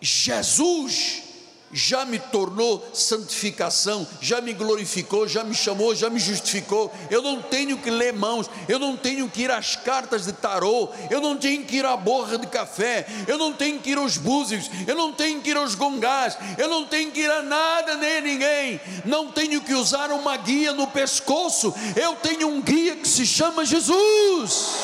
Jesus 0.00 1.25
já 1.72 2.04
me 2.04 2.18
tornou 2.18 2.86
santificação, 2.92 4.06
já 4.20 4.40
me 4.40 4.52
glorificou, 4.52 5.26
já 5.26 5.42
me 5.42 5.54
chamou, 5.54 5.94
já 5.94 6.08
me 6.08 6.18
justificou. 6.18 6.92
Eu 7.10 7.22
não 7.22 7.42
tenho 7.42 7.76
que 7.78 7.90
ler 7.90 8.12
mãos, 8.12 8.48
eu 8.68 8.78
não 8.78 8.96
tenho 8.96 9.28
que 9.28 9.42
ir 9.42 9.50
às 9.50 9.76
cartas 9.76 10.24
de 10.24 10.32
tarô, 10.32 10.88
eu 11.10 11.20
não 11.20 11.36
tenho 11.36 11.64
que 11.64 11.76
ir 11.76 11.84
à 11.84 11.96
borra 11.96 12.38
de 12.38 12.46
café, 12.46 13.06
eu 13.26 13.36
não 13.36 13.52
tenho 13.52 13.78
que 13.78 13.90
ir 13.90 13.98
aos 13.98 14.16
búzios, 14.16 14.70
eu 14.86 14.94
não 14.94 15.12
tenho 15.12 15.40
que 15.40 15.50
ir 15.50 15.56
aos 15.56 15.74
gongás, 15.74 16.38
eu 16.56 16.68
não 16.68 16.86
tenho 16.86 17.10
que 17.10 17.20
ir 17.20 17.30
a 17.30 17.42
nada 17.42 17.94
nem 17.96 18.18
a 18.18 18.20
ninguém, 18.20 18.80
não 19.04 19.30
tenho 19.30 19.60
que 19.60 19.74
usar 19.74 20.10
uma 20.10 20.36
guia 20.36 20.72
no 20.72 20.86
pescoço, 20.86 21.74
eu 21.96 22.14
tenho 22.16 22.48
um 22.48 22.60
guia 22.60 22.96
que 22.96 23.08
se 23.08 23.26
chama 23.26 23.64
Jesus. 23.64 24.76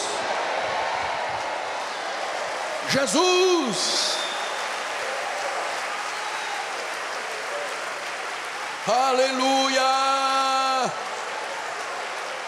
Jesus. 2.91 4.21
Aleluia! 8.87 9.80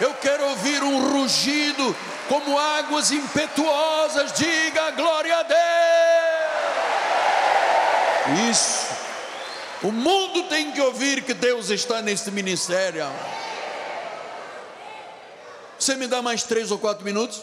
Eu 0.00 0.12
quero 0.14 0.48
ouvir 0.48 0.82
um 0.82 1.12
rugido 1.12 1.94
como 2.28 2.58
águas 2.58 3.12
impetuosas. 3.12 4.32
Diga 4.32 4.90
glória 4.92 5.36
a 5.38 5.42
Deus! 5.44 5.60
Isso. 8.50 8.94
O 9.82 9.92
mundo 9.92 10.48
tem 10.48 10.72
que 10.72 10.80
ouvir 10.80 11.22
que 11.22 11.34
Deus 11.34 11.70
está 11.70 12.02
neste 12.02 12.32
ministério. 12.32 13.06
Você 15.78 15.94
me 15.94 16.08
dá 16.08 16.20
mais 16.20 16.42
três 16.42 16.72
ou 16.72 16.78
quatro 16.78 17.04
minutos? 17.04 17.42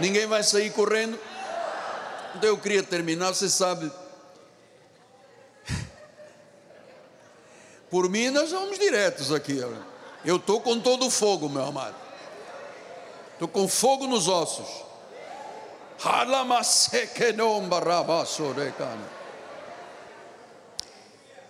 Ninguém 0.00 0.26
vai 0.26 0.42
sair 0.42 0.70
correndo? 0.70 1.16
Então 2.34 2.48
eu 2.48 2.58
queria 2.58 2.82
terminar. 2.82 3.28
Você 3.28 3.48
sabe 3.48 3.92
Por 7.90 8.08
mim, 8.08 8.30
nós 8.30 8.50
vamos 8.50 8.78
diretos 8.78 9.32
aqui. 9.32 9.60
Eu 10.24 10.36
estou 10.36 10.60
com 10.60 10.78
todo 10.78 11.06
o 11.06 11.10
fogo, 11.10 11.48
meu 11.48 11.64
amado. 11.64 11.96
Estou 13.32 13.48
com 13.48 13.66
fogo 13.68 14.06
nos 14.06 14.28
ossos. 14.28 14.66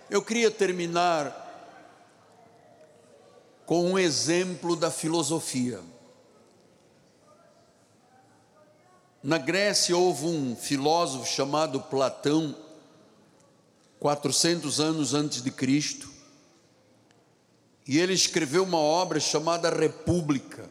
Eu 0.09 0.23
queria 0.23 0.49
terminar 0.49 1.47
com 3.65 3.91
um 3.91 3.99
exemplo 3.99 4.75
da 4.75 4.89
filosofia. 4.89 5.79
Na 9.21 9.37
Grécia 9.37 9.95
houve 9.95 10.25
um 10.25 10.55
filósofo 10.55 11.27
chamado 11.27 11.79
Platão, 11.81 12.55
400 13.99 14.79
anos 14.79 15.13
antes 15.13 15.43
de 15.43 15.51
Cristo, 15.51 16.08
e 17.89 17.97
ele 17.97 18.13
escreveu 18.13 18.65
uma 18.65 18.77
obra 18.77 19.19
chamada 19.19 19.67
República, 19.67 20.69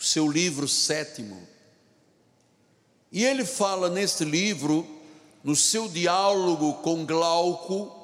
o 0.00 0.02
seu 0.02 0.26
livro 0.26 0.66
sétimo. 0.66 1.46
E 3.12 3.22
ele 3.22 3.44
fala 3.44 3.90
nesse 3.90 4.24
livro, 4.24 4.88
no 5.44 5.54
seu 5.54 5.86
diálogo 5.90 6.72
com 6.82 7.04
Glauco, 7.04 7.94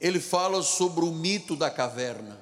ele 0.00 0.18
fala 0.18 0.64
sobre 0.64 1.04
o 1.04 1.12
mito 1.12 1.54
da 1.54 1.70
caverna. 1.70 2.40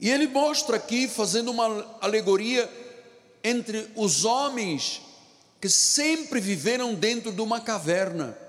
E 0.00 0.10
ele 0.10 0.26
mostra 0.26 0.74
aqui, 0.74 1.06
fazendo 1.06 1.52
uma 1.52 1.86
alegoria 2.00 2.68
entre 3.44 3.88
os 3.94 4.24
homens 4.24 5.00
que 5.60 5.68
sempre 5.68 6.40
viveram 6.40 6.96
dentro 6.96 7.30
de 7.30 7.40
uma 7.40 7.60
caverna 7.60 8.41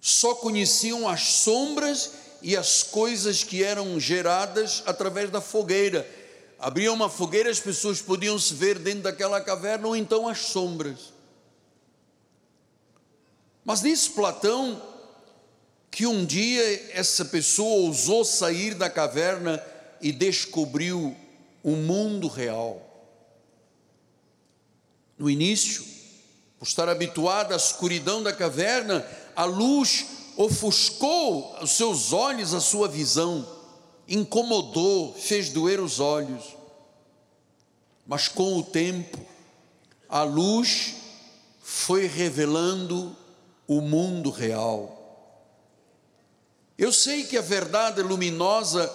só 0.00 0.34
conheciam 0.34 1.08
as 1.08 1.22
sombras 1.22 2.12
e 2.42 2.56
as 2.56 2.82
coisas 2.82 3.44
que 3.44 3.62
eram 3.62 4.00
geradas 4.00 4.82
através 4.86 5.30
da 5.30 5.40
fogueira. 5.40 6.08
Abria 6.58 6.92
uma 6.92 7.08
fogueira, 7.08 7.50
as 7.50 7.60
pessoas 7.60 8.00
podiam 8.00 8.38
se 8.38 8.54
ver 8.54 8.78
dentro 8.78 9.02
daquela 9.02 9.40
caverna 9.40 9.88
ou 9.88 9.96
então 9.96 10.26
as 10.26 10.38
sombras. 10.38 11.12
Mas 13.64 13.82
disse 13.82 14.10
Platão 14.10 14.82
que 15.90 16.06
um 16.06 16.24
dia 16.24 16.62
essa 16.92 17.24
pessoa 17.24 17.82
ousou 17.82 18.24
sair 18.24 18.74
da 18.74 18.88
caverna 18.88 19.62
e 20.00 20.12
descobriu 20.12 21.16
o 21.62 21.72
mundo 21.72 22.28
real. 22.28 22.86
No 25.18 25.28
início, 25.28 25.84
por 26.58 26.66
estar 26.66 26.88
habituado 26.88 27.52
à 27.52 27.56
escuridão 27.56 28.22
da 28.22 28.32
caverna, 28.32 29.06
a 29.40 29.44
luz 29.46 30.04
ofuscou 30.36 31.56
os 31.62 31.70
seus 31.70 32.12
olhos, 32.12 32.52
a 32.52 32.60
sua 32.60 32.86
visão, 32.86 33.48
incomodou, 34.06 35.14
fez 35.14 35.48
doer 35.48 35.80
os 35.80 35.98
olhos. 35.98 36.44
Mas 38.06 38.28
com 38.28 38.58
o 38.58 38.62
tempo, 38.62 39.18
a 40.10 40.24
luz 40.24 40.94
foi 41.62 42.06
revelando 42.06 43.16
o 43.66 43.80
mundo 43.80 44.28
real. 44.28 44.94
Eu 46.76 46.92
sei 46.92 47.24
que 47.24 47.38
a 47.38 47.42
verdade 47.42 48.02
luminosa, 48.02 48.94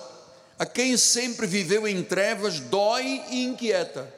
a 0.59 0.65
quem 0.67 0.95
sempre 0.95 1.47
viveu 1.47 1.87
em 1.87 2.03
trevas, 2.03 2.59
dói 2.59 3.25
e 3.31 3.45
inquieta. 3.45 4.13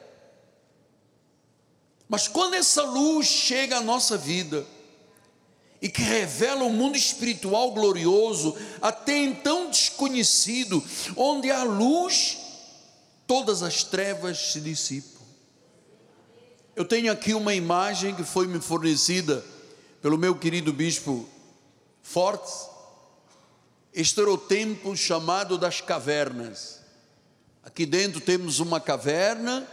Mas 2.06 2.28
quando 2.28 2.52
essa 2.52 2.82
luz 2.82 3.26
chega 3.26 3.78
à 3.78 3.80
nossa 3.80 4.18
vida, 4.18 4.66
e 5.80 5.88
que 5.88 6.02
revela 6.02 6.64
um 6.64 6.72
mundo 6.72 6.96
espiritual 6.96 7.70
glorioso, 7.72 8.56
até 8.82 9.16
então 9.16 9.70
desconhecido, 9.70 10.82
onde 11.16 11.50
há 11.50 11.62
luz, 11.62 12.38
todas 13.26 13.62
as 13.62 13.84
trevas 13.84 14.52
se 14.52 14.60
dissipam. 14.60 15.18
Eu 16.74 16.84
tenho 16.84 17.12
aqui 17.12 17.34
uma 17.34 17.54
imagem 17.54 18.14
que 18.14 18.24
foi 18.24 18.46
me 18.46 18.60
fornecida 18.60 19.44
pelo 20.00 20.18
meu 20.18 20.34
querido 20.34 20.72
bispo 20.72 21.28
Fortes. 22.02 22.68
Este 23.92 24.20
era 24.20 24.30
o 24.30 24.38
templo 24.38 24.96
chamado 24.96 25.58
das 25.58 25.80
cavernas. 25.80 26.80
Aqui 27.62 27.84
dentro 27.84 28.20
temos 28.20 28.60
uma 28.60 28.80
caverna, 28.80 29.66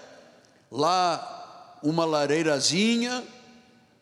lá 0.70 1.80
uma 1.82 2.04
lareirazinha, 2.04 3.24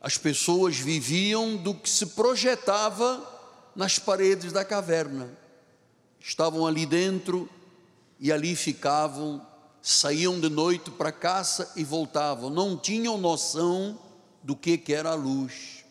as 0.03 0.17
pessoas 0.17 0.75
viviam 0.75 1.55
do 1.55 1.73
que 1.73 1.89
se 1.89 2.07
projetava 2.07 3.25
nas 3.73 3.97
paredes 3.97 4.51
da 4.51 4.65
caverna. 4.65 5.29
Estavam 6.19 6.67
ali 6.67 6.85
dentro 6.85 7.49
e 8.19 8.29
ali 8.29 8.53
ficavam, 8.53 9.41
saíam 9.81 10.41
de 10.41 10.49
noite 10.49 10.91
para 10.91 11.09
caça 11.09 11.71
e 11.77 11.85
voltavam, 11.85 12.49
não 12.49 12.77
tinham 12.77 13.17
noção 13.17 13.97
do 14.43 14.57
que, 14.57 14.77
que 14.77 14.93
era 14.93 15.11
a 15.11 15.15
luz. 15.15 15.85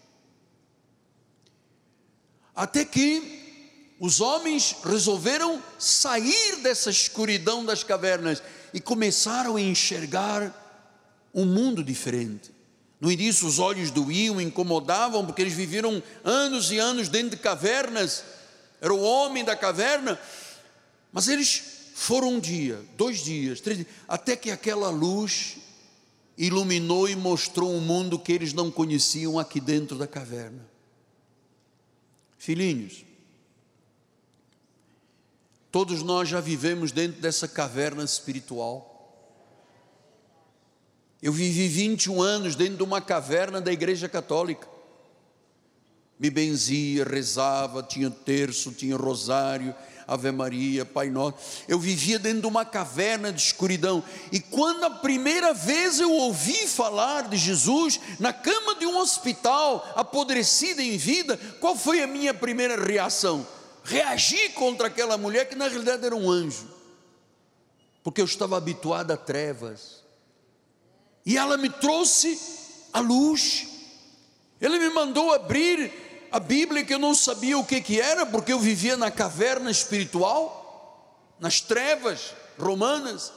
Até 2.55 2.85
que 2.85 3.95
os 3.99 4.21
homens 4.21 4.77
resolveram 4.85 5.63
sair 5.79 6.57
dessa 6.57 6.91
escuridão 6.91 7.65
das 7.65 7.83
cavernas 7.83 8.43
e 8.75 8.81
começaram 8.81 9.57
a 9.57 9.61
enxergar 9.61 10.53
um 11.33 11.47
mundo 11.47 11.83
diferente. 11.83 12.52
No 13.03 13.11
início, 13.11 13.49
os 13.49 13.59
olhos 13.59 13.91
doíam, 13.91 14.41
incomodavam, 14.41 15.27
porque 15.27 15.43
eles 15.43 15.55
viveram 15.55 16.01
anos 16.23 16.71
e 16.71 16.79
anos 16.79 17.09
dentro 17.09 17.31
de 17.31 17.37
cavernas, 17.37 18.23
era 18.81 18.95
o 18.95 19.03
homem 19.03 19.45
da 19.45 19.57
caverna, 19.57 20.17
mas 21.13 21.27
eles 21.27 21.91
foram 21.97 22.35
um 22.35 22.39
dia, 22.39 22.81
dois 22.97 23.25
dias, 23.25 23.61
três 23.61 23.79
dias, 23.79 23.91
até 24.07 24.37
que 24.37 24.53
aquela 24.53 24.89
luz 24.89 25.57
iluminou 26.39 27.09
e 27.09 27.17
mostrou 27.17 27.75
um 27.75 27.81
mundo 27.81 28.21
que 28.21 28.31
eles 28.31 28.53
não 28.53 28.71
conheciam 28.71 29.37
aqui 29.37 29.61
dentro 29.61 29.99
da 29.99 30.07
caverna. 30.07 30.65
Filhinhos, 32.39 33.05
todos 35.73 36.05
nós 36.05 36.29
já 36.29 36.41
vivemos 36.41 36.93
dentro 36.93 37.21
dessa 37.21 37.49
caverna 37.49 38.05
espiritual. 38.05 38.92
Eu 41.23 41.33
vivi 41.33 41.69
21 41.69 42.21
anos 42.21 42.57
dentro 42.57 42.79
de 42.79 42.83
uma 42.83 43.01
caverna 43.01 43.61
da 43.61 43.73
Igreja 43.73 44.09
Católica. 44.09 44.67
Me 46.19 46.29
benzia, 46.29 47.05
rezava, 47.05 47.81
tinha 47.81 48.11
terço, 48.11 48.73
tinha 48.73 48.97
rosário, 48.97 49.73
Ave 50.07 50.33
Maria, 50.33 50.85
Pai 50.85 51.11
Nosso. 51.11 51.37
Eu 51.69 51.79
vivia 51.79 52.19
dentro 52.19 52.41
de 52.41 52.47
uma 52.49 52.65
caverna 52.65 53.33
de 53.33 53.41
escuridão. 53.41 54.03
E 54.33 54.41
quando 54.41 54.83
a 54.83 54.91
primeira 54.91 55.55
vez 55.55 56.01
eu 56.01 56.11
ouvi 56.11 56.67
falar 56.67 57.29
de 57.29 57.37
Jesus 57.37 58.01
na 58.19 58.33
cama 58.33 58.75
de 58.75 58.87
um 58.87 58.99
hospital, 58.99 59.93
apodrecida 59.95 60.83
em 60.83 60.97
vida, 60.97 61.39
qual 61.61 61.77
foi 61.77 62.03
a 62.03 62.07
minha 62.07 62.35
primeira 62.35 62.77
reação? 62.85 63.47
Reagi 63.85 64.49
contra 64.51 64.89
aquela 64.89 65.17
mulher 65.17 65.49
que 65.49 65.55
na 65.55 65.69
realidade 65.69 66.05
era 66.05 66.17
um 66.17 66.29
anjo, 66.29 66.69
porque 68.03 68.21
eu 68.21 68.25
estava 68.25 68.57
habituado 68.57 69.13
a 69.13 69.17
trevas 69.17 70.02
e 71.25 71.37
ela 71.37 71.57
me 71.57 71.69
trouxe 71.69 72.39
a 72.93 73.01
luz. 73.01 73.67
Ele 74.61 74.79
me 74.79 74.91
mandou 74.91 75.33
abrir 75.33 75.93
a 76.31 76.41
Bíblia 76.41 76.85
que 76.85 76.95
eu 76.95 76.99
não 76.99 77.15
sabia 77.15 77.59
o 77.59 77.65
que, 77.65 77.81
que 77.81 78.01
era, 78.01 78.25
porque 78.25 78.53
eu 78.53 78.59
vivia 78.59 78.97
na 78.97 79.11
caverna 79.11 79.71
espiritual, 79.71 81.37
nas 81.39 81.61
trevas 81.61 82.35
romanas. 82.59 83.33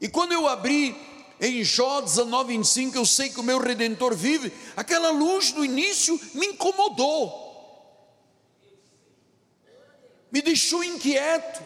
E 0.00 0.08
quando 0.08 0.32
eu 0.32 0.48
abri 0.48 0.96
em 1.40 1.62
Jó 1.62 2.00
19, 2.00 2.54
25, 2.54 2.96
eu 2.96 3.06
sei 3.06 3.28
que 3.28 3.40
o 3.40 3.44
meu 3.44 3.58
redentor 3.58 4.14
vive, 4.14 4.52
aquela 4.76 5.10
luz 5.10 5.52
no 5.52 5.64
início 5.64 6.18
me 6.34 6.46
incomodou, 6.46 7.42
me 10.30 10.42
deixou 10.42 10.82
inquieto. 10.82 11.62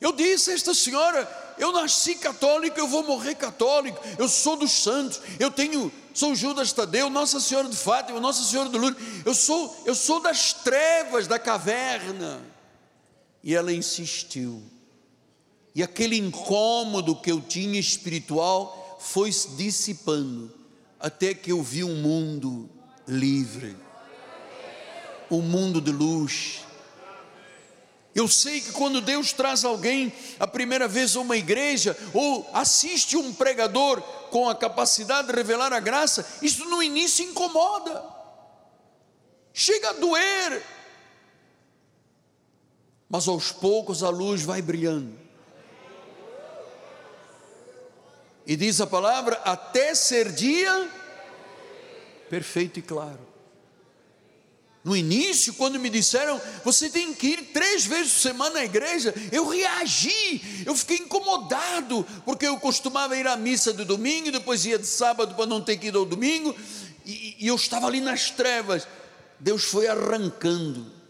Eu 0.00 0.12
disse 0.12 0.50
a 0.50 0.54
esta 0.54 0.74
senhora: 0.74 1.41
eu 1.58 1.72
nasci 1.72 2.14
católico, 2.14 2.78
eu 2.78 2.88
vou 2.88 3.02
morrer 3.02 3.34
católico, 3.34 4.00
eu 4.18 4.28
sou 4.28 4.56
dos 4.56 4.72
santos, 4.72 5.20
eu 5.38 5.50
tenho, 5.50 5.92
sou 6.14 6.34
Judas 6.34 6.72
Tadeu, 6.72 7.10
Nossa 7.10 7.40
Senhora 7.40 7.68
de 7.68 7.76
Fátima, 7.76 8.20
Nossa 8.20 8.42
Senhora 8.42 8.68
de 8.68 8.78
Lourdes, 8.78 9.02
eu 9.24 9.34
sou, 9.34 9.82
eu 9.84 9.94
sou 9.94 10.20
das 10.20 10.52
trevas 10.52 11.26
da 11.26 11.38
caverna. 11.38 12.40
E 13.44 13.54
ela 13.54 13.72
insistiu. 13.72 14.62
E 15.74 15.82
aquele 15.82 16.16
incômodo 16.16 17.16
que 17.16 17.32
eu 17.32 17.40
tinha 17.40 17.80
espiritual 17.80 18.98
foi 19.00 19.32
se 19.32 19.48
dissipando, 19.56 20.52
até 21.00 21.34
que 21.34 21.50
eu 21.50 21.62
vi 21.62 21.82
um 21.82 21.96
mundo 21.96 22.70
livre, 23.06 23.76
um 25.30 25.40
mundo 25.40 25.80
de 25.80 25.90
luz, 25.90 26.60
eu 28.14 28.28
sei 28.28 28.60
que 28.60 28.72
quando 28.72 29.00
Deus 29.00 29.32
traz 29.32 29.64
alguém 29.64 30.12
a 30.38 30.46
primeira 30.46 30.86
vez 30.86 31.16
a 31.16 31.20
uma 31.20 31.36
igreja, 31.36 31.96
ou 32.12 32.48
assiste 32.52 33.16
um 33.16 33.32
pregador 33.32 34.02
com 34.30 34.48
a 34.48 34.54
capacidade 34.54 35.28
de 35.28 35.34
revelar 35.34 35.72
a 35.72 35.80
graça, 35.80 36.26
isso 36.42 36.64
no 36.66 36.82
início 36.82 37.24
incomoda, 37.24 38.04
chega 39.52 39.90
a 39.90 39.94
doer, 39.94 40.62
mas 43.08 43.26
aos 43.28 43.50
poucos 43.50 44.02
a 44.02 44.10
luz 44.10 44.42
vai 44.42 44.60
brilhando. 44.60 45.18
E 48.46 48.56
diz 48.56 48.80
a 48.80 48.86
palavra, 48.86 49.40
até 49.44 49.94
ser 49.94 50.32
dia 50.32 50.90
perfeito 52.28 52.78
e 52.78 52.82
claro. 52.82 53.31
No 54.84 54.96
início, 54.96 55.54
quando 55.54 55.78
me 55.78 55.88
disseram, 55.88 56.40
você 56.64 56.90
tem 56.90 57.14
que 57.14 57.28
ir 57.28 57.42
três 57.52 57.86
vezes 57.86 58.14
por 58.14 58.20
semana 58.20 58.58
à 58.58 58.64
igreja, 58.64 59.14
eu 59.30 59.48
reagi, 59.48 60.64
eu 60.66 60.74
fiquei 60.74 60.96
incomodado, 60.96 62.04
porque 62.24 62.46
eu 62.46 62.58
costumava 62.58 63.16
ir 63.16 63.26
à 63.28 63.36
missa 63.36 63.72
de 63.72 63.84
domingo, 63.84 64.32
depois 64.32 64.64
ia 64.64 64.78
de 64.78 64.86
sábado 64.86 65.36
para 65.36 65.46
não 65.46 65.60
ter 65.60 65.76
que 65.76 65.86
ir 65.86 65.94
ao 65.94 66.04
domingo, 66.04 66.56
e, 67.06 67.36
e 67.38 67.46
eu 67.46 67.54
estava 67.54 67.86
ali 67.86 68.00
nas 68.00 68.30
trevas. 68.30 68.88
Deus 69.38 69.62
foi 69.64 69.86
arrancando 69.86 71.01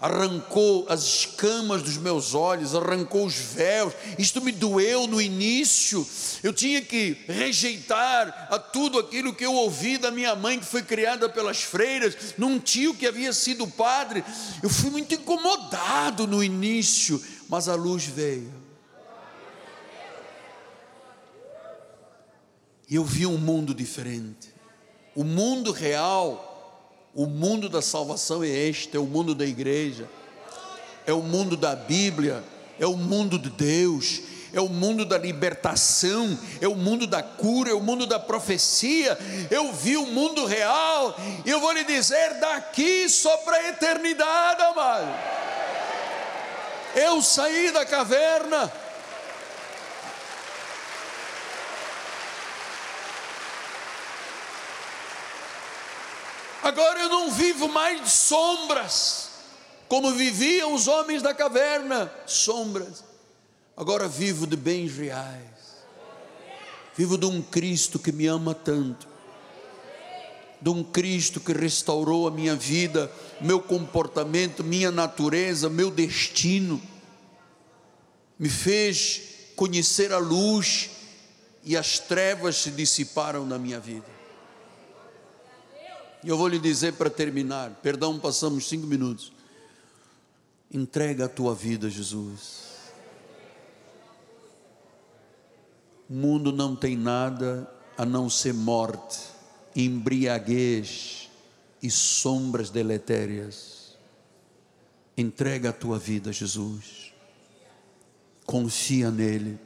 arrancou 0.00 0.86
as 0.88 1.02
escamas 1.02 1.82
dos 1.82 1.96
meus 1.96 2.34
olhos, 2.34 2.74
arrancou 2.74 3.26
os 3.26 3.34
véus. 3.34 3.94
Isto 4.18 4.40
me 4.40 4.52
doeu 4.52 5.06
no 5.06 5.20
início. 5.20 6.06
Eu 6.42 6.52
tinha 6.52 6.82
que 6.82 7.16
rejeitar 7.26 8.48
a 8.50 8.58
tudo 8.58 8.98
aquilo 8.98 9.34
que 9.34 9.46
eu 9.46 9.54
ouvi 9.54 9.96
da 9.96 10.10
minha 10.10 10.34
mãe, 10.34 10.58
que 10.58 10.66
foi 10.66 10.82
criada 10.82 11.28
pelas 11.28 11.62
freiras, 11.62 12.34
num 12.36 12.58
tio 12.58 12.94
que 12.94 13.06
havia 13.06 13.32
sido 13.32 13.66
padre. 13.66 14.24
Eu 14.62 14.68
fui 14.68 14.90
muito 14.90 15.14
incomodado 15.14 16.26
no 16.26 16.42
início, 16.42 17.22
mas 17.48 17.68
a 17.68 17.74
luz 17.74 18.04
veio. 18.04 18.52
E 22.88 22.96
eu 22.96 23.04
vi 23.04 23.26
um 23.26 23.38
mundo 23.38 23.74
diferente. 23.74 24.52
O 25.14 25.24
mundo 25.24 25.72
real 25.72 26.53
o 27.14 27.26
mundo 27.26 27.68
da 27.68 27.80
salvação 27.80 28.42
é 28.42 28.48
este, 28.48 28.96
é 28.96 29.00
o 29.00 29.06
mundo 29.06 29.34
da 29.34 29.46
igreja, 29.46 30.08
é 31.06 31.12
o 31.12 31.22
mundo 31.22 31.56
da 31.56 31.76
Bíblia, 31.76 32.42
é 32.78 32.86
o 32.86 32.96
mundo 32.96 33.38
de 33.38 33.50
Deus, 33.50 34.20
é 34.52 34.60
o 34.60 34.68
mundo 34.68 35.04
da 35.04 35.16
libertação, 35.16 36.36
é 36.60 36.66
o 36.66 36.74
mundo 36.74 37.06
da 37.06 37.22
cura, 37.22 37.70
é 37.70 37.74
o 37.74 37.80
mundo 37.80 38.06
da 38.06 38.18
profecia. 38.18 39.16
Eu 39.50 39.72
vi 39.72 39.96
o 39.96 40.06
mundo 40.06 40.44
real, 40.44 41.16
e 41.44 41.50
eu 41.50 41.60
vou 41.60 41.72
lhe 41.72 41.84
dizer: 41.84 42.40
daqui 42.40 43.08
só 43.08 43.36
para 43.38 43.56
a 43.56 43.68
eternidade, 43.68 44.62
amado. 44.62 45.34
Eu 46.96 47.20
saí 47.22 47.72
da 47.72 47.84
caverna 47.84 48.72
Agora 56.64 56.98
eu 56.98 57.10
não 57.10 57.30
vivo 57.30 57.68
mais 57.68 58.00
de 58.00 58.08
sombras, 58.08 59.28
como 59.86 60.10
viviam 60.12 60.72
os 60.72 60.88
homens 60.88 61.20
da 61.20 61.34
caverna, 61.34 62.10
sombras. 62.24 63.04
Agora 63.76 64.08
vivo 64.08 64.46
de 64.46 64.56
bens 64.56 64.96
reais. 64.96 65.84
Vivo 66.96 67.18
de 67.18 67.26
um 67.26 67.42
Cristo 67.42 67.98
que 67.98 68.10
me 68.10 68.26
ama 68.26 68.54
tanto. 68.54 69.06
De 70.58 70.70
um 70.70 70.82
Cristo 70.82 71.38
que 71.38 71.52
restaurou 71.52 72.26
a 72.26 72.30
minha 72.30 72.56
vida, 72.56 73.12
meu 73.42 73.60
comportamento, 73.60 74.64
minha 74.64 74.90
natureza, 74.90 75.68
meu 75.68 75.90
destino. 75.90 76.80
Me 78.38 78.48
fez 78.48 79.20
conhecer 79.54 80.14
a 80.14 80.18
luz 80.18 80.88
e 81.62 81.76
as 81.76 81.98
trevas 81.98 82.56
se 82.56 82.70
dissiparam 82.70 83.44
na 83.44 83.58
minha 83.58 83.78
vida. 83.78 84.13
E 86.24 86.28
eu 86.30 86.38
vou 86.38 86.48
lhe 86.48 86.58
dizer 86.58 86.94
para 86.94 87.10
terminar, 87.10 87.70
perdão, 87.82 88.18
passamos 88.18 88.66
cinco 88.66 88.86
minutos. 88.86 89.30
Entrega 90.72 91.26
a 91.26 91.28
tua 91.28 91.54
vida 91.54 91.90
Jesus. 91.90 92.64
O 96.08 96.14
mundo 96.14 96.50
não 96.50 96.74
tem 96.74 96.96
nada 96.96 97.70
a 97.98 98.06
não 98.06 98.30
ser 98.30 98.54
morte, 98.54 99.20
embriaguez 99.76 101.28
e 101.82 101.90
sombras 101.90 102.70
deletérias. 102.70 103.94
Entrega 105.18 105.68
a 105.68 105.72
tua 105.74 105.98
vida 105.98 106.32
Jesus. 106.32 107.12
Confia 108.46 109.10
nele 109.10 109.58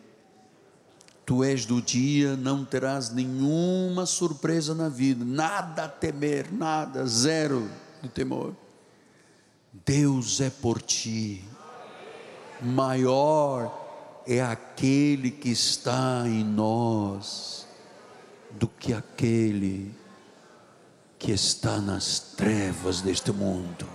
Tu 1.29 1.45
és 1.45 1.66
do 1.66 1.83
dia, 1.83 2.39
não 2.39 2.64
terás 2.64 3.11
nenhuma 3.11 4.07
surpresa 4.07 4.74
na 4.74 4.89
vida, 4.89 5.26
nada 5.26 5.85
a 5.85 5.89
temer, 5.89 6.51
nada, 6.51 7.07
zero 7.07 7.70
de 8.03 8.09
temor. 8.09 8.57
Deus 9.85 10.41
é 10.41 10.49
por 10.49 10.81
ti, 10.81 11.45
maior 12.62 14.22
é 14.26 14.41
aquele 14.41 15.31
que 15.31 15.51
está 15.51 16.22
em 16.24 16.43
nós 16.43 17.66
do 18.53 18.66
que 18.66 18.95
aquele 18.95 19.95
que 21.18 21.31
está 21.31 21.79
nas 21.79 22.20
trevas 22.39 23.03
deste 23.03 23.33
mundo. 23.33 23.87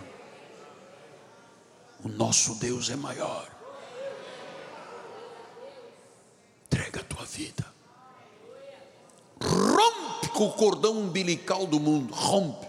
O 2.03 2.09
nosso 2.09 2.53
Deus 2.59 2.91
é 2.91 2.95
maior. 2.95 3.52
A 6.99 7.03
tua 7.03 7.25
vida. 7.25 7.65
Rompe 9.41 10.29
com 10.29 10.45
o 10.45 10.53
cordão 10.53 10.97
umbilical 10.99 11.65
do 11.65 11.79
mundo, 11.79 12.13
rompe. 12.13 12.67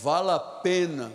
Vale 0.00 0.30
a 0.30 0.38
pena. 0.38 1.12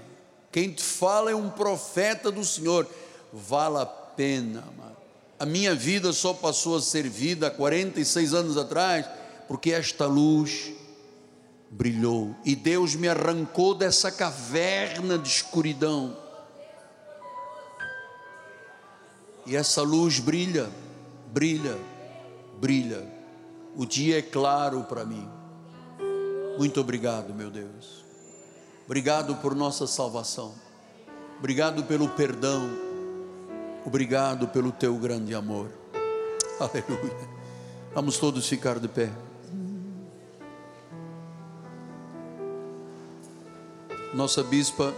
Quem 0.52 0.72
te 0.72 0.84
fala 0.84 1.32
é 1.32 1.36
um 1.36 1.50
profeta 1.50 2.32
do 2.32 2.44
Senhor. 2.44 2.88
Vale 3.32 3.80
a 3.80 3.86
pena, 3.86 4.60
amado. 4.62 4.98
A 5.40 5.46
minha 5.46 5.76
vida 5.76 6.12
só 6.14 6.34
passou 6.34 6.78
a 6.78 6.82
ser 6.82 7.08
vida 7.08 7.48
há 7.48 7.52
46 7.52 8.34
anos 8.34 8.58
atrás, 8.58 9.06
porque 9.48 9.72
esta 9.72 10.08
luz 10.08 10.72
brilhou 11.70 12.36
e 12.46 12.56
Deus 12.56 12.96
me 12.96 13.08
arrancou 13.08 13.76
dessa 13.76 14.12
caverna 14.12 15.18
de 15.18 15.28
escuridão. 15.28 16.18
E 19.46 19.56
essa 19.56 19.82
luz 19.82 20.20
brilha 20.20 20.70
brilha, 21.34 21.78
brilha. 22.60 23.08
O 23.76 23.86
dia 23.86 24.20
é 24.20 24.22
claro 24.22 24.84
para 24.84 25.06
mim. 25.06 25.28
Muito 26.58 26.82
obrigado, 26.82 27.34
meu 27.34 27.52
Deus. 27.52 28.04
Obrigado 28.86 29.36
por 29.36 29.54
nossa 29.54 29.86
salvação. 29.86 30.56
Obrigado 31.38 31.84
pelo 31.84 32.10
perdão. 32.10 32.68
Obrigado 33.86 34.48
pelo 34.48 34.72
teu 34.72 34.96
grande 34.96 35.36
amor. 35.36 35.70
Aleluia. 36.60 37.38
Vamos 37.94 38.18
todos 38.18 38.48
ficar 38.48 38.80
de 38.80 38.88
pé. 38.88 39.12
Nossa 44.14 44.42
bispa 44.44 44.94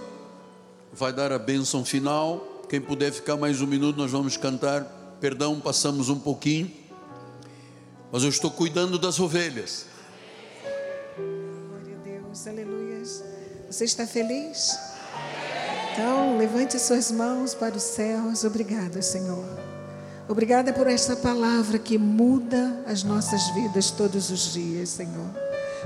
vai 0.93 1.11
dar 1.11 1.31
a 1.31 1.39
bênção 1.39 1.83
final. 1.83 2.63
Quem 2.69 2.79
puder 2.79 3.11
ficar 3.11 3.35
mais 3.35 3.61
um 3.61 3.67
minuto, 3.67 3.97
nós 3.97 4.11
vamos 4.11 4.37
cantar. 4.37 4.98
Perdão, 5.19 5.59
passamos 5.59 6.09
um 6.09 6.19
pouquinho, 6.19 6.71
mas 8.11 8.23
eu 8.23 8.29
estou 8.29 8.49
cuidando 8.49 8.97
das 8.97 9.19
ovelhas. 9.19 9.85
irmãos. 12.39 12.47
Aleluia. 12.47 13.03
Você 13.69 13.85
está 13.85 14.07
feliz? 14.07 14.77
Então, 15.91 16.37
levante 16.37 16.79
suas 16.79 17.11
mãos 17.11 17.53
para 17.53 17.75
os 17.75 17.83
céus. 17.83 18.43
Obrigada, 18.43 19.01
Senhor. 19.01 19.45
Obrigada 20.27 20.71
por 20.71 20.87
esta 20.87 21.15
palavra 21.15 21.79
que 21.79 21.97
muda 21.97 22.83
as 22.85 23.03
nossas 23.03 23.49
vidas 23.49 23.91
todos 23.91 24.29
os 24.29 24.53
dias, 24.53 24.89
Senhor. 24.89 25.29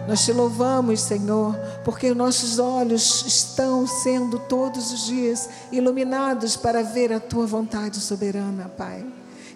Nós 0.07 0.25
te 0.25 0.33
louvamos, 0.33 1.01
Senhor, 1.01 1.55
porque 1.85 2.13
nossos 2.13 2.59
olhos 2.59 3.23
estão 3.25 3.87
sendo 3.87 4.39
todos 4.39 4.91
os 4.91 5.05
dias 5.05 5.49
iluminados 5.71 6.55
para 6.55 6.83
ver 6.83 7.13
a 7.13 7.19
tua 7.19 7.45
vontade 7.45 7.99
soberana, 7.99 8.67
Pai. 8.69 9.05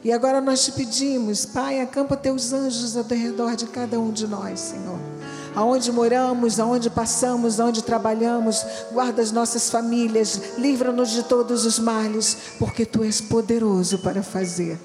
E 0.04 0.12
agora 0.12 0.40
nós 0.40 0.64
te 0.64 0.72
pedimos, 0.72 1.46
Pai, 1.46 1.82
acampa 1.82 2.16
teus 2.16 2.54
anjos 2.54 2.96
ao 2.96 3.04
redor 3.04 3.56
de 3.56 3.66
cada 3.68 4.00
um 4.00 4.12
de 4.12 4.28
nós, 4.28 4.60
Senhor. 4.60 5.00
Aonde 5.56 5.92
moramos, 5.92 6.60
aonde 6.60 6.90
passamos, 6.90 7.60
aonde 7.60 7.84
trabalhamos, 7.84 8.64
guarda 8.92 9.22
as 9.22 9.32
nossas 9.32 9.70
famílias, 9.70 10.40
livra-nos 10.58 11.10
de 11.10 11.24
todos 11.24 11.66
os 11.66 11.80
males, 11.80 12.38
porque 12.60 12.86
tu 12.86 13.04
és 13.04 13.20
poderoso 13.20 13.98
para 14.00 14.22
fazer 14.22 14.80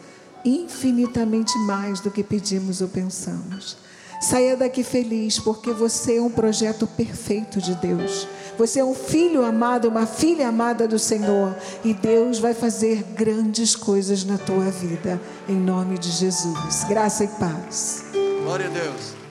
infinitamente 0.44 1.56
mais 1.58 2.00
do 2.00 2.10
que 2.10 2.22
pedimos 2.22 2.80
ou 2.80 2.88
pensamos. 2.88 3.76
Saia 4.20 4.56
daqui 4.56 4.84
feliz, 4.84 5.38
porque 5.38 5.72
você 5.72 6.16
é 6.16 6.22
um 6.22 6.30
projeto 6.30 6.86
perfeito 6.86 7.60
de 7.60 7.74
Deus. 7.74 8.28
Você 8.58 8.80
é 8.80 8.84
um 8.84 8.94
filho 8.94 9.44
amado, 9.44 9.88
uma 9.88 10.06
filha 10.06 10.48
amada 10.48 10.86
do 10.86 10.98
Senhor. 10.98 11.54
E 11.84 11.94
Deus 11.94 12.38
vai 12.38 12.54
fazer 12.54 13.02
grandes 13.14 13.74
coisas 13.74 14.24
na 14.24 14.38
tua 14.38 14.70
vida. 14.70 15.20
Em 15.48 15.56
nome 15.56 15.98
de 15.98 16.10
Jesus. 16.10 16.84
Graça 16.84 17.24
e 17.24 17.28
paz. 17.28 18.04
Glória 18.44 18.66
a 18.66 18.70
Deus. 18.70 19.21